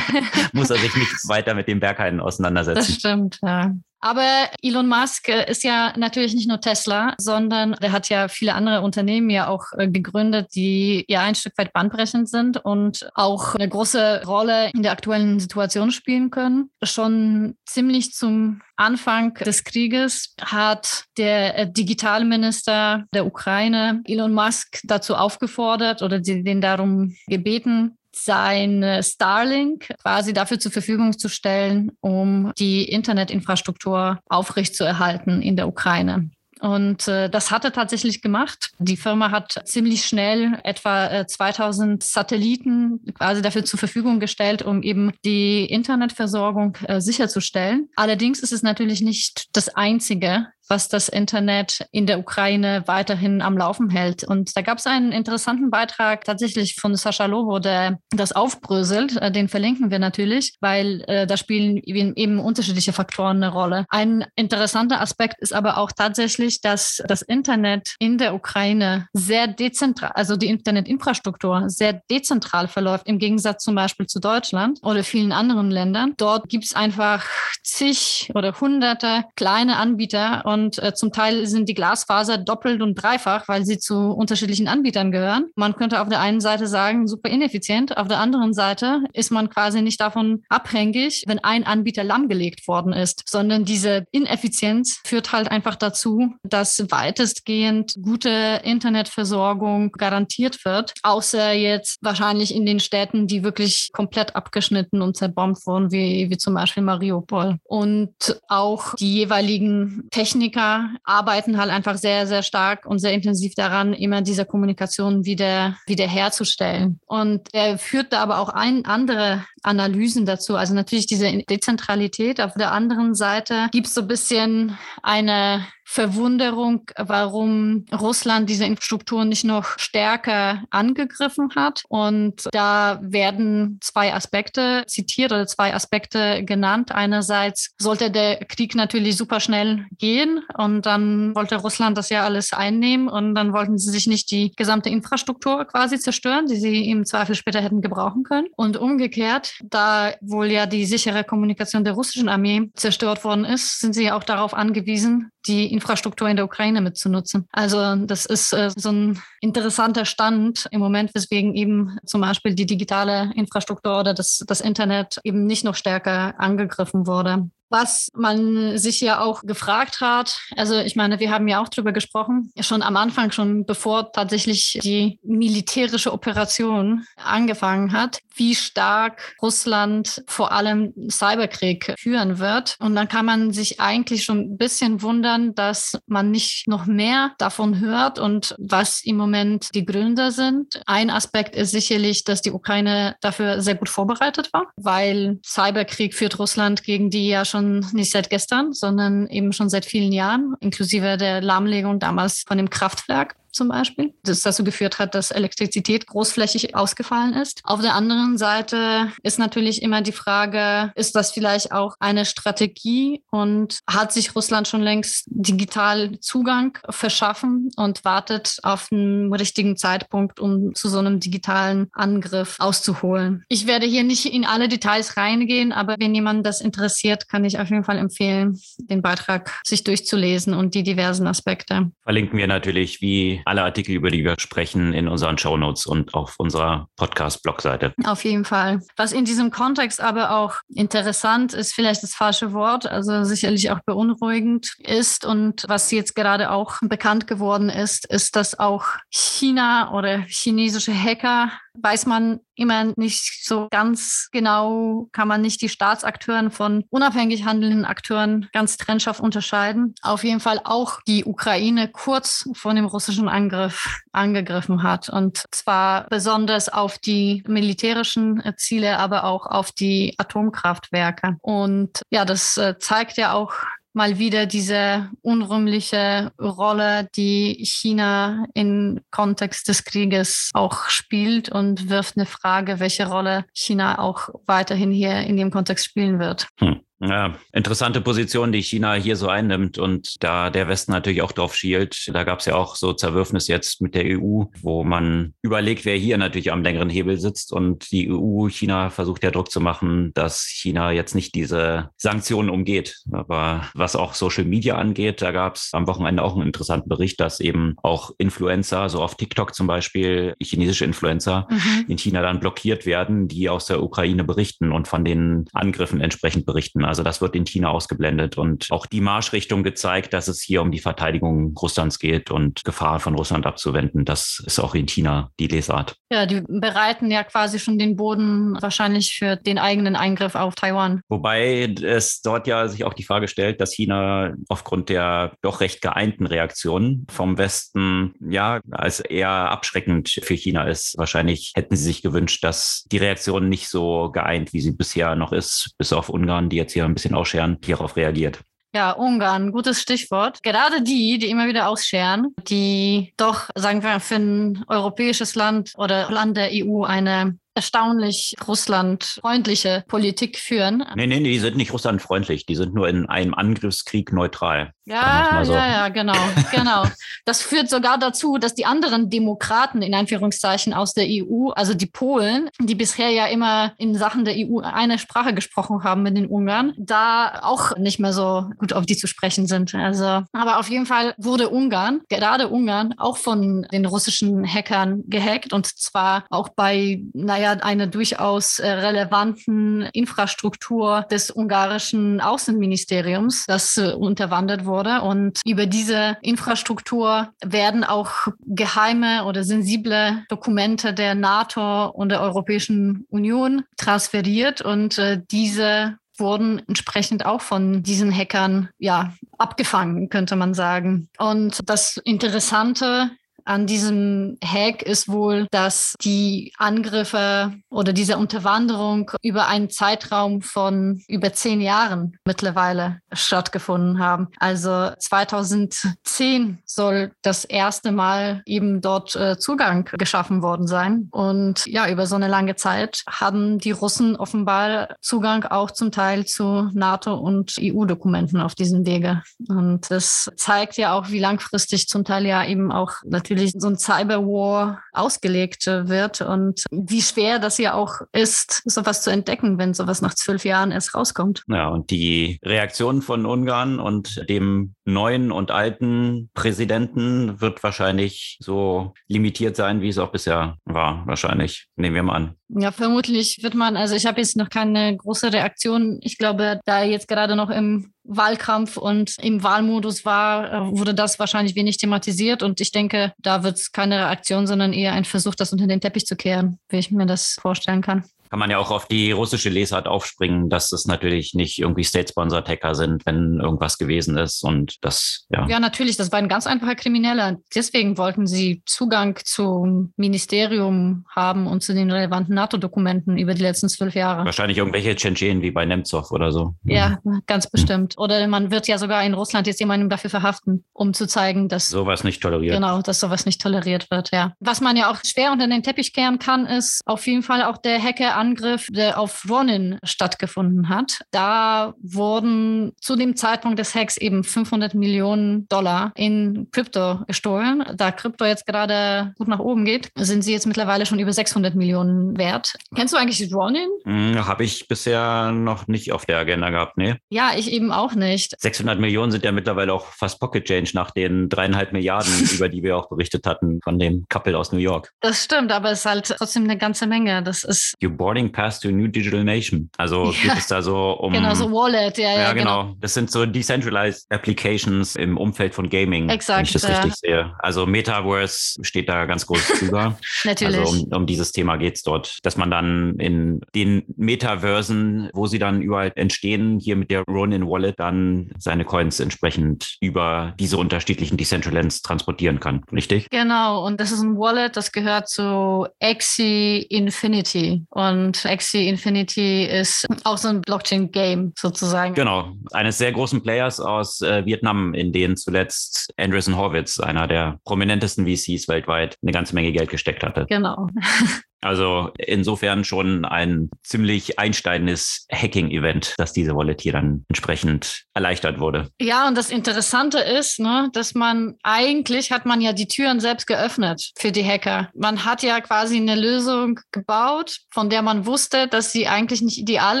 muss 0.52 0.68
er 0.68 0.76
sich 0.76 0.94
nicht 0.94 1.26
weiter 1.28 1.54
mit 1.54 1.66
dem 1.66 1.80
Berghain 1.80 2.20
auseinandersetzen. 2.20 2.76
Das 2.76 2.94
stimmt, 2.94 3.38
ja. 3.40 3.72
Aber 4.04 4.50
Elon 4.60 4.86
Musk 4.86 5.30
äh, 5.30 5.50
ist 5.50 5.64
ja 5.64 5.94
natürlich 5.96 6.34
nicht 6.34 6.46
nur 6.46 6.60
Tesla, 6.60 7.14
sondern 7.16 7.72
er 7.72 7.90
hat 7.90 8.10
ja 8.10 8.28
viele 8.28 8.54
andere 8.54 8.82
Unternehmen 8.82 9.30
ja 9.30 9.48
auch 9.48 9.64
äh, 9.78 9.88
gegründet, 9.88 10.48
die 10.54 11.06
ja 11.08 11.22
ein 11.22 11.34
Stück 11.34 11.54
weit 11.56 11.72
bandbrechend 11.72 12.28
sind 12.28 12.62
und 12.62 13.08
auch 13.14 13.54
eine 13.54 13.66
große 13.66 14.24
Rolle 14.26 14.68
in 14.74 14.82
der 14.82 14.92
aktuellen 14.92 15.40
Situation 15.40 15.90
spielen 15.90 16.30
können. 16.30 16.68
Schon 16.82 17.56
ziemlich 17.64 18.12
zum 18.12 18.60
Anfang 18.76 19.32
des 19.36 19.64
Krieges 19.64 20.34
hat 20.38 21.04
der 21.16 21.58
äh, 21.58 21.72
Digitalminister 21.72 23.06
der 23.14 23.24
Ukraine 23.24 24.02
Elon 24.04 24.34
Musk 24.34 24.80
dazu 24.84 25.14
aufgefordert 25.14 26.02
oder 26.02 26.20
den 26.20 26.60
darum 26.60 27.16
gebeten, 27.26 27.96
sein 28.14 29.00
Starlink 29.02 29.94
quasi 30.02 30.32
dafür 30.32 30.58
zur 30.58 30.72
Verfügung 30.72 31.18
zu 31.18 31.28
stellen, 31.28 31.92
um 32.00 32.52
die 32.58 32.84
Internetinfrastruktur 32.84 34.18
aufrechtzuerhalten 34.28 35.42
in 35.42 35.56
der 35.56 35.68
Ukraine. 35.68 36.30
Und 36.60 37.08
äh, 37.08 37.28
das 37.28 37.50
hat 37.50 37.64
er 37.64 37.72
tatsächlich 37.72 38.22
gemacht. 38.22 38.72
Die 38.78 38.96
Firma 38.96 39.30
hat 39.30 39.60
ziemlich 39.66 40.06
schnell 40.06 40.58
etwa 40.64 41.08
äh, 41.08 41.26
2000 41.26 42.02
Satelliten 42.02 43.00
quasi 43.18 43.42
dafür 43.42 43.66
zur 43.66 43.78
Verfügung 43.78 44.18
gestellt, 44.18 44.62
um 44.62 44.82
eben 44.82 45.12
die 45.26 45.66
Internetversorgung 45.66 46.78
äh, 46.86 47.02
sicherzustellen. 47.02 47.90
Allerdings 47.96 48.40
ist 48.40 48.52
es 48.52 48.62
natürlich 48.62 49.02
nicht 49.02 49.48
das 49.52 49.68
Einzige, 49.76 50.46
was 50.68 50.88
das 50.88 51.08
Internet 51.08 51.86
in 51.92 52.06
der 52.06 52.18
Ukraine 52.18 52.82
weiterhin 52.86 53.42
am 53.42 53.56
Laufen 53.56 53.90
hält. 53.90 54.24
Und 54.24 54.56
da 54.56 54.62
gab 54.62 54.78
es 54.78 54.86
einen 54.86 55.12
interessanten 55.12 55.70
Beitrag 55.70 56.24
tatsächlich 56.24 56.76
von 56.76 56.94
Sascha 56.96 57.26
Lobo, 57.26 57.58
der 57.58 57.98
das 58.10 58.32
aufbröselt. 58.32 59.16
Äh, 59.16 59.30
den 59.30 59.48
verlinken 59.48 59.90
wir 59.90 59.98
natürlich, 59.98 60.54
weil 60.60 61.04
äh, 61.06 61.26
da 61.26 61.36
spielen 61.36 61.76
eben 61.76 62.38
unterschiedliche 62.38 62.92
Faktoren 62.92 63.42
eine 63.42 63.52
Rolle. 63.52 63.84
Ein 63.88 64.24
interessanter 64.36 65.00
Aspekt 65.00 65.40
ist 65.40 65.52
aber 65.52 65.78
auch 65.78 65.92
tatsächlich, 65.92 66.60
dass 66.60 67.02
das 67.06 67.22
Internet 67.22 67.94
in 67.98 68.18
der 68.18 68.34
Ukraine 68.34 69.08
sehr 69.12 69.46
dezentral, 69.46 70.12
also 70.14 70.36
die 70.36 70.48
Internetinfrastruktur 70.48 71.68
sehr 71.68 72.00
dezentral 72.10 72.68
verläuft, 72.68 73.06
im 73.06 73.18
Gegensatz 73.18 73.64
zum 73.64 73.74
Beispiel 73.74 74.06
zu 74.06 74.20
Deutschland 74.20 74.78
oder 74.82 75.04
vielen 75.04 75.32
anderen 75.32 75.70
Ländern. 75.70 76.14
Dort 76.16 76.48
gibt 76.48 76.64
es 76.64 76.74
einfach 76.74 77.24
zig 77.62 78.30
oder 78.34 78.60
hunderte 78.60 79.24
kleine 79.36 79.76
Anbieter 79.76 80.42
und 80.54 80.82
äh, 80.82 80.94
zum 80.94 81.12
Teil 81.12 81.46
sind 81.46 81.68
die 81.68 81.74
Glasfaser 81.74 82.38
doppelt 82.38 82.80
und 82.80 82.94
dreifach, 82.94 83.48
weil 83.48 83.66
sie 83.66 83.78
zu 83.78 84.12
unterschiedlichen 84.12 84.68
Anbietern 84.68 85.10
gehören. 85.10 85.50
Man 85.56 85.74
könnte 85.74 86.00
auf 86.00 86.08
der 86.08 86.20
einen 86.20 86.40
Seite 86.40 86.68
sagen, 86.68 87.08
super 87.08 87.28
ineffizient, 87.28 87.96
auf 87.96 88.08
der 88.08 88.20
anderen 88.20 88.54
Seite 88.54 89.02
ist 89.12 89.30
man 89.30 89.50
quasi 89.50 89.82
nicht 89.82 90.00
davon 90.00 90.42
abhängig, 90.48 91.24
wenn 91.26 91.40
ein 91.40 91.66
Anbieter 91.66 92.04
lahmgelegt 92.04 92.66
worden 92.68 92.92
ist, 92.92 93.24
sondern 93.28 93.64
diese 93.64 94.06
Ineffizienz 94.12 95.00
führt 95.04 95.32
halt 95.32 95.50
einfach 95.50 95.74
dazu, 95.74 96.32
dass 96.44 96.90
weitestgehend 96.90 97.96
gute 98.00 98.60
Internetversorgung 98.62 99.90
garantiert 99.92 100.64
wird, 100.64 100.94
außer 101.02 101.52
jetzt 101.52 101.98
wahrscheinlich 102.00 102.54
in 102.54 102.64
den 102.64 102.78
Städten, 102.80 103.26
die 103.26 103.42
wirklich 103.42 103.90
komplett 103.92 104.36
abgeschnitten 104.36 105.02
und 105.02 105.16
zerbombt 105.16 105.66
wurden, 105.66 105.90
wie, 105.90 106.30
wie 106.30 106.36
zum 106.36 106.54
Beispiel 106.54 106.84
Mariupol. 106.84 107.58
Und 107.64 108.14
auch 108.48 108.94
die 108.94 109.14
jeweiligen 109.14 110.08
Techniken 110.10 110.43
Techniker 110.44 110.90
arbeiten 111.04 111.58
halt 111.58 111.70
einfach 111.70 111.96
sehr, 111.96 112.26
sehr 112.26 112.42
stark 112.42 112.86
und 112.86 112.98
sehr 112.98 113.12
intensiv 113.12 113.54
daran, 113.54 113.92
immer 113.92 114.22
diese 114.22 114.44
Kommunikation 114.44 115.24
wieder, 115.24 115.76
wieder 115.86 116.06
herzustellen. 116.06 117.00
Und 117.06 117.48
er 117.52 117.78
führt 117.78 118.12
da 118.12 118.20
aber 118.20 118.38
auch 118.38 118.50
ein, 118.50 118.84
andere 118.84 119.44
Analysen 119.62 120.26
dazu. 120.26 120.56
Also 120.56 120.74
natürlich 120.74 121.06
diese 121.06 121.30
Dezentralität. 121.48 122.40
Auf 122.40 122.52
der 122.54 122.72
anderen 122.72 123.14
Seite 123.14 123.68
gibt 123.72 123.86
es 123.86 123.94
so 123.94 124.02
ein 124.02 124.08
bisschen 124.08 124.76
eine 125.02 125.66
Verwunderung, 125.84 126.90
warum 126.96 127.84
Russland 127.92 128.48
diese 128.48 128.64
Infrastruktur 128.64 129.24
nicht 129.24 129.44
noch 129.44 129.78
stärker 129.78 130.62
angegriffen 130.70 131.50
hat. 131.54 131.82
Und 131.88 132.48
da 132.52 132.98
werden 133.02 133.78
zwei 133.80 134.12
Aspekte 134.14 134.84
zitiert 134.86 135.32
oder 135.32 135.46
zwei 135.46 135.74
Aspekte 135.74 136.44
genannt. 136.44 136.92
Einerseits 136.92 137.74
sollte 137.78 138.10
der 138.10 138.44
Krieg 138.46 138.74
natürlich 138.74 139.16
super 139.16 139.40
schnell 139.40 139.86
gehen 139.98 140.40
und 140.56 140.86
dann 140.86 141.34
wollte 141.34 141.56
Russland 141.56 141.98
das 141.98 142.10
ja 142.10 142.24
alles 142.24 142.52
einnehmen 142.52 143.08
und 143.08 143.34
dann 143.34 143.52
wollten 143.52 143.78
sie 143.78 143.90
sich 143.90 144.06
nicht 144.06 144.30
die 144.30 144.52
gesamte 144.56 144.88
Infrastruktur 144.88 145.64
quasi 145.66 145.98
zerstören, 145.98 146.46
die 146.46 146.56
sie 146.56 146.88
im 146.88 147.04
Zweifel 147.04 147.34
später 147.34 147.60
hätten 147.60 147.82
gebrauchen 147.82 148.22
können. 148.24 148.48
Und 148.56 148.76
umgekehrt, 148.76 149.54
da 149.62 150.14
wohl 150.20 150.50
ja 150.50 150.66
die 150.66 150.86
sichere 150.86 151.24
Kommunikation 151.24 151.84
der 151.84 151.92
russischen 151.92 152.28
Armee 152.28 152.70
zerstört 152.74 153.24
worden 153.24 153.44
ist, 153.44 153.80
sind 153.80 153.94
sie 153.94 154.10
auch 154.10 154.24
darauf 154.24 154.54
angewiesen, 154.54 155.30
die 155.46 155.73
Infrastruktur 155.74 156.28
in 156.28 156.36
der 156.36 156.44
Ukraine 156.44 156.80
mitzunutzen. 156.80 157.46
Also 157.52 157.96
das 157.96 158.26
ist 158.26 158.52
äh, 158.52 158.70
so 158.74 158.90
ein 158.90 159.22
interessanter 159.40 160.04
Stand 160.04 160.66
im 160.70 160.80
Moment, 160.80 161.14
weswegen 161.14 161.54
eben 161.54 161.98
zum 162.06 162.20
Beispiel 162.20 162.54
die 162.54 162.66
digitale 162.66 163.32
Infrastruktur 163.34 164.00
oder 164.00 164.14
das, 164.14 164.44
das 164.46 164.60
Internet 164.60 165.20
eben 165.24 165.46
nicht 165.46 165.64
noch 165.64 165.74
stärker 165.74 166.38
angegriffen 166.38 167.06
wurde. 167.06 167.50
Was 167.70 168.10
man 168.14 168.78
sich 168.78 169.00
ja 169.00 169.20
auch 169.20 169.42
gefragt 169.42 170.00
hat, 170.00 170.40
also 170.56 170.78
ich 170.78 170.96
meine, 170.96 171.18
wir 171.18 171.30
haben 171.30 171.48
ja 171.48 171.62
auch 171.62 171.68
drüber 171.68 171.92
gesprochen, 171.92 172.52
schon 172.60 172.82
am 172.82 172.96
Anfang, 172.96 173.32
schon 173.32 173.64
bevor 173.64 174.12
tatsächlich 174.12 174.78
die 174.82 175.18
militärische 175.22 176.12
Operation 176.12 177.06
angefangen 177.16 177.92
hat, 177.92 178.20
wie 178.36 178.54
stark 178.54 179.34
Russland 179.40 180.22
vor 180.26 180.52
allem 180.52 180.92
Cyberkrieg 181.10 181.94
führen 181.98 182.38
wird. 182.38 182.76
Und 182.80 182.94
dann 182.94 183.08
kann 183.08 183.26
man 183.26 183.52
sich 183.52 183.80
eigentlich 183.80 184.24
schon 184.24 184.40
ein 184.40 184.56
bisschen 184.56 185.02
wundern, 185.02 185.54
dass 185.54 185.98
man 186.06 186.30
nicht 186.30 186.66
noch 186.66 186.86
mehr 186.86 187.32
davon 187.38 187.80
hört 187.80 188.18
und 188.18 188.54
was 188.58 189.02
im 189.04 189.16
Moment 189.16 189.68
die 189.74 189.84
Gründe 189.84 190.30
sind. 190.32 190.82
Ein 190.86 191.10
Aspekt 191.10 191.56
ist 191.56 191.70
sicherlich, 191.70 192.24
dass 192.24 192.42
die 192.42 192.52
Ukraine 192.52 193.16
dafür 193.20 193.60
sehr 193.60 193.74
gut 193.74 193.88
vorbereitet 193.88 194.52
war, 194.52 194.66
weil 194.76 195.38
Cyberkrieg 195.44 196.14
führt 196.14 196.38
Russland 196.38 196.82
gegen 196.82 197.10
die 197.10 197.28
ja 197.28 197.44
schon 197.44 197.53
nicht 197.62 198.10
seit 198.10 198.30
gestern, 198.30 198.72
sondern 198.72 199.26
eben 199.28 199.52
schon 199.52 199.68
seit 199.68 199.84
vielen 199.84 200.12
Jahren, 200.12 200.54
inklusive 200.60 201.16
der 201.16 201.40
Lahmlegung 201.40 201.98
damals 201.98 202.44
von 202.46 202.56
dem 202.56 202.70
Kraftwerk 202.70 203.36
zum 203.54 203.68
Beispiel, 203.68 204.14
das 204.22 204.40
dazu 204.40 204.64
geführt 204.64 204.98
hat, 204.98 205.14
dass 205.14 205.30
Elektrizität 205.30 206.06
großflächig 206.06 206.74
ausgefallen 206.74 207.34
ist. 207.34 207.60
Auf 207.64 207.80
der 207.80 207.94
anderen 207.94 208.36
Seite 208.36 209.12
ist 209.22 209.38
natürlich 209.38 209.82
immer 209.82 210.02
die 210.02 210.12
Frage, 210.12 210.92
ist 210.96 211.14
das 211.14 211.32
vielleicht 211.32 211.72
auch 211.72 211.96
eine 212.00 212.24
Strategie 212.24 213.22
und 213.30 213.78
hat 213.86 214.12
sich 214.12 214.34
Russland 214.34 214.68
schon 214.68 214.82
längst 214.82 215.24
digital 215.26 216.18
Zugang 216.20 216.78
verschaffen 216.90 217.70
und 217.76 218.04
wartet 218.04 218.58
auf 218.62 218.88
einen 218.90 219.32
richtigen 219.32 219.76
Zeitpunkt, 219.76 220.40
um 220.40 220.74
zu 220.74 220.88
so 220.88 220.98
einem 220.98 221.20
digitalen 221.20 221.88
Angriff 221.92 222.56
auszuholen. 222.58 223.44
Ich 223.48 223.66
werde 223.66 223.86
hier 223.86 224.04
nicht 224.04 224.26
in 224.26 224.44
alle 224.44 224.68
Details 224.68 225.16
reingehen, 225.16 225.72
aber 225.72 225.96
wenn 225.98 226.14
jemand 226.14 226.44
das 226.44 226.60
interessiert, 226.60 227.28
kann 227.28 227.44
ich 227.44 227.58
auf 227.58 227.70
jeden 227.70 227.84
Fall 227.84 227.98
empfehlen, 227.98 228.58
den 228.78 229.02
Beitrag 229.02 229.60
sich 229.64 229.84
durchzulesen 229.84 230.54
und 230.54 230.74
die 230.74 230.82
diversen 230.82 231.26
Aspekte. 231.26 231.90
Verlinken 232.02 232.38
wir 232.38 232.46
natürlich 232.46 233.00
wie 233.00 233.42
alle 233.44 233.62
Artikel, 233.62 233.94
über 233.94 234.10
die 234.10 234.24
wir 234.24 234.36
sprechen, 234.38 234.92
in 234.92 235.08
unseren 235.08 235.38
Shownotes 235.38 235.86
und 235.86 236.14
auf 236.14 236.34
unserer 236.38 236.88
Podcast-Blogseite. 236.96 237.94
Auf 238.04 238.24
jeden 238.24 238.44
Fall. 238.44 238.80
Was 238.96 239.12
in 239.12 239.24
diesem 239.24 239.50
Kontext 239.50 240.00
aber 240.00 240.36
auch 240.36 240.56
interessant 240.74 241.52
ist, 241.54 241.74
vielleicht 241.74 242.02
das 242.02 242.14
falsche 242.14 242.52
Wort, 242.52 242.86
also 242.86 243.24
sicherlich 243.24 243.70
auch 243.70 243.80
beunruhigend 243.84 244.74
ist 244.78 245.24
und 245.24 245.64
was 245.68 245.90
jetzt 245.90 246.14
gerade 246.14 246.50
auch 246.50 246.78
bekannt 246.82 247.26
geworden 247.26 247.68
ist, 247.68 248.06
ist, 248.06 248.36
dass 248.36 248.58
auch 248.58 248.84
China 249.10 249.92
oder 249.92 250.24
chinesische 250.26 250.94
Hacker 250.94 251.50
weiß 251.80 252.06
man 252.06 252.40
immer 252.54 252.92
nicht 252.96 253.44
so 253.44 253.68
ganz 253.70 254.28
genau, 254.32 255.08
kann 255.12 255.28
man 255.28 255.40
nicht 255.40 255.60
die 255.60 255.68
Staatsakteuren 255.68 256.50
von 256.50 256.84
unabhängig 256.90 257.44
handelnden 257.44 257.84
Akteuren 257.84 258.48
ganz 258.52 258.76
trennscharf 258.76 259.20
unterscheiden. 259.20 259.94
Auf 260.02 260.24
jeden 260.24 260.40
Fall 260.40 260.60
auch 260.64 261.00
die 261.06 261.24
Ukraine 261.24 261.88
kurz 261.88 262.48
vor 262.54 262.74
dem 262.74 262.84
russischen 262.84 263.28
Angriff 263.28 264.00
angegriffen 264.12 264.82
hat. 264.82 265.08
Und 265.08 265.44
zwar 265.50 266.08
besonders 266.08 266.68
auf 266.68 266.98
die 266.98 267.42
militärischen 267.46 268.42
Ziele, 268.56 268.98
aber 268.98 269.24
auch 269.24 269.46
auf 269.46 269.72
die 269.72 270.14
Atomkraftwerke. 270.18 271.36
Und 271.42 272.02
ja, 272.10 272.24
das 272.24 272.56
äh, 272.56 272.78
zeigt 272.78 273.16
ja 273.16 273.32
auch 273.32 273.52
mal 273.94 274.18
wieder 274.18 274.46
diese 274.46 275.10
unrühmliche 275.22 276.32
Rolle, 276.38 277.08
die 277.16 277.64
China 277.64 278.46
im 278.54 279.00
Kontext 279.10 279.68
des 279.68 279.84
Krieges 279.84 280.50
auch 280.52 280.88
spielt 280.88 281.48
und 281.48 281.88
wirft 281.88 282.16
eine 282.16 282.26
Frage, 282.26 282.80
welche 282.80 283.08
Rolle 283.08 283.44
China 283.54 283.98
auch 283.98 284.28
weiterhin 284.46 284.90
hier 284.90 285.20
in 285.20 285.36
dem 285.36 285.50
Kontext 285.50 285.86
spielen 285.86 286.18
wird. 286.18 286.48
Hm. 286.58 286.80
Ja, 287.08 287.34
interessante 287.52 288.00
Position, 288.00 288.52
die 288.52 288.62
China 288.62 288.94
hier 288.94 289.16
so 289.16 289.28
einnimmt 289.28 289.78
und 289.78 290.22
da 290.22 290.48
der 290.48 290.68
Westen 290.68 290.92
natürlich 290.92 291.22
auch 291.22 291.32
drauf 291.32 291.54
schielt. 291.54 292.10
Da 292.12 292.24
gab 292.24 292.38
es 292.38 292.46
ja 292.46 292.54
auch 292.54 292.76
so 292.76 292.92
Zerwürfnis 292.94 293.46
jetzt 293.46 293.82
mit 293.82 293.94
der 293.94 294.04
EU, 294.18 294.44
wo 294.62 294.84
man 294.84 295.34
überlegt, 295.42 295.84
wer 295.84 295.96
hier 295.96 296.16
natürlich 296.16 296.50
am 296.50 296.62
längeren 296.62 296.88
Hebel 296.88 297.18
sitzt 297.18 297.52
und 297.52 297.90
die 297.92 298.10
EU, 298.10 298.48
China 298.48 298.88
versucht 298.90 299.22
ja 299.22 299.30
Druck 299.30 299.50
zu 299.50 299.60
machen, 299.60 300.12
dass 300.14 300.46
China 300.46 300.92
jetzt 300.92 301.14
nicht 301.14 301.34
diese 301.34 301.90
Sanktionen 301.96 302.48
umgeht. 302.48 302.96
Aber 303.12 303.68
was 303.74 303.96
auch 303.96 304.14
Social 304.14 304.44
Media 304.44 304.76
angeht, 304.76 305.20
da 305.20 305.30
gab 305.30 305.56
es 305.56 305.70
am 305.72 305.86
Wochenende 305.86 306.22
auch 306.22 306.34
einen 306.34 306.46
interessanten 306.46 306.88
Bericht, 306.88 307.20
dass 307.20 307.40
eben 307.40 307.74
auch 307.82 308.12
Influencer, 308.16 308.88
so 308.88 309.02
auf 309.02 309.16
TikTok 309.16 309.54
zum 309.54 309.66
Beispiel, 309.66 310.34
chinesische 310.40 310.84
Influencer 310.84 311.46
mhm. 311.50 311.84
in 311.88 311.98
China 311.98 312.22
dann 312.22 312.40
blockiert 312.40 312.86
werden, 312.86 313.28
die 313.28 313.48
aus 313.50 313.66
der 313.66 313.82
Ukraine 313.82 314.24
berichten 314.24 314.72
und 314.72 314.88
von 314.88 315.04
den 315.04 315.46
Angriffen 315.52 316.00
entsprechend 316.00 316.46
berichten. 316.46 316.84
Also 316.94 317.02
das 317.02 317.20
wird 317.20 317.34
in 317.34 317.44
China 317.44 317.70
ausgeblendet 317.70 318.38
und 318.38 318.68
auch 318.70 318.86
die 318.86 319.00
Marschrichtung 319.00 319.64
gezeigt, 319.64 320.12
dass 320.12 320.28
es 320.28 320.40
hier 320.40 320.62
um 320.62 320.70
die 320.70 320.78
Verteidigung 320.78 321.52
Russlands 321.60 321.98
geht 321.98 322.30
und 322.30 322.62
Gefahren 322.62 323.00
von 323.00 323.16
Russland 323.16 323.46
abzuwenden. 323.46 324.04
Das 324.04 324.40
ist 324.46 324.60
auch 324.60 324.76
in 324.76 324.86
China 324.86 325.32
die 325.40 325.48
Lesart. 325.48 325.96
Ja, 326.12 326.24
die 326.24 326.44
bereiten 326.46 327.10
ja 327.10 327.24
quasi 327.24 327.58
schon 327.58 327.80
den 327.80 327.96
Boden 327.96 328.56
wahrscheinlich 328.60 329.16
für 329.18 329.34
den 329.34 329.58
eigenen 329.58 329.96
Eingriff 329.96 330.36
auf 330.36 330.54
Taiwan. 330.54 331.00
Wobei 331.08 331.74
es 331.82 332.20
dort 332.20 332.46
ja 332.46 332.68
sich 332.68 332.84
auch 332.84 332.94
die 332.94 333.02
Frage 333.02 333.26
stellt, 333.26 333.60
dass 333.60 333.72
China 333.74 334.32
aufgrund 334.48 334.88
der 334.88 335.32
doch 335.42 335.60
recht 335.60 335.82
geeinten 335.82 336.26
Reaktionen 336.26 337.08
vom 337.10 337.38
Westen 337.38 338.14
ja 338.20 338.60
als 338.70 339.00
eher 339.00 339.30
abschreckend 339.30 340.20
für 340.22 340.34
China 340.34 340.68
ist. 340.68 340.96
Wahrscheinlich 340.96 341.50
hätten 341.56 341.74
sie 341.74 341.82
sich 341.82 342.02
gewünscht, 342.02 342.44
dass 342.44 342.84
die 342.92 342.98
Reaktion 342.98 343.48
nicht 343.48 343.68
so 343.68 344.12
geeint, 344.12 344.52
wie 344.52 344.60
sie 344.60 344.70
bisher 344.70 345.16
noch 345.16 345.32
ist, 345.32 345.72
bis 345.76 345.92
auf 345.92 346.08
Ungarn, 346.08 346.48
die 346.48 346.56
jetzt 346.56 346.74
hier 346.74 346.83
ein 346.84 346.94
bisschen 346.94 347.14
ausscheren, 347.14 347.58
hierauf 347.64 347.96
reagiert. 347.96 348.40
Ja, 348.74 348.90
Ungarn, 348.90 349.52
gutes 349.52 349.80
Stichwort. 349.80 350.42
Gerade 350.42 350.82
die, 350.82 351.18
die 351.18 351.30
immer 351.30 351.46
wieder 351.46 351.68
ausscheren, 351.68 352.34
die 352.48 353.14
doch, 353.16 353.48
sagen 353.54 353.84
wir, 353.84 354.00
für 354.00 354.16
ein 354.16 354.64
europäisches 354.66 355.36
Land 355.36 355.72
oder 355.76 356.10
Land 356.10 356.36
der 356.36 356.50
EU 356.52 356.82
eine 356.82 357.38
erstaunlich 357.54 358.34
russlandfreundliche 358.46 359.84
Politik 359.88 360.38
führen. 360.38 360.84
Nee, 360.96 361.06
nee, 361.06 361.20
nee, 361.20 361.32
die 361.32 361.38
sind 361.38 361.56
nicht 361.56 361.72
russlandfreundlich. 361.72 362.46
Die 362.46 362.56
sind 362.56 362.74
nur 362.74 362.88
in 362.88 363.06
einem 363.06 363.34
Angriffskrieg 363.34 364.12
neutral. 364.12 364.72
Ja, 364.86 365.40
so. 365.44 365.52
ja, 365.52 365.68
ja, 365.68 365.88
genau, 365.88 366.16
genau. 366.50 366.84
Das 367.24 367.40
führt 367.40 367.70
sogar 367.70 367.98
dazu, 367.98 368.38
dass 368.38 368.54
die 368.54 368.66
anderen 368.66 369.08
Demokraten 369.08 369.82
in 369.82 369.94
Anführungszeichen 369.94 370.74
aus 370.74 370.92
der 370.92 371.06
EU, 371.08 371.50
also 371.50 371.74
die 371.74 371.86
Polen, 371.86 372.50
die 372.60 372.74
bisher 372.74 373.10
ja 373.10 373.26
immer 373.26 373.72
in 373.78 373.94
Sachen 373.94 374.24
der 374.24 374.34
EU 374.36 374.58
eine 374.60 374.98
Sprache 374.98 375.32
gesprochen 375.32 375.84
haben 375.84 376.02
mit 376.02 376.16
den 376.16 376.26
Ungarn, 376.26 376.74
da 376.76 377.40
auch 377.42 377.76
nicht 377.76 377.98
mehr 377.98 378.12
so 378.12 378.50
gut 378.58 378.72
auf 378.72 378.84
die 378.84 378.96
zu 378.96 379.06
sprechen 379.06 379.46
sind. 379.46 379.74
Also, 379.74 380.22
aber 380.32 380.58
auf 380.58 380.68
jeden 380.68 380.86
Fall 380.86 381.14
wurde 381.16 381.48
Ungarn, 381.48 382.00
gerade 382.08 382.48
Ungarn, 382.48 382.94
auch 382.98 383.16
von 383.16 383.66
den 383.72 383.86
russischen 383.86 384.46
Hackern 384.46 385.04
gehackt 385.06 385.52
und 385.52 385.66
zwar 385.66 386.24
auch 386.30 386.50
bei, 386.50 387.02
naja, 387.12 387.43
einer 387.46 387.86
durchaus 387.86 388.58
äh, 388.58 388.68
relevanten 388.68 389.82
Infrastruktur 389.92 391.06
des 391.10 391.30
ungarischen 391.30 392.20
Außenministeriums, 392.20 393.44
das 393.46 393.76
äh, 393.76 393.92
unterwandert 393.92 394.64
wurde 394.64 394.74
wurde. 394.74 395.02
Und 395.02 395.40
über 395.46 395.66
diese 395.66 396.16
Infrastruktur 396.20 397.28
werden 397.44 397.84
auch 397.84 398.10
geheime 398.44 399.24
oder 399.24 399.44
sensible 399.44 400.24
Dokumente 400.28 400.92
der 400.92 401.14
NATO 401.14 401.88
und 401.90 402.08
der 402.10 402.20
Europäischen 402.20 403.06
Union 403.08 403.64
transferiert. 403.76 404.60
Und 404.60 404.98
äh, 404.98 405.20
diese 405.30 405.96
wurden 406.16 406.62
entsprechend 406.68 407.26
auch 407.26 407.40
von 407.40 407.82
diesen 407.82 408.14
Hackern 408.14 408.68
ja 408.78 409.12
abgefangen, 409.38 410.08
könnte 410.10 410.36
man 410.36 410.54
sagen. 410.54 411.08
Und 411.18 411.58
das 411.68 411.96
Interessante 412.04 413.10
an 413.44 413.66
diesem 413.66 414.38
Hack 414.42 414.82
ist 414.82 415.08
wohl, 415.08 415.46
dass 415.50 415.94
die 416.02 416.52
Angriffe 416.58 417.52
oder 417.70 417.92
diese 417.92 418.16
Unterwanderung 418.16 419.10
über 419.22 419.48
einen 419.48 419.70
Zeitraum 419.70 420.40
von 420.40 421.02
über 421.08 421.32
zehn 421.32 421.60
Jahren 421.60 422.16
mittlerweile 422.24 423.00
stattgefunden 423.12 423.98
haben. 423.98 424.28
Also 424.38 424.90
2010 424.98 426.58
soll 426.64 427.12
das 427.22 427.44
erste 427.44 427.92
Mal 427.92 428.42
eben 428.46 428.80
dort 428.80 429.14
äh, 429.14 429.38
Zugang 429.38 429.90
geschaffen 429.98 430.42
worden 430.42 430.66
sein. 430.66 431.08
Und 431.10 431.66
ja, 431.66 431.88
über 431.90 432.06
so 432.06 432.16
eine 432.16 432.28
lange 432.28 432.56
Zeit 432.56 433.02
haben 433.08 433.58
die 433.58 433.72
Russen 433.72 434.16
offenbar 434.16 434.96
Zugang 435.00 435.44
auch 435.44 435.70
zum 435.70 435.92
Teil 435.92 436.24
zu 436.24 436.70
NATO- 436.72 437.18
und 437.18 437.56
EU-Dokumenten 437.60 438.40
auf 438.40 438.54
diesem 438.54 438.86
Wege. 438.86 439.22
Und 439.48 439.90
das 439.90 440.30
zeigt 440.36 440.76
ja 440.76 440.94
auch, 440.94 441.10
wie 441.10 441.18
langfristig 441.18 441.88
zum 441.88 442.04
Teil 442.04 442.26
ja 442.26 442.44
eben 442.44 442.72
auch 442.72 442.92
natürlich 443.04 443.33
natürlich 443.34 443.54
so 443.56 443.68
ein 443.68 443.78
Cyberwar 443.78 444.82
ausgelegt 444.92 445.66
wird 445.66 446.20
und 446.20 446.64
wie 446.70 447.02
schwer 447.02 447.38
das 447.38 447.58
ja 447.58 447.74
auch 447.74 448.00
ist, 448.12 448.62
sowas 448.64 449.02
zu 449.02 449.10
entdecken, 449.10 449.58
wenn 449.58 449.74
sowas 449.74 450.02
nach 450.02 450.14
zwölf 450.14 450.44
Jahren 450.44 450.70
erst 450.70 450.94
rauskommt. 450.94 451.42
Ja, 451.48 451.68
und 451.68 451.90
die 451.90 452.38
Reaktion 452.44 453.02
von 453.02 453.26
Ungarn 453.26 453.80
und 453.80 454.28
dem 454.28 454.74
neuen 454.84 455.32
und 455.32 455.50
alten 455.50 456.30
Präsidenten 456.34 457.40
wird 457.40 457.62
wahrscheinlich 457.62 458.38
so 458.40 458.92
limitiert 459.08 459.56
sein, 459.56 459.80
wie 459.80 459.88
es 459.88 459.98
auch 459.98 460.12
bisher 460.12 460.56
war, 460.64 461.06
wahrscheinlich. 461.06 461.68
Nehmen 461.76 461.96
wir 461.96 462.02
mal 462.02 462.16
an. 462.16 462.34
Ja, 462.56 462.70
vermutlich 462.70 463.42
wird 463.42 463.54
man, 463.54 463.76
also 463.76 463.96
ich 463.96 464.06
habe 464.06 464.20
jetzt 464.20 464.36
noch 464.36 464.48
keine 464.48 464.96
große 464.96 465.32
Reaktion. 465.32 465.98
Ich 466.02 466.18
glaube, 466.18 466.60
da 466.64 466.84
jetzt 466.84 467.08
gerade 467.08 467.34
noch 467.34 467.50
im 467.50 467.92
Wahlkampf 468.04 468.76
und 468.76 469.16
im 469.20 469.42
Wahlmodus 469.42 470.04
war, 470.04 470.52
äh, 470.52 470.78
wurde 470.78 470.94
das 470.94 471.18
wahrscheinlich 471.18 471.56
wenig 471.56 471.78
thematisiert. 471.78 472.44
Und 472.44 472.60
ich 472.60 472.70
denke, 472.70 473.12
da 473.18 473.42
wird 473.42 473.56
es 473.56 473.72
keine 473.72 473.96
Reaktion, 473.96 474.46
sondern 474.46 474.72
eher 474.72 474.92
ein 474.92 475.04
Versuch, 475.04 475.34
das 475.34 475.52
unter 475.52 475.66
den 475.66 475.80
Teppich 475.80 476.06
zu 476.06 476.14
kehren, 476.14 476.58
wie 476.68 476.78
ich 476.78 476.92
mir 476.92 477.06
das 477.06 477.38
vorstellen 477.40 477.82
kann 477.82 478.04
kann 478.34 478.40
man 478.40 478.50
ja 478.50 478.58
auch 478.58 478.72
auf 478.72 478.86
die 478.86 479.12
russische 479.12 479.48
Lesart 479.48 479.86
aufspringen, 479.86 480.50
dass 480.50 480.72
es 480.72 480.86
natürlich 480.86 481.34
nicht 481.34 481.60
irgendwie 481.60 481.84
State-Sponsored 481.84 482.48
Hacker 482.48 482.74
sind, 482.74 483.06
wenn 483.06 483.38
irgendwas 483.38 483.78
gewesen 483.78 484.18
ist 484.18 484.42
und 484.42 484.74
das, 484.80 485.26
ja. 485.30 485.46
Ja, 485.46 485.60
natürlich, 485.60 485.96
das 485.96 486.10
war 486.10 486.18
ein 486.18 486.26
ganz 486.26 486.48
einfacher 486.48 486.74
Krimineller. 486.74 487.36
Deswegen 487.54 487.96
wollten 487.96 488.26
sie 488.26 488.60
Zugang 488.66 489.20
zum 489.22 489.92
Ministerium 489.96 491.04
haben 491.14 491.46
und 491.46 491.62
zu 491.62 491.74
den 491.74 491.92
relevanten 491.92 492.34
NATO-Dokumenten 492.34 493.18
über 493.18 493.34
die 493.34 493.42
letzten 493.42 493.68
zwölf 493.68 493.94
Jahre. 493.94 494.24
Wahrscheinlich 494.24 494.58
irgendwelche 494.58 494.96
Tschetschenen 494.96 495.40
wie 495.40 495.52
bei 495.52 495.64
Nemtsov 495.64 496.10
oder 496.10 496.32
so. 496.32 496.56
Ja, 496.64 496.98
ganz 497.28 497.48
bestimmt. 497.48 497.94
Oder 497.98 498.26
man 498.26 498.50
wird 498.50 498.66
ja 498.66 498.78
sogar 498.78 499.04
in 499.04 499.14
Russland 499.14 499.46
jetzt 499.46 499.60
jemanden 499.60 499.88
dafür 499.88 500.10
verhaften, 500.10 500.64
um 500.72 500.92
zu 500.92 501.06
zeigen, 501.06 501.48
dass 501.48 501.70
sowas 501.70 502.02
nicht 502.02 502.20
toleriert. 502.20 502.56
Genau, 502.56 502.82
dass 502.82 502.98
sowas 502.98 503.26
nicht 503.26 503.40
toleriert 503.40 503.92
wird, 503.92 504.10
ja. 504.12 504.32
Was 504.40 504.60
man 504.60 504.76
ja 504.76 504.90
auch 504.90 504.96
schwer 505.06 505.30
unter 505.30 505.46
den 505.46 505.62
Teppich 505.62 505.92
kehren 505.92 506.18
kann, 506.18 506.46
ist 506.46 506.80
auf 506.84 507.06
jeden 507.06 507.22
Fall 507.22 507.44
auch 507.44 507.58
der 507.58 507.80
Hacker 507.80 508.23
Angriff, 508.24 508.68
der 508.70 508.98
auf 508.98 509.26
Ronin 509.28 509.78
stattgefunden 509.84 510.68
hat. 510.70 511.00
Da 511.10 511.74
wurden 511.82 512.72
zu 512.80 512.96
dem 512.96 513.16
Zeitpunkt 513.16 513.58
des 513.58 513.74
Hacks 513.74 513.96
eben 513.98 514.24
500 514.24 514.74
Millionen 514.74 515.46
Dollar 515.48 515.92
in 515.94 516.48
Krypto 516.52 517.00
gestohlen. 517.06 517.64
Da 517.76 517.90
Krypto 517.92 518.24
jetzt 518.24 518.46
gerade 518.46 519.12
gut 519.18 519.28
nach 519.28 519.40
oben 519.40 519.64
geht, 519.66 519.90
sind 519.96 520.22
sie 520.22 520.32
jetzt 520.32 520.46
mittlerweile 520.46 520.86
schon 520.86 520.98
über 520.98 521.12
600 521.12 521.54
Millionen 521.54 522.16
wert. 522.16 522.54
Kennst 522.74 522.94
du 522.94 522.98
eigentlich 522.98 523.32
Ronin? 523.32 523.68
Hm, 523.84 524.26
Habe 524.26 524.44
ich 524.44 524.68
bisher 524.68 525.30
noch 525.32 525.68
nicht 525.68 525.92
auf 525.92 526.06
der 526.06 526.18
Agenda 526.18 526.48
gehabt, 526.50 526.78
nee. 526.78 526.94
Ja, 527.10 527.32
ich 527.36 527.52
eben 527.52 527.72
auch 527.72 527.94
nicht. 527.94 528.34
600 528.40 528.80
Millionen 528.80 529.12
sind 529.12 529.24
ja 529.24 529.32
mittlerweile 529.32 529.72
auch 529.72 529.86
fast 529.86 530.18
Pocket 530.18 530.44
Change 530.44 530.70
nach 530.74 530.90
den 530.90 531.28
dreieinhalb 531.28 531.72
Milliarden, 531.72 532.12
über 532.32 532.48
die 532.48 532.62
wir 532.62 532.76
auch 532.78 532.88
berichtet 532.88 533.26
hatten 533.26 533.60
von 533.62 533.78
dem 533.78 534.06
Couple 534.08 534.36
aus 534.38 534.52
New 534.52 534.58
York. 534.58 534.90
Das 535.00 535.24
stimmt, 535.24 535.52
aber 535.52 535.70
es 535.72 535.80
ist 535.80 535.86
halt 535.86 536.14
trotzdem 536.16 536.44
eine 536.44 536.56
ganze 536.56 536.86
Menge. 536.86 537.22
Das 537.22 537.44
ist. 537.44 537.74
You 537.80 537.90
boarding 538.14 538.30
pass 538.30 538.60
to 538.60 538.68
a 538.68 538.72
new 538.72 538.88
digital 538.88 539.24
nation. 539.24 539.68
Also 539.76 540.12
ja. 540.12 540.12
geht 540.22 540.38
es 540.38 540.46
da 540.46 540.62
so 540.62 540.92
um. 540.92 541.12
Genau, 541.12 541.34
so 541.34 541.50
Wallet, 541.50 541.98
ja, 541.98 542.10
ja. 542.10 542.18
Ja, 542.18 542.32
genau. 542.32 542.62
genau. 542.64 542.76
Das 542.80 542.94
sind 542.94 543.10
so 543.10 543.26
decentralized 543.26 544.06
Applications 544.10 544.96
im 544.96 545.16
Umfeld 545.16 545.54
von 545.54 545.68
Gaming. 545.68 546.08
Exakt. 546.08 546.38
Wenn 546.38 546.44
ich 546.44 546.52
das 546.52 546.62
ja. 546.62 546.68
richtig 546.68 546.94
sehe. 546.94 547.32
Also 547.40 547.66
Metaverse 547.66 548.62
steht 548.62 548.88
da 548.88 549.06
ganz 549.06 549.26
groß 549.26 549.58
drüber. 549.58 549.98
Natürlich. 550.24 550.54
Also 550.64 550.84
um, 550.84 550.92
um 550.92 551.06
dieses 551.06 551.32
Thema 551.32 551.56
geht 551.56 551.76
es 551.76 551.82
dort, 551.82 552.18
dass 552.22 552.36
man 552.36 552.50
dann 552.50 552.94
in 552.98 553.40
den 553.54 553.82
Metaversen, 553.96 555.10
wo 555.12 555.26
sie 555.26 555.38
dann 555.38 555.62
überall 555.62 555.90
entstehen, 555.96 556.60
hier 556.60 556.76
mit 556.76 556.90
der 556.90 557.02
Ronin 557.02 557.48
Wallet 557.48 557.78
dann 557.78 558.30
seine 558.38 558.64
Coins 558.64 559.00
entsprechend 559.00 559.76
über 559.80 560.34
diese 560.38 560.58
unterschiedlichen 560.58 561.16
Decentralands 561.16 561.82
transportieren 561.82 562.40
kann. 562.40 562.62
Richtig? 562.72 563.10
Genau. 563.10 563.66
Und 563.66 563.80
das 563.80 563.90
ist 563.90 564.02
ein 564.02 564.16
Wallet, 564.16 564.56
das 564.56 564.70
gehört 564.70 565.08
zu 565.08 565.66
Axie 565.80 566.62
Infinity. 566.68 567.64
Und 567.70 567.93
Axie 568.24 568.68
Infinity 568.68 569.44
ist 569.44 569.86
auch 570.04 570.18
so 570.18 570.28
ein 570.28 570.40
Blockchain-Game 570.40 571.32
sozusagen. 571.38 571.94
Genau. 571.94 572.32
Eines 572.52 572.78
sehr 572.78 572.92
großen 572.92 573.22
Players 573.22 573.60
aus 573.60 574.00
äh, 574.00 574.24
Vietnam, 574.24 574.74
in 574.74 574.92
denen 574.92 575.16
zuletzt 575.16 575.92
Andreessen 575.96 576.36
Horwitz, 576.36 576.80
einer 576.80 577.06
der 577.06 577.38
prominentesten 577.44 578.06
VCs 578.06 578.48
weltweit, 578.48 578.96
eine 579.02 579.12
ganze 579.12 579.34
Menge 579.34 579.52
Geld 579.52 579.70
gesteckt 579.70 580.02
hatte. 580.02 580.26
Genau. 580.28 580.68
Also 581.44 581.90
insofern 581.98 582.64
schon 582.64 583.04
ein 583.04 583.50
ziemlich 583.62 584.18
einsteigendes 584.18 585.06
Hacking-Event, 585.12 585.94
dass 585.98 586.12
diese 586.12 586.34
Wallet 586.34 586.62
hier 586.62 586.72
dann 586.72 587.04
entsprechend 587.08 587.84
erleichtert 587.92 588.40
wurde. 588.40 588.70
Ja, 588.80 589.06
und 589.06 589.16
das 589.16 589.30
Interessante 589.30 589.98
ist, 589.98 590.40
ne, 590.40 590.70
dass 590.72 590.94
man 590.94 591.34
eigentlich 591.42 592.10
hat 592.12 592.24
man 592.24 592.40
ja 592.40 592.52
die 592.52 592.66
Türen 592.66 593.00
selbst 593.00 593.26
geöffnet 593.26 593.90
für 593.98 594.10
die 594.10 594.24
Hacker. 594.24 594.70
Man 594.74 595.04
hat 595.04 595.22
ja 595.22 595.40
quasi 595.40 595.76
eine 595.76 595.96
Lösung 595.96 596.60
gebaut, 596.72 597.38
von 597.50 597.68
der 597.68 597.82
man 597.82 598.06
wusste, 598.06 598.48
dass 598.48 598.72
sie 598.72 598.86
eigentlich 598.86 599.20
nicht 599.20 599.38
ideal 599.38 599.80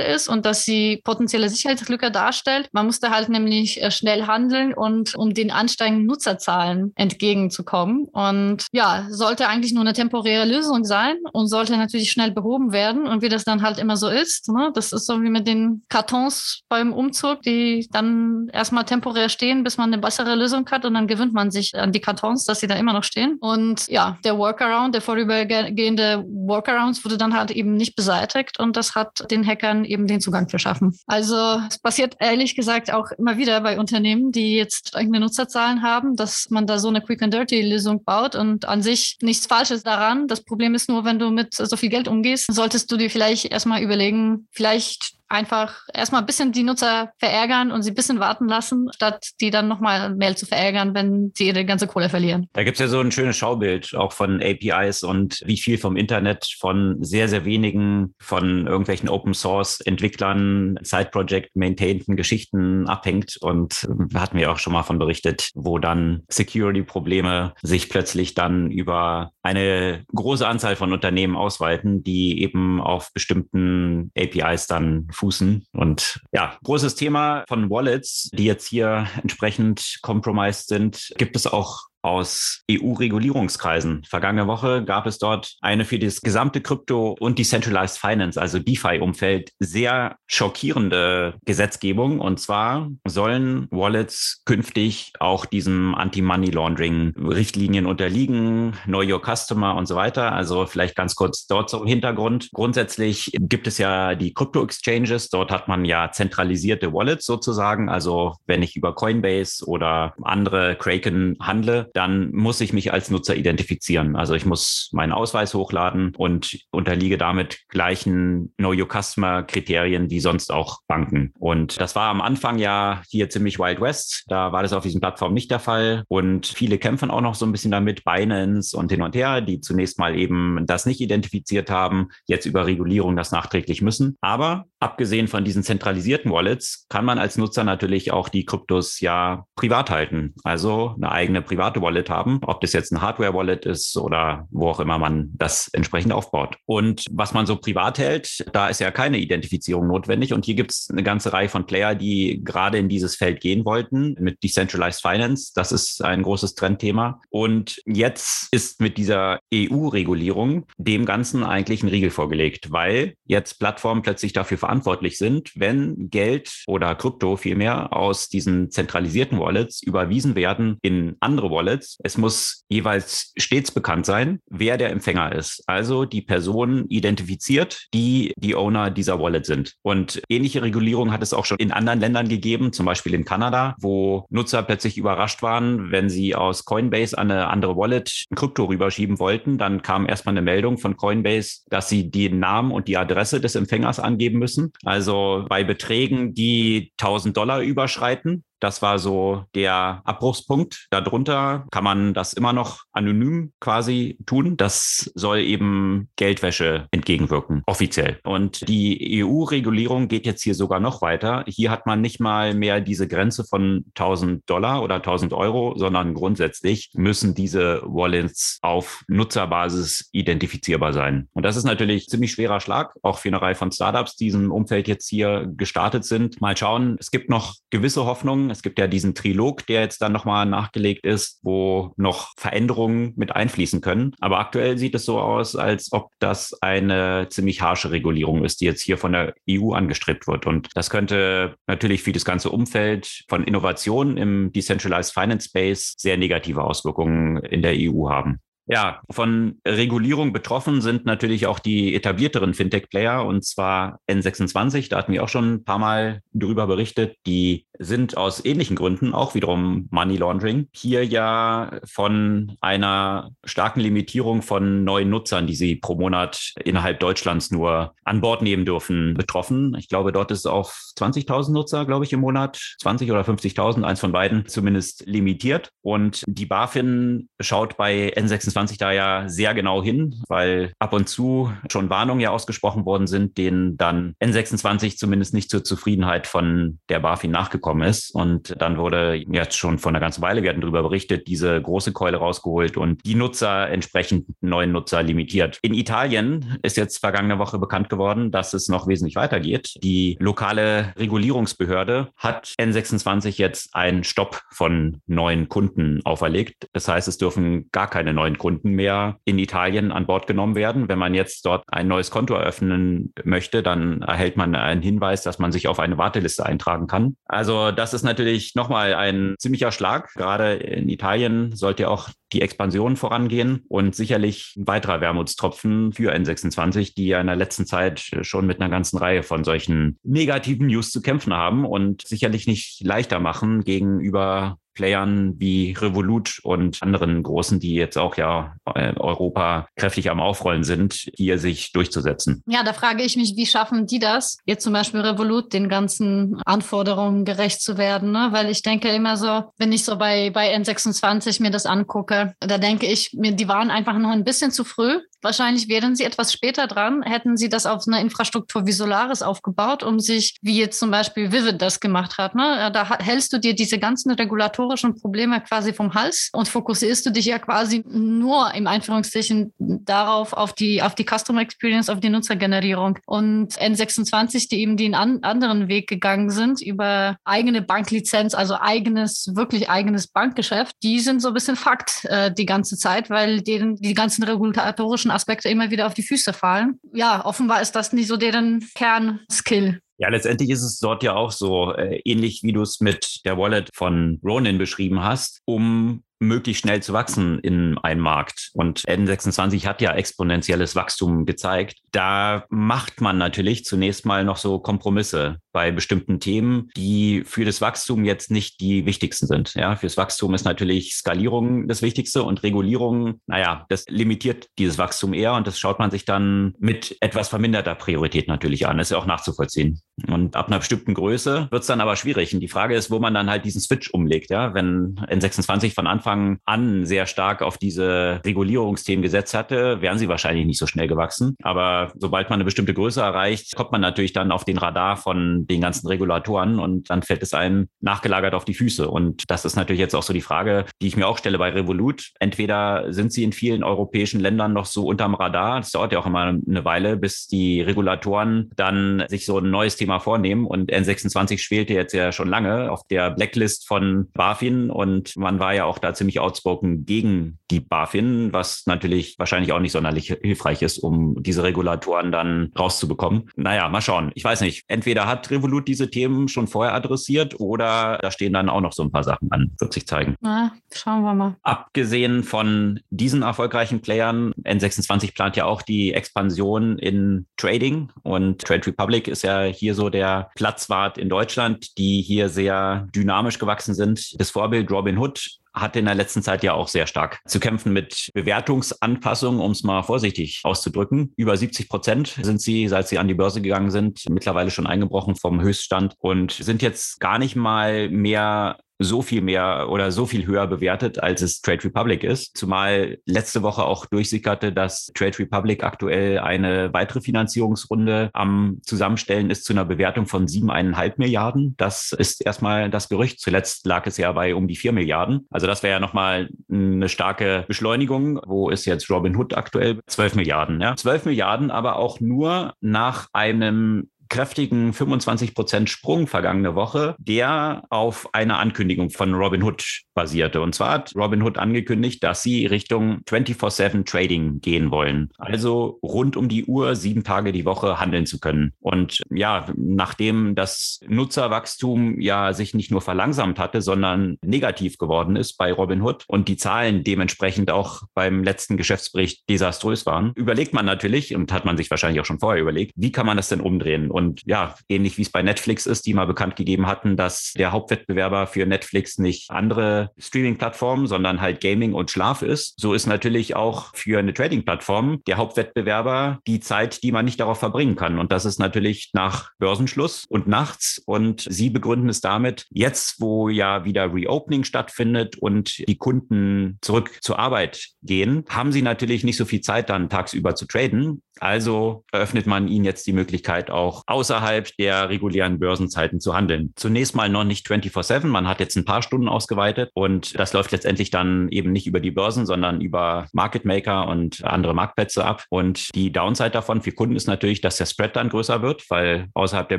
ist 0.00 0.28
und 0.28 0.44
dass 0.44 0.64
sie 0.64 1.00
potenzielle 1.04 1.48
Sicherheitslücke 1.48 2.10
darstellt. 2.10 2.68
Man 2.72 2.86
musste 2.86 3.10
halt 3.10 3.28
nämlich 3.28 3.82
äh, 3.82 3.90
schnell 3.90 4.26
handeln 4.26 4.74
und 4.74 5.14
um 5.14 5.32
den 5.32 5.50
ansteigenden 5.50 6.06
Nutzerzahlen 6.06 6.92
entgegenzukommen. 6.96 8.06
Und 8.12 8.66
ja, 8.72 9.06
sollte 9.08 9.48
eigentlich 9.48 9.72
nur 9.72 9.82
eine 9.82 9.94
temporäre 9.94 10.44
Lösung 10.44 10.84
sein 10.84 11.16
und 11.32 11.48
sollte 11.54 11.76
natürlich 11.76 12.10
schnell 12.10 12.32
behoben 12.32 12.72
werden. 12.72 13.06
Und 13.06 13.22
wie 13.22 13.28
das 13.28 13.44
dann 13.44 13.62
halt 13.62 13.78
immer 13.78 13.96
so 13.96 14.08
ist, 14.08 14.48
ne? 14.48 14.72
das 14.74 14.92
ist 14.92 15.06
so 15.06 15.22
wie 15.22 15.30
mit 15.30 15.46
den 15.46 15.84
Kartons 15.88 16.62
beim 16.68 16.92
Umzug, 16.92 17.42
die 17.42 17.88
dann 17.92 18.48
erstmal 18.52 18.84
temporär 18.84 19.28
stehen, 19.28 19.62
bis 19.62 19.76
man 19.76 19.92
eine 19.92 20.02
bessere 20.02 20.34
Lösung 20.34 20.68
hat 20.68 20.84
und 20.84 20.94
dann 20.94 21.06
gewöhnt 21.06 21.32
man 21.32 21.52
sich 21.52 21.76
an 21.76 21.92
die 21.92 22.00
Kartons, 22.00 22.44
dass 22.44 22.58
sie 22.58 22.66
da 22.66 22.74
immer 22.74 22.92
noch 22.92 23.04
stehen. 23.04 23.38
Und 23.40 23.86
ja, 23.86 24.18
der 24.24 24.36
Workaround, 24.36 24.96
der 24.96 25.00
vorübergehende 25.00 26.24
Workarounds 26.26 27.04
wurde 27.04 27.18
dann 27.18 27.36
halt 27.36 27.52
eben 27.52 27.74
nicht 27.74 27.94
beseitigt 27.94 28.58
und 28.58 28.76
das 28.76 28.96
hat 28.96 29.30
den 29.30 29.46
Hackern 29.46 29.84
eben 29.84 30.08
den 30.08 30.20
Zugang 30.20 30.48
verschaffen. 30.48 30.98
Also 31.06 31.36
es 31.68 31.78
passiert 31.78 32.16
ehrlich 32.18 32.56
gesagt 32.56 32.92
auch 32.92 33.12
immer 33.16 33.38
wieder 33.38 33.60
bei 33.60 33.78
Unternehmen, 33.78 34.32
die 34.32 34.56
jetzt 34.56 34.96
eigene 34.96 35.20
Nutzerzahlen 35.20 35.82
haben, 35.82 36.16
dass 36.16 36.48
man 36.50 36.66
da 36.66 36.80
so 36.80 36.88
eine 36.88 37.00
Quick 37.00 37.22
and 37.22 37.32
Dirty 37.32 37.62
Lösung 37.62 38.02
baut 38.02 38.34
und 38.34 38.66
an 38.66 38.82
sich 38.82 39.18
nichts 39.22 39.46
Falsches 39.46 39.84
daran. 39.84 40.26
Das 40.26 40.42
Problem 40.42 40.74
ist 40.74 40.88
nur, 40.88 41.04
wenn 41.04 41.20
du 41.20 41.30
mit 41.30 41.43
so 41.50 41.76
viel 41.76 41.90
Geld 41.90 42.08
umgehst, 42.08 42.52
solltest 42.52 42.90
du 42.90 42.96
dir 42.96 43.10
vielleicht 43.10 43.46
erstmal 43.46 43.82
überlegen, 43.82 44.48
vielleicht 44.50 45.14
einfach 45.28 45.80
erstmal 45.92 46.22
ein 46.22 46.26
bisschen 46.26 46.52
die 46.52 46.62
Nutzer 46.62 47.12
verärgern 47.18 47.72
und 47.72 47.82
sie 47.82 47.90
ein 47.90 47.94
bisschen 47.94 48.20
warten 48.20 48.48
lassen, 48.48 48.88
statt 48.94 49.30
die 49.40 49.50
dann 49.50 49.68
nochmal 49.68 50.14
mehr 50.14 50.36
zu 50.36 50.46
verärgern, 50.46 50.94
wenn 50.94 51.32
sie 51.34 51.48
ihre 51.48 51.64
ganze 51.64 51.86
Kohle 51.86 52.08
verlieren. 52.08 52.48
Da 52.52 52.64
gibt 52.64 52.76
es 52.76 52.80
ja 52.80 52.88
so 52.88 53.00
ein 53.00 53.12
schönes 53.12 53.36
Schaubild 53.36 53.94
auch 53.94 54.12
von 54.12 54.42
APIs 54.42 55.02
und 55.02 55.40
wie 55.44 55.56
viel 55.56 55.78
vom 55.78 55.96
Internet 55.96 56.46
von 56.58 57.02
sehr, 57.02 57.28
sehr 57.28 57.44
wenigen 57.44 58.14
von 58.18 58.66
irgendwelchen 58.66 59.08
Open 59.08 59.34
Source 59.34 59.80
Entwicklern, 59.80 60.78
Side 60.82 61.08
Project 61.10 61.56
maintainten 61.56 62.16
Geschichten 62.16 62.88
abhängt. 62.88 63.36
Und 63.40 63.86
da 64.10 64.20
hatten 64.20 64.38
wir 64.38 64.52
auch 64.52 64.58
schon 64.58 64.72
mal 64.72 64.82
von 64.82 64.98
berichtet, 64.98 65.50
wo 65.54 65.78
dann 65.78 66.22
Security-Probleme 66.28 67.54
sich 67.62 67.88
plötzlich 67.88 68.34
dann 68.34 68.70
über 68.70 69.32
eine 69.42 70.04
große 70.14 70.46
Anzahl 70.46 70.76
von 70.76 70.92
Unternehmen 70.92 71.36
ausweiten, 71.36 72.02
die 72.02 72.42
eben 72.42 72.80
auf 72.80 73.12
bestimmten 73.12 74.10
APIs 74.16 74.66
dann 74.66 75.08
fußen. 75.14 75.66
Und 75.72 76.20
ja, 76.32 76.58
großes 76.64 76.94
Thema 76.94 77.44
von 77.48 77.70
Wallets, 77.70 78.30
die 78.32 78.44
jetzt 78.44 78.66
hier 78.66 79.06
entsprechend 79.22 79.98
compromised 80.02 80.68
sind, 80.68 81.12
gibt 81.16 81.36
es 81.36 81.46
auch 81.46 81.86
aus 82.04 82.62
EU-Regulierungskreisen. 82.70 84.04
Vergangene 84.04 84.46
Woche 84.46 84.84
gab 84.84 85.06
es 85.06 85.18
dort 85.18 85.54
eine 85.62 85.84
für 85.84 85.98
das 85.98 86.20
gesamte 86.20 86.60
Krypto- 86.60 87.16
und 87.18 87.38
Decentralized 87.38 87.98
Finance, 87.98 88.40
also 88.40 88.58
DeFi-Umfeld, 88.58 89.52
sehr 89.58 90.16
schockierende 90.26 91.34
Gesetzgebung. 91.46 92.20
Und 92.20 92.40
zwar 92.40 92.90
sollen 93.06 93.68
Wallets 93.70 94.42
künftig 94.44 95.12
auch 95.18 95.46
diesem 95.46 95.94
Anti-Money-Laundering-Richtlinien 95.94 97.86
unterliegen, 97.86 98.74
Know 98.84 99.02
Your 99.02 99.22
Customer 99.24 99.74
und 99.74 99.86
so 99.86 99.96
weiter. 99.96 100.32
Also 100.32 100.66
vielleicht 100.66 100.96
ganz 100.96 101.14
kurz 101.14 101.46
dort 101.46 101.70
zum 101.70 101.86
Hintergrund. 101.86 102.50
Grundsätzlich 102.52 103.32
gibt 103.38 103.66
es 103.66 103.78
ja 103.78 104.14
die 104.14 104.34
Crypto-Exchanges. 104.34 105.30
Dort 105.30 105.50
hat 105.50 105.68
man 105.68 105.84
ja 105.86 106.10
zentralisierte 106.12 106.92
Wallets 106.92 107.24
sozusagen. 107.24 107.88
Also 107.88 108.36
wenn 108.46 108.62
ich 108.62 108.76
über 108.76 108.94
Coinbase 108.94 109.64
oder 109.66 110.14
andere 110.22 110.76
Kraken 110.76 111.36
handle, 111.40 111.90
dann 111.94 112.32
muss 112.32 112.60
ich 112.60 112.72
mich 112.72 112.92
als 112.92 113.10
Nutzer 113.10 113.36
identifizieren. 113.36 114.16
Also 114.16 114.34
ich 114.34 114.44
muss 114.44 114.90
meinen 114.92 115.12
Ausweis 115.12 115.54
hochladen 115.54 116.12
und 116.16 116.58
unterliege 116.70 117.16
damit 117.16 117.60
gleichen 117.68 118.52
Know 118.58 118.72
Your 118.72 118.88
Customer 118.88 119.44
Kriterien 119.44 120.10
wie 120.10 120.20
sonst 120.20 120.52
auch 120.52 120.80
Banken. 120.88 121.32
Und 121.38 121.80
das 121.80 121.94
war 121.94 122.10
am 122.10 122.20
Anfang 122.20 122.58
ja 122.58 123.02
hier 123.08 123.30
ziemlich 123.30 123.58
Wild 123.58 123.80
West. 123.80 124.24
Da 124.26 124.52
war 124.52 124.62
das 124.62 124.72
auf 124.72 124.82
diesen 124.82 125.00
Plattformen 125.00 125.34
nicht 125.34 125.50
der 125.50 125.60
Fall. 125.60 126.04
Und 126.08 126.46
viele 126.46 126.78
kämpfen 126.78 127.10
auch 127.10 127.20
noch 127.20 127.36
so 127.36 127.46
ein 127.46 127.52
bisschen 127.52 127.70
damit, 127.70 128.04
Binance 128.04 128.76
und 128.76 128.90
hin 128.90 129.02
und 129.02 129.14
her, 129.14 129.40
die 129.40 129.60
zunächst 129.60 129.98
mal 129.98 130.18
eben 130.18 130.64
das 130.66 130.86
nicht 130.86 131.00
identifiziert 131.00 131.70
haben, 131.70 132.08
jetzt 132.26 132.46
über 132.46 132.66
Regulierung 132.66 133.16
das 133.16 133.30
nachträglich 133.30 133.82
müssen. 133.82 134.16
Aber 134.20 134.64
abgesehen 134.80 135.28
von 135.28 135.44
diesen 135.44 135.62
zentralisierten 135.62 136.32
Wallets 136.32 136.86
kann 136.88 137.04
man 137.04 137.18
als 137.18 137.38
Nutzer 137.38 137.62
natürlich 137.62 138.10
auch 138.12 138.28
die 138.28 138.44
Kryptos 138.44 138.98
ja 139.00 139.44
privat 139.54 139.90
halten. 139.90 140.34
Also 140.42 140.94
eine 140.96 141.12
eigene 141.12 141.40
private 141.40 141.80
Wallet 141.84 142.10
haben, 142.10 142.40
ob 142.42 142.60
das 142.60 142.72
jetzt 142.72 142.90
ein 142.92 143.00
Hardware-Wallet 143.00 143.66
ist 143.66 143.96
oder 143.96 144.48
wo 144.50 144.68
auch 144.70 144.80
immer 144.80 144.98
man 144.98 145.30
das 145.34 145.68
entsprechend 145.72 146.12
aufbaut. 146.12 146.56
Und 146.66 147.04
was 147.10 147.32
man 147.32 147.46
so 147.46 147.56
privat 147.56 147.98
hält, 147.98 148.44
da 148.52 148.68
ist 148.68 148.80
ja 148.80 148.90
keine 148.90 149.18
Identifizierung 149.18 149.86
notwendig. 149.86 150.32
Und 150.32 150.44
hier 150.44 150.54
gibt 150.54 150.72
es 150.72 150.88
eine 150.90 151.02
ganze 151.02 151.32
Reihe 151.32 151.48
von 151.48 151.66
Player, 151.66 151.94
die 151.94 152.42
gerade 152.42 152.78
in 152.78 152.88
dieses 152.88 153.14
Feld 153.14 153.40
gehen 153.40 153.64
wollten 153.64 154.16
mit 154.18 154.42
Decentralized 154.42 155.02
Finance. 155.02 155.52
Das 155.54 155.70
ist 155.70 156.02
ein 156.02 156.22
großes 156.22 156.54
Trendthema. 156.54 157.20
Und 157.30 157.80
jetzt 157.86 158.48
ist 158.52 158.80
mit 158.80 158.98
dieser 158.98 159.38
EU-Regulierung 159.52 160.66
dem 160.78 161.04
Ganzen 161.04 161.44
eigentlich 161.44 161.82
ein 161.82 161.88
Riegel 161.88 162.10
vorgelegt, 162.10 162.72
weil 162.72 163.14
jetzt 163.26 163.58
Plattformen 163.58 164.02
plötzlich 164.02 164.32
dafür 164.32 164.58
verantwortlich 164.58 165.18
sind, 165.18 165.52
wenn 165.54 166.10
Geld 166.10 166.64
oder 166.66 166.94
Krypto 166.94 167.36
vielmehr 167.36 167.92
aus 167.92 168.28
diesen 168.28 168.70
zentralisierten 168.70 169.38
Wallets 169.38 169.82
überwiesen 169.82 170.34
werden 170.34 170.78
in 170.82 171.16
andere 171.20 171.50
Wallets 171.50 171.73
Wallets. 171.74 171.98
Es 172.02 172.16
muss 172.16 172.64
jeweils 172.68 173.32
stets 173.36 173.70
bekannt 173.70 174.06
sein, 174.06 174.40
wer 174.48 174.76
der 174.76 174.90
Empfänger 174.90 175.32
ist. 175.32 175.62
Also 175.66 176.04
die 176.04 176.22
Person 176.22 176.86
identifiziert, 176.88 177.86
die 177.92 178.32
die 178.36 178.54
Owner 178.54 178.90
dieser 178.90 179.20
Wallet 179.20 179.46
sind. 179.46 179.74
Und 179.82 180.22
ähnliche 180.28 180.62
Regulierung 180.62 181.12
hat 181.12 181.22
es 181.22 181.34
auch 181.34 181.44
schon 181.44 181.58
in 181.58 181.72
anderen 181.72 182.00
Ländern 182.00 182.28
gegeben, 182.28 182.72
zum 182.72 182.86
Beispiel 182.86 183.14
in 183.14 183.24
Kanada, 183.24 183.74
wo 183.80 184.26
Nutzer 184.30 184.62
plötzlich 184.62 184.96
überrascht 184.96 185.42
waren, 185.42 185.90
wenn 185.90 186.08
sie 186.08 186.34
aus 186.34 186.64
Coinbase 186.64 187.18
an 187.18 187.30
eine 187.30 187.48
andere 187.48 187.76
Wallet 187.76 188.24
Krypto 188.34 188.64
rüberschieben 188.64 189.18
wollten. 189.18 189.58
Dann 189.58 189.82
kam 189.82 190.08
erstmal 190.08 190.34
eine 190.34 190.42
Meldung 190.42 190.78
von 190.78 190.96
Coinbase, 190.96 191.62
dass 191.68 191.88
sie 191.88 192.10
den 192.10 192.38
Namen 192.38 192.70
und 192.70 192.88
die 192.88 192.96
Adresse 192.96 193.40
des 193.40 193.54
Empfängers 193.54 193.98
angeben 193.98 194.38
müssen. 194.38 194.72
Also 194.84 195.44
bei 195.48 195.64
Beträgen, 195.64 196.34
die 196.34 196.92
1000 196.98 197.36
Dollar 197.36 197.60
überschreiten, 197.60 198.44
das 198.64 198.80
war 198.80 198.98
so 198.98 199.44
der 199.54 200.00
Abbruchspunkt. 200.04 200.86
Darunter 200.90 201.66
kann 201.70 201.84
man 201.84 202.14
das 202.14 202.32
immer 202.32 202.52
noch 202.52 202.84
anonym 202.92 203.52
quasi 203.60 204.18
tun. 204.24 204.56
Das 204.56 205.12
soll 205.14 205.40
eben 205.40 206.08
Geldwäsche 206.16 206.86
entgegenwirken, 206.90 207.62
offiziell. 207.66 208.18
Und 208.24 208.66
die 208.68 209.22
EU-Regulierung 209.22 210.08
geht 210.08 210.24
jetzt 210.24 210.42
hier 210.42 210.54
sogar 210.54 210.80
noch 210.80 211.02
weiter. 211.02 211.44
Hier 211.46 211.70
hat 211.70 211.86
man 211.86 212.00
nicht 212.00 212.20
mal 212.20 212.54
mehr 212.54 212.80
diese 212.80 213.06
Grenze 213.06 213.44
von 213.44 213.84
1000 213.96 214.48
Dollar 214.48 214.82
oder 214.82 214.96
1000 214.96 215.34
Euro, 215.34 215.74
sondern 215.76 216.14
grundsätzlich 216.14 216.90
müssen 216.94 217.34
diese 217.34 217.82
Wallets 217.84 218.58
auf 218.62 219.04
Nutzerbasis 219.08 220.08
identifizierbar 220.12 220.92
sein. 220.94 221.28
Und 221.34 221.44
das 221.44 221.56
ist 221.56 221.64
natürlich 221.64 222.06
ziemlich 222.06 222.32
schwerer 222.32 222.60
Schlag, 222.60 222.94
auch 223.02 223.18
für 223.18 223.28
eine 223.28 223.42
Reihe 223.42 223.54
von 223.54 223.72
Startups, 223.72 224.16
die 224.16 224.28
in 224.28 224.28
diesem 224.28 224.52
Umfeld 224.52 224.88
jetzt 224.88 225.08
hier 225.08 225.46
gestartet 225.54 226.04
sind. 226.04 226.40
Mal 226.40 226.56
schauen. 226.56 226.96
Es 226.98 227.10
gibt 227.10 227.28
noch 227.28 227.56
gewisse 227.68 228.06
Hoffnungen. 228.06 228.53
Es 228.54 228.62
gibt 228.62 228.78
ja 228.78 228.86
diesen 228.86 229.14
Trilog, 229.14 229.66
der 229.66 229.80
jetzt 229.80 230.00
dann 230.00 230.12
nochmal 230.12 230.46
nachgelegt 230.46 231.04
ist, 231.04 231.40
wo 231.42 231.92
noch 231.96 232.32
Veränderungen 232.36 233.12
mit 233.16 233.34
einfließen 233.34 233.80
können. 233.80 234.14
Aber 234.20 234.38
aktuell 234.38 234.78
sieht 234.78 234.94
es 234.94 235.04
so 235.04 235.18
aus, 235.18 235.56
als 235.56 235.92
ob 235.92 236.10
das 236.20 236.54
eine 236.62 237.26
ziemlich 237.30 237.60
harsche 237.60 237.90
Regulierung 237.90 238.44
ist, 238.44 238.60
die 238.60 238.66
jetzt 238.66 238.82
hier 238.82 238.96
von 238.96 239.12
der 239.12 239.34
EU 239.50 239.72
angestrebt 239.72 240.28
wird. 240.28 240.46
Und 240.46 240.68
das 240.74 240.88
könnte 240.88 241.56
natürlich 241.66 242.02
für 242.02 242.12
das 242.12 242.24
ganze 242.24 242.50
Umfeld 242.50 243.24
von 243.28 243.42
Innovationen 243.42 244.16
im 244.16 244.52
Decentralized 244.52 245.12
Finance 245.12 245.48
Space 245.48 245.94
sehr 245.98 246.16
negative 246.16 246.62
Auswirkungen 246.62 247.38
in 247.38 247.62
der 247.62 247.74
EU 247.76 248.08
haben. 248.08 248.40
Ja, 248.66 249.02
von 249.10 249.60
Regulierung 249.66 250.32
betroffen 250.32 250.80
sind 250.80 251.04
natürlich 251.04 251.46
auch 251.46 251.58
die 251.58 251.94
etablierteren 251.94 252.54
Fintech-Player 252.54 253.24
und 253.24 253.44
zwar 253.44 254.00
N26. 254.08 254.88
Da 254.88 254.96
hatten 254.96 255.12
wir 255.12 255.22
auch 255.22 255.28
schon 255.28 255.54
ein 255.54 255.64
paar 255.64 255.78
Mal 255.78 256.22
drüber 256.32 256.66
berichtet. 256.66 257.16
Die 257.26 257.66
sind 257.78 258.16
aus 258.16 258.44
ähnlichen 258.44 258.76
Gründen 258.76 259.14
auch 259.14 259.34
wiederum 259.34 259.88
Money 259.90 260.16
Laundering. 260.16 260.68
Hier 260.72 261.04
ja 261.04 261.80
von 261.84 262.56
einer 262.60 263.30
starken 263.44 263.80
Limitierung 263.80 264.42
von 264.42 264.84
neuen 264.84 265.10
Nutzern, 265.10 265.46
die 265.46 265.54
sie 265.54 265.76
pro 265.76 265.96
Monat 265.96 266.52
innerhalb 266.64 267.00
Deutschlands 267.00 267.50
nur 267.50 267.94
an 268.04 268.20
Bord 268.20 268.42
nehmen 268.42 268.64
dürfen, 268.64 269.14
betroffen. 269.14 269.76
Ich 269.78 269.88
glaube, 269.88 270.12
dort 270.12 270.30
ist 270.30 270.46
auf 270.46 270.92
20.000 270.98 271.52
Nutzer, 271.52 271.84
glaube 271.84 272.04
ich, 272.04 272.12
im 272.12 272.20
Monat, 272.20 272.76
20 272.80 273.10
oder 273.10 273.22
50.000, 273.22 273.82
eins 273.82 274.00
von 274.00 274.12
beiden 274.12 274.46
zumindest 274.46 275.04
limitiert. 275.06 275.70
Und 275.82 276.22
die 276.26 276.46
BaFin 276.46 277.28
schaut 277.40 277.76
bei 277.76 278.12
N26 278.16 278.78
da 278.78 278.92
ja 278.92 279.28
sehr 279.28 279.54
genau 279.54 279.82
hin, 279.82 280.22
weil 280.28 280.72
ab 280.78 280.92
und 280.92 281.08
zu 281.08 281.52
schon 281.70 281.90
Warnungen 281.90 282.20
ja 282.20 282.30
ausgesprochen 282.30 282.84
worden 282.84 283.06
sind, 283.06 283.36
denen 283.38 283.76
dann 283.76 284.14
N26 284.22 284.96
zumindest 284.96 285.34
nicht 285.34 285.50
zur 285.50 285.64
Zufriedenheit 285.64 286.26
von 286.26 286.78
der 286.88 287.00
BaFin 287.00 287.30
nachgekommen 287.30 287.63
ist. 287.82 288.14
Und 288.14 288.54
dann 288.60 288.78
wurde 288.78 289.14
jetzt 289.14 289.56
schon 289.56 289.78
vor 289.78 289.90
einer 289.90 290.00
ganzen 290.00 290.22
Weile, 290.22 290.42
wir 290.42 290.50
hatten 290.50 290.60
darüber 290.60 290.82
berichtet, 290.82 291.26
diese 291.26 291.60
große 291.60 291.92
Keule 291.92 292.18
rausgeholt 292.18 292.76
und 292.76 293.04
die 293.04 293.14
Nutzer 293.14 293.68
entsprechend 293.70 294.26
neuen 294.40 294.72
Nutzer 294.72 295.02
limitiert. 295.02 295.58
In 295.62 295.74
Italien 295.74 296.58
ist 296.62 296.76
jetzt 296.76 296.98
vergangene 296.98 297.38
Woche 297.38 297.58
bekannt 297.58 297.88
geworden, 297.88 298.30
dass 298.30 298.54
es 298.54 298.68
noch 298.68 298.86
wesentlich 298.86 299.16
weitergeht. 299.16 299.74
Die 299.82 300.16
lokale 300.20 300.92
Regulierungsbehörde 300.96 302.08
hat 302.16 302.54
N26 302.60 303.38
jetzt 303.38 303.74
einen 303.74 304.04
Stopp 304.04 304.42
von 304.50 305.00
neuen 305.06 305.48
Kunden 305.48 306.00
auferlegt. 306.04 306.68
Das 306.72 306.88
heißt, 306.88 307.08
es 307.08 307.18
dürfen 307.18 307.70
gar 307.72 307.88
keine 307.88 308.12
neuen 308.12 308.38
Kunden 308.38 308.70
mehr 308.70 309.18
in 309.24 309.38
Italien 309.38 309.92
an 309.92 310.06
Bord 310.06 310.26
genommen 310.26 310.54
werden. 310.54 310.88
Wenn 310.88 310.98
man 310.98 311.14
jetzt 311.14 311.46
dort 311.46 311.64
ein 311.68 311.88
neues 311.88 312.10
Konto 312.10 312.34
eröffnen 312.34 313.12
möchte, 313.24 313.62
dann 313.62 314.02
erhält 314.02 314.36
man 314.36 314.54
einen 314.54 314.82
Hinweis, 314.82 315.22
dass 315.22 315.38
man 315.38 315.52
sich 315.52 315.68
auf 315.68 315.78
eine 315.78 315.98
Warteliste 315.98 316.44
eintragen 316.44 316.86
kann. 316.86 317.16
Also 317.26 317.53
das 317.72 317.94
ist 317.94 318.02
natürlich 318.02 318.54
nochmal 318.54 318.94
ein 318.94 319.34
ziemlicher 319.38 319.72
Schlag. 319.72 320.12
Gerade 320.14 320.54
in 320.54 320.88
Italien 320.88 321.54
sollte 321.54 321.88
auch 321.88 322.10
die 322.32 322.42
Expansion 322.42 322.96
vorangehen 322.96 323.64
und 323.68 323.94
sicherlich 323.94 324.54
ein 324.56 324.66
weiterer 324.66 325.00
Wermutstropfen 325.00 325.92
für 325.92 326.14
N26, 326.14 326.94
die 326.94 327.06
ja 327.06 327.20
in 327.20 327.26
der 327.26 327.36
letzten 327.36 327.66
Zeit 327.66 328.10
schon 328.22 328.46
mit 328.46 328.60
einer 328.60 328.70
ganzen 328.70 328.98
Reihe 328.98 329.22
von 329.22 329.44
solchen 329.44 329.98
negativen 330.02 330.66
News 330.66 330.90
zu 330.90 331.00
kämpfen 331.00 331.32
haben 331.32 331.64
und 331.64 332.06
sicherlich 332.06 332.46
nicht 332.46 332.82
leichter 332.84 333.20
machen 333.20 333.62
gegenüber 333.64 334.58
Playern 334.74 335.34
wie 335.38 335.72
Revolut 335.72 336.40
und 336.42 336.82
anderen 336.82 337.22
großen, 337.22 337.60
die 337.60 337.74
jetzt 337.74 337.96
auch 337.96 338.16
ja 338.16 338.56
äh, 338.74 338.94
Europa 338.96 339.68
kräftig 339.76 340.10
am 340.10 340.20
Aufrollen 340.20 340.64
sind, 340.64 341.08
hier 341.16 341.38
sich 341.38 341.72
durchzusetzen. 341.72 342.42
Ja, 342.46 342.62
da 342.62 342.72
frage 342.72 343.02
ich 343.02 343.16
mich, 343.16 343.34
wie 343.36 343.46
schaffen 343.46 343.86
die 343.86 343.98
das, 343.98 344.38
jetzt 344.44 344.64
zum 344.64 344.72
Beispiel 344.72 345.00
Revolut 345.00 345.52
den 345.52 345.68
ganzen 345.68 346.40
Anforderungen 346.44 347.24
gerecht 347.24 347.62
zu 347.62 347.78
werden? 347.78 348.12
Ne? 348.12 348.28
Weil 348.32 348.50
ich 348.50 348.62
denke 348.62 348.88
immer 348.88 349.16
so, 349.16 349.44
wenn 349.56 349.72
ich 349.72 349.84
so 349.84 349.96
bei, 349.96 350.30
bei 350.30 350.54
N26 350.56 351.42
mir 351.42 351.50
das 351.50 351.66
angucke, 351.66 352.34
da 352.40 352.58
denke 352.58 352.86
ich 352.86 353.12
mir, 353.14 353.32
die 353.32 353.48
waren 353.48 353.70
einfach 353.70 353.98
noch 353.98 354.10
ein 354.10 354.24
bisschen 354.24 354.50
zu 354.50 354.64
früh. 354.64 355.00
Wahrscheinlich 355.24 355.70
wären 355.70 355.96
sie 355.96 356.04
etwas 356.04 356.34
später 356.34 356.66
dran, 356.66 357.02
hätten 357.02 357.38
sie 357.38 357.48
das 357.48 357.64
auf 357.64 357.84
einer 357.86 357.98
Infrastruktur 357.98 358.66
wie 358.66 358.72
Solaris 358.72 359.22
aufgebaut, 359.22 359.82
um 359.82 359.98
sich, 359.98 360.36
wie 360.42 360.58
jetzt 360.58 360.78
zum 360.78 360.90
Beispiel 360.90 361.32
Vivid 361.32 361.62
das 361.62 361.80
gemacht 361.80 362.18
hat. 362.18 362.34
Ne? 362.34 362.70
Da 362.74 362.98
hältst 362.98 363.32
du 363.32 363.38
dir 363.38 363.54
diese 363.54 363.78
ganzen 363.78 364.10
regulatorischen 364.10 365.00
Probleme 365.00 365.40
quasi 365.40 365.72
vom 365.72 365.94
Hals 365.94 366.28
und 366.34 366.46
fokussierst 366.46 367.06
du 367.06 367.10
dich 367.10 367.24
ja 367.24 367.38
quasi 367.38 367.82
nur 367.88 368.52
im 368.52 368.66
Einführungszeichen 368.66 369.54
darauf, 369.84 370.32
auf 370.32 370.52
die, 370.52 370.82
auf 370.82 370.94
die 370.94 371.04
Customer 371.04 371.40
Experience, 371.40 371.88
auf 371.88 372.00
die 372.00 372.10
Nutzergenerierung. 372.10 372.98
Und 373.06 373.54
N26, 373.54 374.48
die 374.48 374.60
eben 374.60 374.76
den 374.76 374.94
an, 374.94 375.20
anderen 375.22 375.68
Weg 375.68 375.88
gegangen 375.88 376.30
sind, 376.30 376.60
über 376.60 377.16
eigene 377.24 377.62
Banklizenz, 377.62 378.34
also 378.34 378.56
eigenes, 378.58 379.30
wirklich 379.34 379.68
eigenes 379.68 380.06
Bankgeschäft, 380.06 380.76
die 380.82 381.00
sind 381.00 381.20
so 381.20 381.28
ein 381.28 381.34
bisschen 381.34 381.56
Fakt 381.56 382.04
äh, 382.04 382.32
die 382.32 382.46
ganze 382.46 382.76
Zeit, 382.76 383.10
weil 383.10 383.40
denen 383.40 383.76
die 383.76 383.94
ganzen 383.94 384.22
regulatorischen 384.24 385.10
Aspekte 385.10 385.48
immer 385.48 385.70
wieder 385.70 385.86
auf 385.86 385.94
die 385.94 386.02
Füße 386.02 386.32
fallen. 386.32 386.78
Ja, 386.92 387.24
offenbar 387.24 387.62
ist 387.62 387.72
das 387.72 387.92
nicht 387.92 388.08
so 388.08 388.16
deren 388.16 388.66
Kernskill. 388.74 389.80
Ja, 389.96 390.08
letztendlich 390.08 390.50
ist 390.50 390.62
es 390.62 390.78
dort 390.80 391.02
ja 391.04 391.14
auch 391.14 391.30
so, 391.30 391.72
äh, 391.72 392.00
ähnlich 392.04 392.42
wie 392.42 392.52
du 392.52 392.62
es 392.62 392.80
mit 392.80 393.20
der 393.24 393.38
Wallet 393.38 393.70
von 393.72 394.20
Ronin 394.24 394.58
beschrieben 394.58 395.02
hast, 395.02 395.40
um 395.44 396.02
möglichst 396.26 396.62
schnell 396.62 396.82
zu 396.82 396.92
wachsen 396.92 397.38
in 397.40 397.78
einem 397.78 398.00
Markt. 398.00 398.50
Und 398.54 398.80
N26 398.80 399.66
hat 399.66 399.80
ja 399.80 399.92
exponentielles 399.94 400.76
Wachstum 400.76 401.26
gezeigt. 401.26 401.78
Da 401.92 402.44
macht 402.48 403.00
man 403.00 403.18
natürlich 403.18 403.64
zunächst 403.64 404.04
mal 404.06 404.24
noch 404.24 404.36
so 404.36 404.58
Kompromisse 404.58 405.38
bei 405.54 405.70
bestimmten 405.70 406.18
Themen, 406.18 406.68
die 406.76 407.22
für 407.24 407.44
das 407.44 407.60
Wachstum 407.60 408.04
jetzt 408.04 408.30
nicht 408.30 408.60
die 408.60 408.86
wichtigsten 408.86 409.26
sind. 409.28 409.54
Ja, 409.54 409.76
fürs 409.76 409.96
Wachstum 409.96 410.34
ist 410.34 410.44
natürlich 410.44 410.96
Skalierung 410.96 411.68
das 411.68 411.80
Wichtigste 411.80 412.24
und 412.24 412.42
Regulierung, 412.42 413.20
naja, 413.26 413.64
das 413.68 413.84
limitiert 413.88 414.48
dieses 414.58 414.78
Wachstum 414.78 415.14
eher 415.14 415.34
und 415.34 415.46
das 415.46 415.58
schaut 415.58 415.78
man 415.78 415.92
sich 415.92 416.04
dann 416.04 416.54
mit 416.58 416.96
etwas 417.00 417.28
verminderter 417.28 417.76
Priorität 417.76 418.26
natürlich 418.26 418.66
an. 418.66 418.78
Das 418.78 418.88
ist 418.88 418.90
ja 418.90 418.98
auch 418.98 419.06
nachzuvollziehen. 419.06 419.80
Und 420.08 420.34
ab 420.34 420.48
einer 420.48 420.58
bestimmten 420.58 420.92
Größe 420.92 421.46
wird 421.52 421.60
es 421.60 421.68
dann 421.68 421.80
aber 421.80 421.94
schwierig. 421.94 422.34
Und 422.34 422.40
die 422.40 422.48
Frage 422.48 422.74
ist, 422.74 422.90
wo 422.90 422.98
man 422.98 423.14
dann 423.14 423.30
halt 423.30 423.44
diesen 423.44 423.60
Switch 423.60 423.90
umlegt. 423.90 424.30
Ja, 424.30 424.54
wenn 424.54 424.96
N26 424.96 425.72
von 425.72 425.86
Anfang 425.86 426.38
an 426.44 426.84
sehr 426.84 427.06
stark 427.06 427.42
auf 427.42 427.58
diese 427.58 428.20
Regulierungsthemen 428.26 429.02
gesetzt 429.02 429.34
hatte, 429.34 429.80
wären 429.80 429.98
sie 429.98 430.08
wahrscheinlich 430.08 430.46
nicht 430.46 430.58
so 430.58 430.66
schnell 430.66 430.88
gewachsen. 430.88 431.36
Aber 431.44 431.92
sobald 431.96 432.28
man 432.28 432.38
eine 432.38 432.44
bestimmte 432.44 432.74
Größe 432.74 433.00
erreicht, 433.00 433.54
kommt 433.54 433.70
man 433.70 433.80
natürlich 433.80 434.12
dann 434.12 434.32
auf 434.32 434.44
den 434.44 434.58
Radar 434.58 434.96
von 434.96 435.43
den 435.46 435.60
ganzen 435.60 435.86
Regulatoren 435.88 436.58
und 436.58 436.90
dann 436.90 437.02
fällt 437.02 437.22
es 437.22 437.34
einem 437.34 437.68
nachgelagert 437.80 438.34
auf 438.34 438.44
die 438.44 438.54
Füße. 438.54 438.88
Und 438.88 439.24
das 439.28 439.44
ist 439.44 439.56
natürlich 439.56 439.80
jetzt 439.80 439.94
auch 439.94 440.02
so 440.02 440.12
die 440.12 440.20
Frage, 440.20 440.64
die 440.80 440.86
ich 440.86 440.96
mir 440.96 441.06
auch 441.06 441.18
stelle 441.18 441.38
bei 441.38 441.50
Revolut. 441.50 442.10
Entweder 442.20 442.92
sind 442.92 443.12
sie 443.12 443.24
in 443.24 443.32
vielen 443.32 443.64
europäischen 443.64 444.20
Ländern 444.20 444.52
noch 444.52 444.66
so 444.66 444.86
unterm 444.86 445.14
Radar, 445.14 445.60
es 445.60 445.70
dauert 445.70 445.92
ja 445.92 445.98
auch 445.98 446.06
immer 446.06 446.22
eine 446.22 446.64
Weile, 446.64 446.96
bis 446.96 447.26
die 447.26 447.60
Regulatoren 447.60 448.50
dann 448.56 449.04
sich 449.08 449.26
so 449.26 449.38
ein 449.38 449.50
neues 449.50 449.76
Thema 449.76 450.00
vornehmen 450.00 450.46
und 450.46 450.72
N26 450.72 451.38
schwelte 451.38 451.74
jetzt 451.74 451.92
ja 451.92 452.12
schon 452.12 452.28
lange 452.28 452.70
auf 452.70 452.86
der 452.88 453.10
Blacklist 453.10 453.66
von 453.66 454.10
BaFin 454.12 454.70
und 454.70 455.16
man 455.16 455.38
war 455.38 455.54
ja 455.54 455.64
auch 455.64 455.78
da 455.78 455.94
ziemlich 455.94 456.20
outspoken 456.20 456.84
gegen 456.84 457.38
die 457.50 457.60
BaFin, 457.60 458.32
was 458.32 458.64
natürlich 458.66 459.18
wahrscheinlich 459.18 459.52
auch 459.52 459.60
nicht 459.60 459.72
sonderlich 459.72 460.16
hilfreich 460.22 460.62
ist, 460.62 460.78
um 460.78 461.22
diese 461.22 461.42
Regulatoren 461.42 462.12
dann 462.12 462.52
rauszubekommen. 462.58 463.30
Naja, 463.36 463.68
mal 463.68 463.80
schauen. 463.80 464.12
Ich 464.14 464.24
weiß 464.24 464.40
nicht. 464.40 464.64
Entweder 464.68 465.06
hat 465.06 465.30
Revolut 465.34 465.68
diese 465.68 465.90
Themen 465.90 466.28
schon 466.28 466.46
vorher 466.46 466.74
adressiert 466.74 467.40
oder 467.40 467.98
da 468.00 468.10
stehen 468.10 468.32
dann 468.32 468.48
auch 468.48 468.60
noch 468.60 468.72
so 468.72 468.82
ein 468.82 468.90
paar 468.90 469.04
Sachen 469.04 469.30
an, 469.32 469.52
wird 469.58 469.72
sich 469.72 469.86
zeigen. 469.86 470.16
Na, 470.20 470.52
schauen 470.72 471.02
wir 471.02 471.14
mal. 471.14 471.36
Abgesehen 471.42 472.22
von 472.22 472.80
diesen 472.90 473.22
erfolgreichen 473.22 473.80
Playern, 473.80 474.32
N26 474.44 475.14
plant 475.14 475.36
ja 475.36 475.44
auch 475.44 475.62
die 475.62 475.92
Expansion 475.92 476.78
in 476.78 477.26
Trading 477.36 477.90
und 478.02 478.42
Trade 478.42 478.66
Republic 478.66 479.08
ist 479.08 479.22
ja 479.22 479.42
hier 479.42 479.74
so 479.74 479.90
der 479.90 480.30
Platzwart 480.34 480.98
in 480.98 481.08
Deutschland, 481.08 481.76
die 481.78 482.02
hier 482.02 482.28
sehr 482.28 482.88
dynamisch 482.94 483.38
gewachsen 483.38 483.74
sind. 483.74 484.18
Das 484.20 484.30
Vorbild 484.30 484.70
Robinhood 484.70 485.38
hatte 485.54 485.78
in 485.78 485.84
der 485.84 485.94
letzten 485.94 486.22
Zeit 486.22 486.42
ja 486.42 486.52
auch 486.52 486.68
sehr 486.68 486.86
stark 486.86 487.20
zu 487.26 487.38
kämpfen 487.40 487.72
mit 487.72 488.10
Bewertungsanpassungen, 488.12 489.40
um 489.40 489.52
es 489.52 489.62
mal 489.62 489.82
vorsichtig 489.82 490.40
auszudrücken. 490.42 491.12
Über 491.16 491.36
70 491.36 491.68
Prozent 491.68 492.18
sind 492.20 492.40
sie, 492.40 492.68
seit 492.68 492.88
sie 492.88 492.98
an 492.98 493.08
die 493.08 493.14
Börse 493.14 493.40
gegangen 493.40 493.70
sind, 493.70 494.02
mittlerweile 494.10 494.50
schon 494.50 494.66
eingebrochen 494.66 495.14
vom 495.14 495.40
Höchststand 495.40 495.94
und 495.98 496.32
sind 496.32 496.60
jetzt 496.60 496.98
gar 496.98 497.18
nicht 497.18 497.36
mal 497.36 497.88
mehr 497.88 498.58
so 498.84 499.02
viel 499.02 499.20
mehr 499.22 499.68
oder 499.70 499.90
so 499.90 500.06
viel 500.06 500.26
höher 500.26 500.46
bewertet, 500.46 501.02
als 501.02 501.22
es 501.22 501.40
Trade 501.40 501.64
Republic 501.64 502.04
ist. 502.04 502.36
Zumal 502.36 502.98
letzte 503.06 503.42
Woche 503.42 503.64
auch 503.64 503.86
durchsickerte, 503.86 504.52
dass 504.52 504.86
Trade 504.94 505.18
Republic 505.18 505.64
aktuell 505.64 506.18
eine 506.18 506.72
weitere 506.72 507.00
Finanzierungsrunde 507.00 508.10
am 508.12 508.58
Zusammenstellen 508.62 509.30
ist 509.30 509.44
zu 509.44 509.52
einer 509.52 509.64
Bewertung 509.64 510.06
von 510.06 510.28
siebeneinhalb 510.28 510.98
Milliarden. 510.98 511.54
Das 511.56 511.92
ist 511.92 512.24
erstmal 512.24 512.70
das 512.70 512.88
Gerücht. 512.88 513.20
Zuletzt 513.20 513.66
lag 513.66 513.86
es 513.86 513.96
ja 513.96 514.12
bei 514.12 514.34
um 514.34 514.48
die 514.48 514.56
vier 514.56 514.72
Milliarden. 514.72 515.26
Also 515.30 515.46
das 515.46 515.62
wäre 515.62 515.74
ja 515.74 515.80
nochmal 515.80 516.28
eine 516.50 516.88
starke 516.88 517.44
Beschleunigung. 517.48 518.20
Wo 518.26 518.50
ist 518.50 518.64
jetzt 518.64 518.90
Robin 518.90 519.16
Hood 519.16 519.36
aktuell? 519.36 519.80
Zwölf 519.86 520.14
Milliarden, 520.14 520.60
ja. 520.60 520.76
Zwölf 520.76 521.04
Milliarden, 521.04 521.50
aber 521.50 521.76
auch 521.76 522.00
nur 522.00 522.54
nach 522.60 523.08
einem 523.12 523.88
kräftigen 524.14 524.72
25 524.72 525.34
Prozent 525.34 525.68
Sprung 525.68 526.06
vergangene 526.06 526.54
Woche, 526.54 526.94
der 526.98 527.64
auf 527.68 528.14
einer 528.14 528.38
Ankündigung 528.38 528.90
von 528.90 529.12
Robinhood 529.12 529.80
basierte. 529.94 530.40
Und 530.40 530.54
zwar 530.54 530.72
hat 530.72 530.92
Robinhood 530.94 531.38
angekündigt, 531.38 532.02
dass 532.02 532.22
sie 532.22 532.46
Richtung 532.46 533.00
24-7 533.08 533.84
Trading 533.84 534.40
gehen 534.40 534.70
wollen. 534.70 535.10
Also 535.18 535.78
rund 535.82 536.16
um 536.16 536.28
die 536.28 536.44
Uhr, 536.44 536.76
sieben 536.76 537.04
Tage 537.04 537.32
die 537.32 537.44
Woche 537.44 537.80
handeln 537.80 538.06
zu 538.06 538.18
können. 538.18 538.52
Und 538.60 539.00
ja, 539.10 539.46
nachdem 539.56 540.34
das 540.34 540.80
Nutzerwachstum 540.86 542.00
ja 542.00 542.32
sich 542.32 542.54
nicht 542.54 542.70
nur 542.70 542.80
verlangsamt 542.80 543.38
hatte, 543.38 543.62
sondern 543.62 544.18
negativ 544.24 544.78
geworden 544.78 545.16
ist 545.16 545.34
bei 545.34 545.52
Robinhood 545.52 546.04
und 546.08 546.28
die 546.28 546.36
Zahlen 546.36 546.84
dementsprechend 546.84 547.50
auch 547.50 547.82
beim 547.94 548.24
letzten 548.24 548.56
Geschäftsbericht 548.56 549.28
desaströs 549.28 549.86
waren, 549.86 550.12
überlegt 550.16 550.52
man 550.52 550.66
natürlich 550.66 551.14
und 551.14 551.32
hat 551.32 551.44
man 551.44 551.56
sich 551.56 551.70
wahrscheinlich 551.70 552.00
auch 552.00 552.04
schon 552.04 552.20
vorher 552.20 552.42
überlegt, 552.42 552.72
wie 552.76 552.92
kann 552.92 553.06
man 553.06 553.16
das 553.16 553.28
denn 553.28 553.40
umdrehen? 553.40 553.90
Und 553.90 554.22
ja, 554.26 554.54
ähnlich 554.68 554.98
wie 554.98 555.02
es 555.02 555.10
bei 555.10 555.22
Netflix 555.22 555.66
ist, 555.66 555.86
die 555.86 555.94
mal 555.94 556.06
bekannt 556.06 556.36
gegeben 556.36 556.66
hatten, 556.66 556.96
dass 556.96 557.32
der 557.36 557.52
Hauptwettbewerber 557.52 558.26
für 558.26 558.46
Netflix 558.46 558.98
nicht 558.98 559.30
andere 559.30 559.83
Streaming-Plattformen, 559.98 560.86
sondern 560.86 561.20
halt 561.20 561.40
Gaming 561.40 561.74
und 561.74 561.90
Schlaf 561.90 562.22
ist. 562.22 562.60
So 562.60 562.74
ist 562.74 562.86
natürlich 562.86 563.36
auch 563.36 563.74
für 563.74 563.98
eine 563.98 564.14
Trading-Plattform 564.14 565.02
der 565.06 565.16
Hauptwettbewerber 565.16 566.18
die 566.26 566.40
Zeit, 566.40 566.82
die 566.82 566.92
man 566.92 567.04
nicht 567.04 567.20
darauf 567.20 567.38
verbringen 567.38 567.76
kann. 567.76 567.98
Und 567.98 568.12
das 568.12 568.24
ist 568.24 568.38
natürlich 568.38 568.90
nach 568.92 569.30
Börsenschluss 569.38 570.04
und 570.08 570.26
nachts. 570.26 570.82
Und 570.86 571.26
sie 571.28 571.50
begründen 571.50 571.88
es 571.88 572.00
damit, 572.00 572.46
jetzt, 572.50 573.00
wo 573.00 573.28
ja 573.28 573.64
wieder 573.64 573.92
Reopening 573.92 574.44
stattfindet 574.44 575.16
und 575.16 575.62
die 575.68 575.76
Kunden 575.76 576.58
zurück 576.60 576.98
zur 577.00 577.18
Arbeit 577.18 577.68
gehen, 577.82 578.24
haben 578.28 578.52
sie 578.52 578.62
natürlich 578.62 579.04
nicht 579.04 579.16
so 579.16 579.24
viel 579.24 579.40
Zeit 579.40 579.70
dann 579.70 579.88
tagsüber 579.88 580.34
zu 580.34 580.46
traden. 580.46 581.02
Also 581.20 581.84
eröffnet 581.92 582.26
man 582.26 582.48
ihnen 582.48 582.64
jetzt 582.64 582.86
die 582.86 582.92
Möglichkeit, 582.92 583.50
auch 583.50 583.82
außerhalb 583.86 584.48
der 584.58 584.88
regulären 584.88 585.38
Börsenzeiten 585.38 586.00
zu 586.00 586.14
handeln. 586.14 586.52
Zunächst 586.56 586.94
mal 586.94 587.08
noch 587.08 587.24
nicht 587.24 587.46
24-7. 587.46 588.06
Man 588.06 588.28
hat 588.28 588.40
jetzt 588.40 588.56
ein 588.56 588.64
paar 588.64 588.82
Stunden 588.82 589.08
ausgeweitet 589.08 589.70
und 589.74 590.18
das 590.18 590.32
läuft 590.32 590.52
letztendlich 590.52 590.90
dann 590.90 591.28
eben 591.28 591.52
nicht 591.52 591.66
über 591.66 591.80
die 591.80 591.90
Börsen, 591.90 592.26
sondern 592.26 592.60
über 592.60 593.06
Market 593.12 593.44
Maker 593.44 593.88
und 593.88 594.24
andere 594.24 594.54
Marktplätze 594.54 595.04
ab. 595.04 595.24
Und 595.28 595.74
die 595.74 595.92
Downside 595.92 596.30
davon 596.30 596.62
für 596.62 596.72
Kunden 596.72 596.96
ist 596.96 597.06
natürlich, 597.06 597.40
dass 597.40 597.56
der 597.56 597.66
Spread 597.66 597.96
dann 597.96 598.08
größer 598.08 598.42
wird, 598.42 598.68
weil 598.70 599.08
außerhalb 599.14 599.48
der 599.48 599.58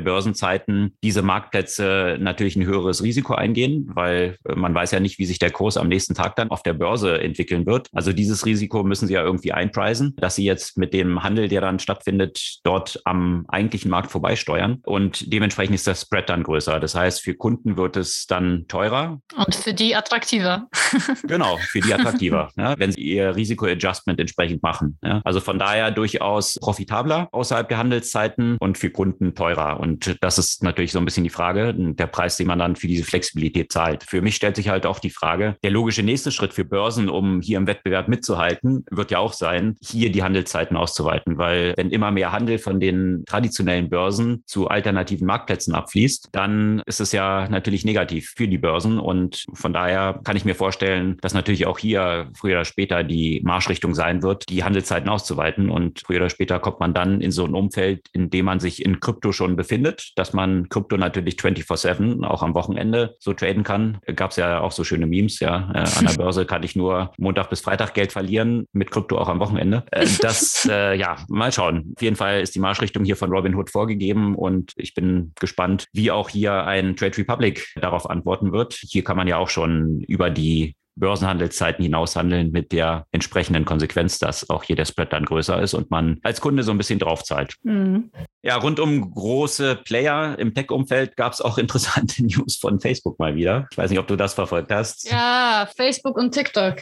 Börsenzeiten 0.00 0.96
diese 1.02 1.22
Marktplätze 1.22 2.16
natürlich 2.20 2.56
ein 2.56 2.66
höheres 2.66 3.02
Risiko 3.02 3.34
eingehen, 3.34 3.90
weil 3.94 4.36
man 4.54 4.74
weiß 4.74 4.90
ja 4.90 5.00
nicht, 5.00 5.18
wie 5.18 5.26
sich 5.26 5.38
der 5.38 5.50
Kurs 5.50 5.76
am 5.76 5.88
nächsten 5.88 6.14
Tag 6.14 6.36
dann 6.36 6.50
auf 6.50 6.62
der 6.62 6.74
Börse 6.74 7.20
entwickeln 7.20 7.66
wird. 7.66 7.88
Also 7.92 8.12
dieses 8.12 8.46
Risiko 8.46 8.82
müssen 8.82 9.06
sie 9.06 9.14
ja 9.14 9.22
irgendwie 9.22 9.52
einpreisen, 9.52 10.14
dass 10.18 10.36
sie 10.36 10.44
jetzt 10.44 10.76
mit 10.76 10.92
dem 10.92 11.22
Handel, 11.22 11.45
der 11.48 11.60
dann 11.60 11.78
stattfindet, 11.78 12.58
dort 12.64 13.00
am 13.04 13.44
eigentlichen 13.48 13.90
Markt 13.90 14.10
vorbeisteuern. 14.10 14.80
Und 14.84 15.32
dementsprechend 15.32 15.74
ist 15.74 15.86
der 15.86 15.94
Spread 15.94 16.28
dann 16.28 16.42
größer. 16.42 16.80
Das 16.80 16.94
heißt, 16.94 17.22
für 17.22 17.34
Kunden 17.34 17.76
wird 17.76 17.96
es 17.96 18.26
dann 18.26 18.66
teurer. 18.68 19.20
Und 19.36 19.54
für 19.54 19.74
die 19.74 19.94
attraktiver. 19.94 20.68
genau, 21.24 21.56
für 21.58 21.80
die 21.80 21.92
attraktiver, 21.92 22.50
ja, 22.56 22.78
wenn 22.78 22.92
sie 22.92 23.00
ihr 23.00 23.34
Risiko-Adjustment 23.34 24.18
entsprechend 24.20 24.62
machen. 24.62 24.98
Ja. 25.02 25.20
Also 25.24 25.40
von 25.40 25.58
daher 25.58 25.90
durchaus 25.90 26.54
profitabler 26.54 27.28
außerhalb 27.32 27.68
der 27.68 27.78
Handelszeiten 27.78 28.56
und 28.58 28.78
für 28.78 28.90
Kunden 28.90 29.34
teurer. 29.34 29.80
Und 29.80 30.16
das 30.20 30.38
ist 30.38 30.62
natürlich 30.62 30.92
so 30.92 30.98
ein 30.98 31.04
bisschen 31.04 31.24
die 31.24 31.30
Frage, 31.30 31.74
der 31.76 32.06
Preis, 32.06 32.36
den 32.36 32.46
man 32.46 32.58
dann 32.58 32.76
für 32.76 32.86
diese 32.86 33.04
Flexibilität 33.04 33.72
zahlt. 33.72 34.04
Für 34.04 34.22
mich 34.22 34.36
stellt 34.36 34.56
sich 34.56 34.68
halt 34.68 34.86
auch 34.86 34.98
die 34.98 35.10
Frage, 35.10 35.56
der 35.62 35.70
logische 35.70 36.02
nächste 36.02 36.30
Schritt 36.30 36.52
für 36.52 36.64
Börsen, 36.64 37.08
um 37.08 37.40
hier 37.40 37.58
im 37.58 37.66
Wettbewerb 37.66 38.08
mitzuhalten, 38.08 38.84
wird 38.90 39.10
ja 39.10 39.18
auch 39.18 39.32
sein, 39.32 39.76
hier 39.80 40.10
die 40.10 40.22
Handelszeiten 40.22 40.76
auszuweiten, 40.76 41.35
weil 41.36 41.74
wenn 41.76 41.90
immer 41.90 42.10
mehr 42.10 42.32
Handel 42.32 42.58
von 42.58 42.80
den 42.80 43.24
traditionellen 43.26 43.88
Börsen 43.88 44.42
zu 44.46 44.68
alternativen 44.68 45.26
Marktplätzen 45.26 45.74
abfließt, 45.74 46.28
dann 46.32 46.82
ist 46.86 47.00
es 47.00 47.12
ja 47.12 47.48
natürlich 47.48 47.84
negativ 47.84 48.34
für 48.36 48.48
die 48.48 48.58
Börsen 48.58 48.98
und 48.98 49.44
von 49.54 49.72
daher 49.72 50.20
kann 50.24 50.36
ich 50.36 50.44
mir 50.44 50.54
vorstellen, 50.54 51.18
dass 51.20 51.34
natürlich 51.34 51.66
auch 51.66 51.78
hier 51.78 52.30
früher 52.34 52.56
oder 52.56 52.64
später 52.64 53.04
die 53.04 53.40
Marschrichtung 53.44 53.94
sein 53.94 54.22
wird, 54.22 54.48
die 54.48 54.64
Handelszeiten 54.64 55.08
auszuweiten 55.08 55.70
und 55.70 56.02
früher 56.06 56.18
oder 56.18 56.30
später 56.30 56.58
kommt 56.58 56.80
man 56.80 56.94
dann 56.94 57.20
in 57.20 57.30
so 57.30 57.44
ein 57.44 57.54
Umfeld, 57.54 58.08
in 58.12 58.30
dem 58.30 58.46
man 58.46 58.60
sich 58.60 58.84
in 58.84 59.00
Krypto 59.00 59.32
schon 59.32 59.56
befindet, 59.56 60.12
dass 60.16 60.32
man 60.32 60.68
Krypto 60.68 60.96
natürlich 60.96 61.36
24-7 61.36 62.24
auch 62.24 62.42
am 62.42 62.54
Wochenende 62.54 63.16
so 63.18 63.32
traden 63.32 63.62
kann. 63.62 63.98
Gab 64.14 64.30
es 64.30 64.36
ja 64.36 64.60
auch 64.60 64.72
so 64.72 64.84
schöne 64.84 65.06
Memes, 65.06 65.40
ja. 65.40 65.70
Äh, 65.74 65.98
an 65.98 66.06
der 66.06 66.14
Börse 66.16 66.46
kann 66.46 66.62
ich 66.62 66.76
nur 66.76 67.12
Montag 67.18 67.50
bis 67.50 67.60
Freitag 67.60 67.94
Geld 67.94 68.12
verlieren, 68.12 68.66
mit 68.72 68.90
Krypto 68.90 69.18
auch 69.18 69.28
am 69.28 69.40
Wochenende. 69.40 69.84
Äh, 69.90 70.06
das, 70.20 70.68
äh, 70.70 70.96
ja, 70.96 71.16
mal 71.28 71.52
schauen. 71.52 71.92
Auf 71.96 72.02
jeden 72.02 72.16
Fall 72.16 72.40
ist 72.40 72.54
die 72.54 72.60
Marschrichtung 72.60 73.04
hier 73.04 73.16
von 73.16 73.30
Robinhood 73.30 73.70
vorgegeben 73.70 74.34
und 74.34 74.72
ich 74.76 74.94
bin 74.94 75.32
gespannt, 75.38 75.86
wie 75.92 76.10
auch 76.10 76.28
hier 76.28 76.64
ein 76.64 76.96
Trade 76.96 77.18
Republic 77.18 77.72
darauf 77.76 78.08
antworten 78.08 78.52
wird. 78.52 78.74
Hier 78.74 79.04
kann 79.04 79.16
man 79.16 79.28
ja 79.28 79.36
auch 79.36 79.48
schon 79.48 80.00
über 80.02 80.30
die 80.30 80.74
Börsenhandelszeiten 80.96 81.82
hinaushandeln 81.82 82.50
mit 82.50 82.72
der 82.72 83.06
entsprechenden 83.12 83.64
Konsequenz, 83.64 84.18
dass 84.18 84.50
auch 84.50 84.64
hier 84.64 84.76
der 84.76 84.84
Spread 84.84 85.12
dann 85.12 85.24
größer 85.24 85.60
ist 85.60 85.74
und 85.74 85.90
man 85.90 86.18
als 86.22 86.40
Kunde 86.40 86.62
so 86.62 86.70
ein 86.70 86.78
bisschen 86.78 86.98
draufzahlt. 86.98 87.54
Mhm. 87.62 88.10
Ja, 88.42 88.56
rund 88.56 88.78
um 88.78 89.12
große 89.12 89.76
Player 89.84 90.38
im 90.38 90.54
Tech-Umfeld 90.54 91.16
gab 91.16 91.32
es 91.32 91.40
auch 91.40 91.58
interessante 91.66 92.24
News 92.24 92.56
von 92.56 92.80
Facebook 92.80 93.18
mal 93.18 93.34
wieder. 93.34 93.66
Ich 93.70 93.78
weiß 93.78 93.90
nicht, 93.90 93.98
ob 93.98 94.06
du 94.06 94.16
das 94.16 94.34
verfolgt 94.34 94.72
hast. 94.72 95.10
Ja, 95.10 95.68
Facebook 95.76 96.16
und 96.16 96.32
TikTok. 96.32 96.76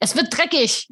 Es 0.00 0.16
wird 0.16 0.36
dreckig. 0.36 0.88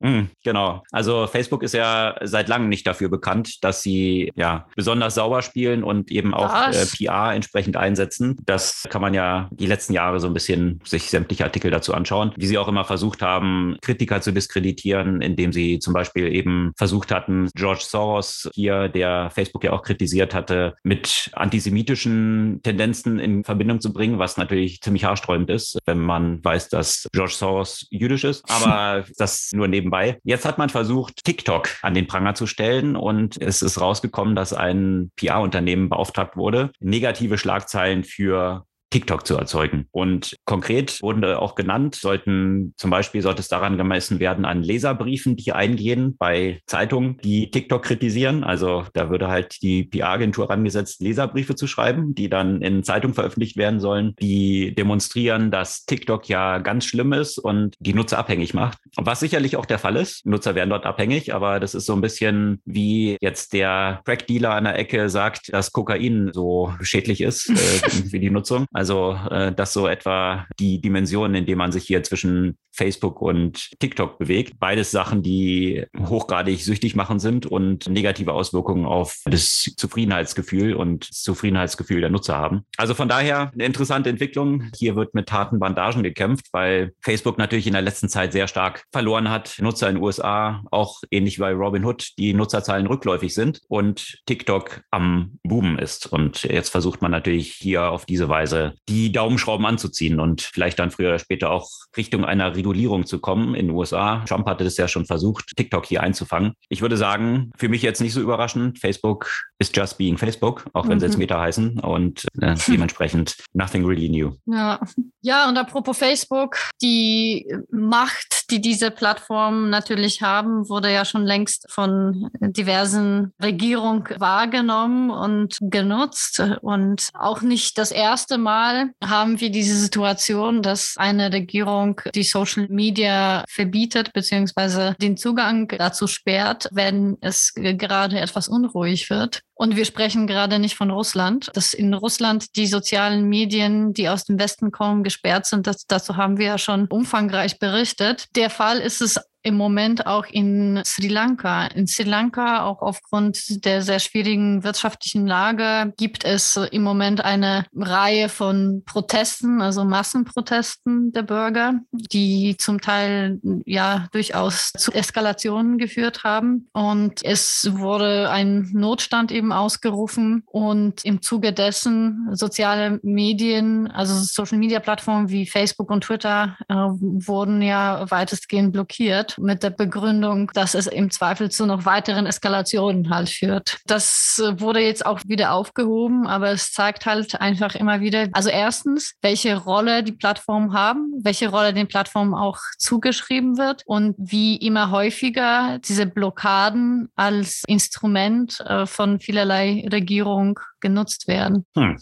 mm, 0.00 0.22
genau. 0.44 0.82
Also 0.92 1.26
Facebook 1.26 1.62
ist 1.62 1.74
ja 1.74 2.16
seit 2.22 2.48
langem 2.48 2.68
nicht 2.68 2.86
dafür 2.86 3.08
bekannt, 3.08 3.64
dass 3.64 3.82
sie 3.82 4.30
ja 4.36 4.66
besonders 4.76 5.14
sauber 5.14 5.42
spielen 5.42 5.82
und 5.82 6.10
eben 6.10 6.34
auch 6.34 6.68
äh, 6.68 6.86
PR 6.86 7.32
entsprechend 7.32 7.76
einsetzen. 7.76 8.36
Das 8.44 8.86
kann 8.90 9.00
man 9.00 9.14
ja 9.14 9.48
die 9.52 9.66
letzten 9.66 9.94
Jahre 9.94 10.20
so 10.20 10.26
ein 10.26 10.34
bisschen 10.34 10.80
sich 10.84 11.10
sämtliche 11.10 11.44
Artikel 11.44 11.70
dazu 11.80 11.94
anschauen, 11.94 12.32
wie 12.36 12.46
sie 12.46 12.58
auch 12.58 12.68
immer 12.68 12.84
versucht 12.84 13.22
haben, 13.22 13.76
Kritiker 13.80 14.20
zu 14.20 14.32
diskreditieren, 14.32 15.22
indem 15.22 15.52
sie 15.52 15.78
zum 15.78 15.94
Beispiel 15.94 16.32
eben 16.32 16.72
versucht 16.76 17.10
hatten, 17.10 17.48
George 17.54 17.84
Soros 17.86 18.48
hier, 18.54 18.88
der 18.88 19.30
Facebook 19.30 19.64
ja 19.64 19.72
auch 19.72 19.82
kritisiert 19.82 20.34
hatte, 20.34 20.74
mit 20.82 21.30
antisemitischen 21.32 22.60
Tendenzen 22.62 23.18
in 23.18 23.44
Verbindung 23.44 23.80
zu 23.80 23.92
bringen, 23.92 24.18
was 24.18 24.36
natürlich 24.36 24.80
ziemlich 24.82 25.04
haarsträubend 25.04 25.48
ist, 25.48 25.78
wenn 25.86 25.98
man 25.98 26.44
weiß, 26.44 26.68
dass 26.68 27.08
George 27.12 27.32
Soros 27.34 27.86
jüdisch 27.90 28.24
ist. 28.24 28.44
Aber 28.50 29.04
das 29.16 29.50
nur 29.52 29.68
nebenbei. 29.68 30.18
Jetzt 30.24 30.44
hat 30.44 30.58
man 30.58 30.68
versucht, 30.68 31.24
TikTok 31.24 31.68
an 31.82 31.94
den 31.94 32.06
Pranger 32.06 32.34
zu 32.34 32.46
stellen 32.46 32.96
und 32.96 33.40
es 33.40 33.62
ist 33.62 33.80
rausgekommen, 33.80 34.34
dass 34.34 34.52
ein 34.52 35.10
PR-Unternehmen 35.16 35.88
beauftragt 35.88 36.36
wurde, 36.36 36.70
negative 36.80 37.38
Schlagzeilen 37.38 38.04
für 38.04 38.64
TikTok 38.90 39.26
zu 39.26 39.36
erzeugen. 39.36 39.86
Und 39.92 40.36
konkret 40.44 41.00
wurden 41.00 41.22
da 41.22 41.38
auch 41.38 41.54
genannt, 41.54 41.94
sollten 41.94 42.74
zum 42.76 42.90
Beispiel 42.90 43.22
sollte 43.22 43.40
es 43.40 43.48
daran 43.48 43.78
gemessen 43.78 44.20
werden 44.20 44.44
an 44.44 44.62
Leserbriefen, 44.62 45.36
die 45.36 45.52
eingehen 45.52 46.16
bei 46.18 46.60
Zeitungen, 46.66 47.18
die 47.22 47.50
TikTok 47.50 47.82
kritisieren. 47.82 48.44
Also 48.44 48.84
da 48.92 49.10
würde 49.10 49.28
halt 49.28 49.62
die 49.62 49.84
PR-Agentur 49.84 50.50
rangesetzt, 50.50 51.00
Leserbriefe 51.00 51.54
zu 51.54 51.66
schreiben, 51.66 52.14
die 52.14 52.28
dann 52.28 52.62
in 52.62 52.82
Zeitungen 52.82 53.14
veröffentlicht 53.14 53.56
werden 53.56 53.80
sollen, 53.80 54.14
die 54.20 54.74
demonstrieren, 54.74 55.50
dass 55.50 55.84
TikTok 55.84 56.28
ja 56.28 56.58
ganz 56.58 56.84
schlimm 56.84 57.12
ist 57.12 57.38
und 57.38 57.76
die 57.78 57.94
Nutzer 57.94 58.18
abhängig 58.18 58.54
macht. 58.54 58.78
Was 58.96 59.20
sicherlich 59.20 59.56
auch 59.56 59.66
der 59.66 59.78
Fall 59.78 59.96
ist. 59.96 60.26
Nutzer 60.26 60.54
werden 60.54 60.70
dort 60.70 60.86
abhängig, 60.86 61.32
aber 61.32 61.60
das 61.60 61.74
ist 61.74 61.86
so 61.86 61.94
ein 61.94 62.00
bisschen 62.00 62.60
wie 62.64 63.16
jetzt 63.20 63.52
der 63.52 64.00
Crack-Dealer 64.04 64.50
an 64.54 64.64
der 64.64 64.78
Ecke 64.78 65.08
sagt, 65.08 65.52
dass 65.52 65.72
Kokain 65.72 66.30
so 66.32 66.74
schädlich 66.80 67.20
ist 67.20 67.48
äh, 67.50 68.12
wie 68.12 68.18
die 68.18 68.30
Nutzung. 68.30 68.66
Also 68.80 69.14
äh, 69.30 69.52
das 69.52 69.74
so 69.74 69.86
etwa 69.86 70.46
die 70.58 70.80
Dimensionen, 70.80 71.34
in 71.34 71.44
denen 71.44 71.58
man 71.58 71.70
sich 71.70 71.84
hier 71.84 72.02
zwischen 72.02 72.56
Facebook 72.72 73.20
und 73.20 73.78
TikTok 73.78 74.18
bewegt. 74.18 74.58
Beides 74.58 74.90
Sachen, 74.90 75.22
die 75.22 75.84
hochgradig 75.98 76.64
süchtig 76.64 76.96
machen 76.96 77.18
sind 77.18 77.44
und 77.44 77.90
negative 77.90 78.32
Auswirkungen 78.32 78.86
auf 78.86 79.18
das 79.26 79.70
Zufriedenheitsgefühl 79.76 80.72
und 80.72 81.10
das 81.10 81.20
Zufriedenheitsgefühl 81.20 82.00
der 82.00 82.08
Nutzer 82.08 82.36
haben. 82.36 82.64
Also 82.78 82.94
von 82.94 83.06
daher 83.06 83.50
eine 83.52 83.66
interessante 83.66 84.08
Entwicklung. 84.08 84.70
Hier 84.78 84.96
wird 84.96 85.12
mit 85.12 85.30
harten 85.30 85.58
Bandagen 85.58 86.02
gekämpft, 86.02 86.46
weil 86.52 86.94
Facebook 87.02 87.36
natürlich 87.36 87.66
in 87.66 87.74
der 87.74 87.82
letzten 87.82 88.08
Zeit 88.08 88.32
sehr 88.32 88.48
stark 88.48 88.84
verloren 88.92 89.28
hat. 89.28 89.56
Nutzer 89.60 89.90
in 89.90 89.96
den 89.96 90.04
USA, 90.04 90.62
auch 90.70 91.02
ähnlich 91.10 91.36
wie 91.36 91.42
bei 91.42 91.52
Robinhood, 91.52 92.12
die 92.16 92.32
Nutzerzahlen 92.32 92.86
rückläufig 92.86 93.34
sind 93.34 93.60
und 93.68 94.22
TikTok 94.24 94.80
am 94.90 95.38
Boomen 95.42 95.78
ist. 95.78 96.06
Und 96.06 96.44
jetzt 96.44 96.70
versucht 96.70 97.02
man 97.02 97.10
natürlich 97.10 97.52
hier 97.52 97.90
auf 97.90 98.06
diese 98.06 98.30
Weise 98.30 98.69
die 98.88 99.12
Daumenschrauben 99.12 99.66
anzuziehen 99.66 100.20
und 100.20 100.42
vielleicht 100.42 100.78
dann 100.78 100.90
früher 100.90 101.08
oder 101.08 101.18
später 101.18 101.50
auch 101.50 101.70
Richtung 101.96 102.24
einer 102.24 102.56
Regulierung 102.56 103.06
zu 103.06 103.20
kommen 103.20 103.54
in 103.54 103.68
den 103.68 103.76
USA. 103.76 104.24
Trump 104.26 104.46
hatte 104.46 104.64
das 104.64 104.76
ja 104.76 104.88
schon 104.88 105.06
versucht, 105.06 105.52
TikTok 105.56 105.86
hier 105.86 106.02
einzufangen. 106.02 106.52
Ich 106.68 106.82
würde 106.82 106.96
sagen, 106.96 107.50
für 107.56 107.68
mich 107.68 107.82
jetzt 107.82 108.00
nicht 108.00 108.12
so 108.12 108.20
überraschend. 108.20 108.78
Facebook 108.78 109.30
ist 109.58 109.76
just 109.76 109.98
being 109.98 110.18
Facebook, 110.18 110.64
auch 110.72 110.88
wenn 110.88 110.94
mhm. 110.94 111.00
sie 111.00 111.06
jetzt 111.06 111.14
mhm. 111.14 111.20
Meta 111.20 111.40
heißen 111.40 111.80
und 111.80 112.26
äh, 112.40 112.54
dementsprechend 112.68 113.36
nothing 113.52 113.84
really 113.84 114.08
new. 114.08 114.32
Ja. 114.46 114.80
ja, 115.20 115.48
und 115.48 115.56
apropos 115.56 115.96
Facebook, 115.96 116.56
die 116.82 117.46
Macht, 117.70 118.50
die 118.50 118.60
diese 118.60 118.90
Plattformen 118.90 119.70
natürlich 119.70 120.22
haben, 120.22 120.68
wurde 120.68 120.92
ja 120.92 121.04
schon 121.04 121.24
längst 121.24 121.70
von 121.70 122.30
diversen 122.40 123.32
Regierungen 123.42 124.04
wahrgenommen 124.18 125.10
und 125.10 125.58
genutzt 125.60 126.42
und 126.62 127.08
auch 127.14 127.42
nicht 127.42 127.78
das 127.78 127.90
erste 127.90 128.38
Mal 128.38 128.59
Mal 128.60 128.90
haben 129.02 129.40
wir 129.40 129.50
diese 129.50 129.74
Situation, 129.74 130.60
dass 130.60 130.96
eine 130.98 131.32
Regierung 131.32 131.98
die 132.14 132.24
Social 132.24 132.66
Media 132.68 133.42
verbietet 133.48 134.12
bzw. 134.12 134.92
den 135.00 135.16
Zugang 135.16 135.66
dazu 135.68 136.06
sperrt, 136.06 136.68
wenn 136.70 137.16
es 137.22 137.54
gerade 137.54 138.20
etwas 138.20 138.48
unruhig 138.48 139.08
wird. 139.08 139.40
Und 139.54 139.76
wir 139.76 139.86
sprechen 139.86 140.26
gerade 140.26 140.58
nicht 140.58 140.74
von 140.74 140.90
Russland, 140.90 141.50
dass 141.54 141.72
in 141.72 141.94
Russland 141.94 142.54
die 142.56 142.66
sozialen 142.66 143.30
Medien, 143.30 143.94
die 143.94 144.10
aus 144.10 144.24
dem 144.24 144.38
Westen 144.38 144.72
kommen, 144.72 145.04
gesperrt 145.04 145.46
sind. 145.46 145.66
Das, 145.66 145.86
dazu 145.86 146.18
haben 146.18 146.36
wir 146.36 146.46
ja 146.46 146.58
schon 146.58 146.86
umfangreich 146.86 147.58
berichtet. 147.58 148.26
Der 148.36 148.50
Fall 148.50 148.78
ist 148.78 149.00
es 149.00 149.18
im 149.42 149.56
Moment 149.56 150.06
auch 150.06 150.26
in 150.26 150.82
Sri 150.84 151.08
Lanka. 151.08 151.66
In 151.66 151.86
Sri 151.86 152.04
Lanka, 152.04 152.64
auch 152.64 152.82
aufgrund 152.82 153.64
der 153.64 153.82
sehr 153.82 153.98
schwierigen 153.98 154.62
wirtschaftlichen 154.64 155.26
Lage, 155.26 155.92
gibt 155.96 156.24
es 156.24 156.56
im 156.56 156.82
Moment 156.82 157.24
eine 157.24 157.64
Reihe 157.74 158.28
von 158.28 158.82
Protesten, 158.84 159.62
also 159.62 159.84
Massenprotesten 159.84 161.12
der 161.12 161.22
Bürger, 161.22 161.80
die 161.92 162.56
zum 162.58 162.80
Teil 162.80 163.40
ja 163.64 164.08
durchaus 164.12 164.72
zu 164.76 164.92
Eskalationen 164.92 165.78
geführt 165.78 166.24
haben. 166.24 166.68
Und 166.72 167.24
es 167.24 167.70
wurde 167.72 168.30
ein 168.30 168.68
Notstand 168.72 169.32
eben 169.32 169.52
ausgerufen 169.52 170.42
und 170.46 171.04
im 171.04 171.22
Zuge 171.22 171.52
dessen 171.52 172.28
soziale 172.32 173.00
Medien, 173.02 173.90
also 173.90 174.14
Social 174.14 174.58
Media 174.58 174.80
Plattformen 174.80 175.30
wie 175.30 175.46
Facebook 175.46 175.90
und 175.90 176.04
Twitter 176.04 176.56
äh, 176.68 176.74
wurden 176.74 177.62
ja 177.62 178.10
weitestgehend 178.10 178.72
blockiert 178.72 179.29
mit 179.38 179.62
der 179.62 179.70
Begründung, 179.70 180.50
dass 180.54 180.74
es 180.74 180.86
im 180.86 181.10
Zweifel 181.10 181.50
zu 181.50 181.66
noch 181.66 181.84
weiteren 181.84 182.26
Eskalationen 182.26 183.10
halt 183.10 183.28
führt. 183.28 183.78
Das 183.86 184.40
wurde 184.58 184.80
jetzt 184.80 185.04
auch 185.04 185.20
wieder 185.26 185.52
aufgehoben, 185.52 186.26
aber 186.26 186.50
es 186.50 186.72
zeigt 186.72 187.06
halt 187.06 187.40
einfach 187.40 187.74
immer 187.74 188.00
wieder, 188.00 188.28
also 188.32 188.50
erstens, 188.50 189.14
welche 189.22 189.56
Rolle 189.56 190.02
die 190.02 190.12
Plattformen 190.12 190.72
haben, 190.72 191.12
welche 191.22 191.50
Rolle 191.50 191.72
den 191.72 191.88
Plattformen 191.88 192.34
auch 192.34 192.58
zugeschrieben 192.78 193.58
wird 193.58 193.82
und 193.86 194.14
wie 194.18 194.56
immer 194.56 194.90
häufiger 194.90 195.78
diese 195.78 196.06
Blockaden 196.06 197.08
als 197.16 197.62
Instrument 197.66 198.60
äh, 198.60 198.86
von 198.86 199.20
vielerlei 199.20 199.86
Regierung 199.90 200.58
genutzt 200.80 201.28
werden. 201.28 201.66
Hm. 201.76 201.98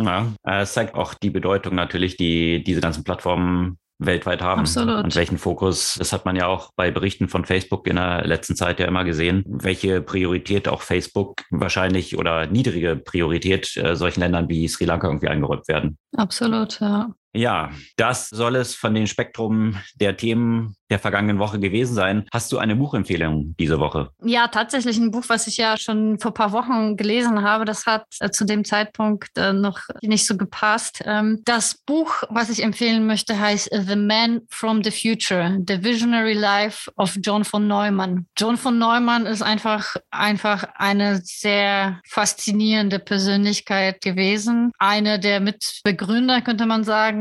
Ja, 0.00 0.32
es 0.44 0.74
zeigt 0.74 0.94
auch 0.94 1.14
die 1.14 1.30
Bedeutung 1.30 1.74
natürlich, 1.74 2.16
die 2.16 2.62
diese 2.62 2.80
ganzen 2.80 3.02
Plattformen 3.02 3.78
weltweit 3.98 4.42
haben. 4.42 4.60
Absolut. 4.60 5.04
Und 5.04 5.16
welchen 5.16 5.38
Fokus, 5.38 5.96
das 5.98 6.12
hat 6.12 6.24
man 6.24 6.36
ja 6.36 6.46
auch 6.46 6.70
bei 6.76 6.90
Berichten 6.90 7.28
von 7.28 7.44
Facebook 7.44 7.86
in 7.86 7.96
der 7.96 8.24
letzten 8.26 8.56
Zeit 8.56 8.80
ja 8.80 8.86
immer 8.86 9.04
gesehen, 9.04 9.44
welche 9.46 10.00
Priorität 10.00 10.68
auch 10.68 10.82
Facebook 10.82 11.42
wahrscheinlich 11.50 12.16
oder 12.16 12.46
niedrige 12.46 12.96
Priorität 12.96 13.76
äh, 13.76 13.96
solchen 13.96 14.20
Ländern 14.20 14.48
wie 14.48 14.68
Sri 14.68 14.84
Lanka 14.84 15.08
irgendwie 15.08 15.28
eingeräumt 15.28 15.68
werden. 15.68 15.98
Absolut, 16.16 16.80
ja. 16.80 17.10
Ja, 17.34 17.70
das 17.96 18.28
soll 18.28 18.56
es 18.56 18.74
von 18.74 18.94
den 18.94 19.06
Spektrum 19.06 19.76
der 20.00 20.16
Themen 20.16 20.74
der 20.90 20.98
vergangenen 20.98 21.38
Woche 21.38 21.60
gewesen 21.60 21.94
sein. 21.94 22.26
Hast 22.32 22.50
du 22.52 22.58
eine 22.58 22.76
Buchempfehlung 22.76 23.54
diese 23.58 23.78
Woche? 23.78 24.10
Ja, 24.22 24.48
tatsächlich 24.48 24.96
ein 24.96 25.10
Buch, 25.10 25.24
was 25.28 25.46
ich 25.46 25.58
ja 25.58 25.76
schon 25.76 26.18
vor 26.18 26.30
ein 26.30 26.34
paar 26.34 26.52
Wochen 26.52 26.96
gelesen 26.96 27.42
habe. 27.42 27.64
Das 27.64 27.86
hat 27.86 28.06
äh, 28.20 28.30
zu 28.30 28.44
dem 28.44 28.64
Zeitpunkt 28.64 29.36
äh, 29.36 29.52
noch 29.52 29.80
nicht 30.00 30.26
so 30.26 30.36
gepasst. 30.36 31.02
Ähm, 31.04 31.42
das 31.44 31.78
Buch, 31.84 32.22
was 32.30 32.48
ich 32.48 32.62
empfehlen 32.62 33.06
möchte, 33.06 33.38
heißt 33.38 33.68
The 33.70 33.96
Man 33.96 34.42
from 34.48 34.82
the 34.82 34.90
Future, 34.90 35.58
The 35.66 35.84
Visionary 35.84 36.32
Life 36.32 36.90
of 36.96 37.18
John 37.22 37.44
von 37.44 37.66
Neumann. 37.66 38.26
John 38.36 38.56
von 38.56 38.78
Neumann 38.78 39.26
ist 39.26 39.42
einfach, 39.42 39.96
einfach 40.10 40.64
eine 40.74 41.20
sehr 41.22 42.00
faszinierende 42.08 42.98
Persönlichkeit 42.98 44.00
gewesen. 44.00 44.72
Eine 44.78 45.20
der 45.20 45.40
Mitbegründer, 45.40 46.40
könnte 46.40 46.64
man 46.64 46.84
sagen, 46.84 47.17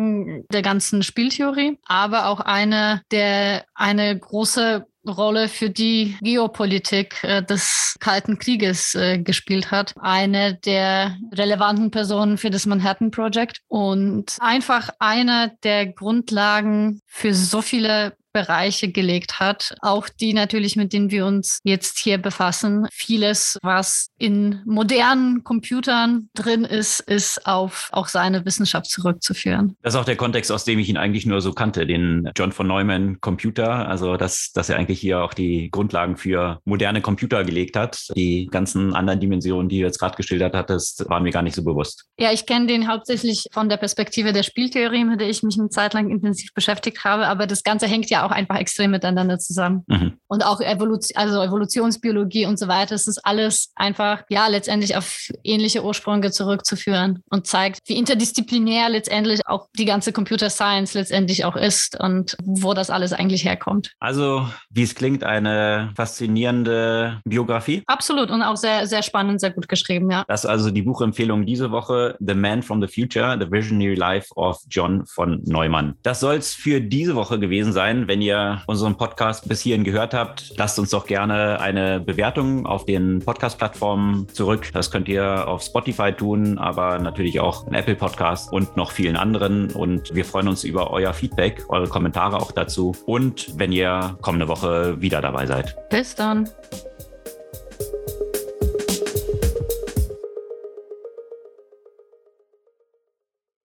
der 0.51 0.61
ganzen 0.61 1.03
Spieltheorie, 1.03 1.77
aber 1.85 2.27
auch 2.27 2.39
eine, 2.39 3.01
der 3.11 3.65
eine 3.73 4.17
große 4.17 4.85
Rolle 5.07 5.47
für 5.47 5.69
die 5.69 6.17
Geopolitik 6.21 7.23
äh, 7.23 7.41
des 7.43 7.95
Kalten 7.99 8.39
Krieges 8.39 8.95
äh, 8.95 9.19
gespielt 9.19 9.71
hat. 9.71 9.93
Eine 9.99 10.55
der 10.55 11.17
relevanten 11.33 11.91
Personen 11.91 12.37
für 12.37 12.49
das 12.49 12.65
Manhattan 12.65 13.11
Project 13.11 13.61
und 13.67 14.37
einfach 14.39 14.89
eine 14.99 15.57
der 15.63 15.87
Grundlagen 15.87 17.01
für 17.05 17.33
so 17.33 17.61
viele 17.61 18.15
Bereiche 18.37 18.91
gelegt 18.91 19.39
hat, 19.39 19.73
auch 19.81 20.09
die 20.09 20.33
natürlich, 20.33 20.75
mit 20.75 20.93
denen 20.93 21.09
wir 21.09 21.25
uns 21.25 21.59
jetzt 21.63 21.97
hier 21.97 22.19
befassen. 22.19 22.87
Vieles, 22.91 23.57
was 23.63 24.09
in 24.19 24.61
modernen 24.65 25.43
Computern 25.43 26.29
drin 26.35 26.63
ist, 26.63 26.99
ist 26.99 27.47
auf 27.47 27.89
auch 27.91 28.07
seine 28.07 28.45
Wissenschaft 28.45 28.91
zurückzuführen. 28.91 29.75
Das 29.81 29.95
ist 29.95 29.99
auch 29.99 30.05
der 30.05 30.17
Kontext, 30.17 30.51
aus 30.51 30.65
dem 30.65 30.77
ich 30.77 30.87
ihn 30.87 30.97
eigentlich 30.97 31.25
nur 31.25 31.41
so 31.41 31.51
kannte, 31.51 31.87
den 31.87 32.29
John 32.37 32.51
von 32.51 32.67
Neumann 32.67 33.19
Computer. 33.21 33.87
Also, 33.87 34.17
dass, 34.17 34.51
dass 34.53 34.69
er 34.69 34.77
eigentlich 34.77 34.99
hier 34.99 35.23
auch 35.23 35.33
die 35.33 35.71
Grundlagen 35.71 36.15
für 36.15 36.59
moderne 36.63 37.01
Computer 37.01 37.43
gelegt 37.43 37.75
hat. 37.75 38.09
Die 38.15 38.45
ganzen 38.51 38.93
anderen 38.93 39.19
Dimensionen, 39.19 39.67
die 39.67 39.79
du 39.79 39.85
jetzt 39.85 39.97
gerade 39.97 40.15
geschildert 40.15 40.53
hattest, 40.53 41.09
waren 41.09 41.23
mir 41.23 41.31
gar 41.31 41.41
nicht 41.41 41.55
so 41.55 41.63
bewusst. 41.63 42.05
Ja, 42.19 42.31
ich 42.31 42.45
kenne 42.45 42.67
den 42.67 42.87
hauptsächlich 42.87 43.45
von 43.51 43.67
der 43.67 43.77
Perspektive 43.77 44.31
der 44.31 44.43
Spieltheorie, 44.43 45.05
mit 45.05 45.21
der 45.21 45.29
ich 45.29 45.41
mich 45.41 45.57
eine 45.57 45.69
Zeit 45.69 45.95
lang 45.95 46.11
intensiv 46.11 46.53
beschäftigt 46.53 47.03
habe. 47.03 47.27
Aber 47.27 47.47
das 47.47 47.63
Ganze 47.63 47.87
hängt 47.87 48.11
ja 48.11 48.25
auch 48.25 48.26
einfach 48.31 48.57
extrem 48.57 48.91
miteinander 48.91 49.39
zusammen. 49.39 49.83
Mhm. 49.87 50.13
Und 50.27 50.45
auch 50.45 50.61
Evolution, 50.61 51.17
also 51.17 51.41
Evolutionsbiologie 51.41 52.45
und 52.45 52.59
so 52.59 52.67
weiter, 52.67 52.95
es 52.95 53.07
ist 53.07 53.25
alles 53.25 53.71
einfach, 53.75 54.23
ja, 54.29 54.47
letztendlich 54.47 54.95
auf 54.95 55.29
ähnliche 55.43 55.83
Ursprünge 55.83 56.31
zurückzuführen 56.31 57.23
und 57.29 57.47
zeigt, 57.47 57.79
wie 57.85 57.97
interdisziplinär 57.97 58.89
letztendlich 58.89 59.47
auch 59.47 59.67
die 59.77 59.85
ganze 59.85 60.11
Computer 60.11 60.49
Science 60.49 60.93
letztendlich 60.93 61.45
auch 61.45 61.55
ist 61.55 61.99
und 61.99 62.35
wo 62.43 62.73
das 62.73 62.89
alles 62.89 63.13
eigentlich 63.13 63.45
herkommt. 63.45 63.91
Also, 63.99 64.47
wie 64.69 64.83
es 64.83 64.95
klingt, 64.95 65.23
eine 65.23 65.91
faszinierende 65.95 67.21
Biografie. 67.25 67.83
Absolut 67.87 68.31
und 68.31 68.41
auch 68.41 68.57
sehr, 68.57 68.87
sehr 68.87 69.03
spannend, 69.03 69.39
sehr 69.41 69.51
gut 69.51 69.67
geschrieben, 69.67 70.11
ja. 70.11 70.23
Das 70.27 70.43
ist 70.43 70.49
also 70.49 70.71
die 70.71 70.81
Buchempfehlung 70.81 71.45
diese 71.45 71.71
Woche, 71.71 72.15
The 72.19 72.33
Man 72.33 72.63
from 72.63 72.81
the 72.81 72.87
Future, 72.87 73.37
The 73.39 73.51
Visionary 73.51 73.95
Life 73.95 74.33
of 74.35 74.59
John 74.69 75.05
von 75.05 75.41
Neumann. 75.45 75.95
Das 76.03 76.19
soll 76.19 76.35
es 76.35 76.53
für 76.53 76.81
diese 76.81 77.15
Woche 77.15 77.39
gewesen 77.39 77.73
sein. 77.73 78.06
Wenn 78.07 78.21
ihr 78.21 78.61
unseren 78.67 78.95
Podcast 78.95 79.49
bis 79.49 79.59
hierhin 79.59 79.83
gehört 79.83 80.13
habt, 80.13 80.53
lasst 80.55 80.79
uns 80.79 80.91
doch 80.91 81.05
gerne 81.05 81.59
eine 81.59 81.99
Bewertung 81.99 82.65
auf 82.65 82.85
den 82.85 83.19
Podcast-Plattformen 83.19 84.29
zurück. 84.29 84.69
Das 84.71 84.91
könnt 84.91 85.09
ihr 85.09 85.45
auf 85.45 85.61
Spotify 85.61 86.13
tun, 86.13 86.57
aber 86.57 86.99
natürlich 86.99 87.41
auch 87.41 87.67
in 87.67 87.73
Apple 87.73 87.95
Podcast 87.95 88.53
und 88.53 88.77
noch 88.77 88.91
vielen 88.91 89.17
anderen. 89.17 89.71
Und 89.71 90.15
wir 90.15 90.23
freuen 90.23 90.47
uns 90.47 90.63
über 90.63 90.89
euer 90.91 91.11
Feedback, 91.11 91.65
eure 91.67 91.89
Kommentare 91.89 92.37
auch 92.37 92.53
dazu. 92.53 92.95
Und 93.05 93.59
wenn 93.59 93.73
ihr 93.73 94.15
kommende 94.21 94.47
Woche 94.47 95.01
wieder 95.01 95.19
dabei 95.19 95.45
seid. 95.45 95.75
Bis 95.89 96.15
dann. 96.15 96.49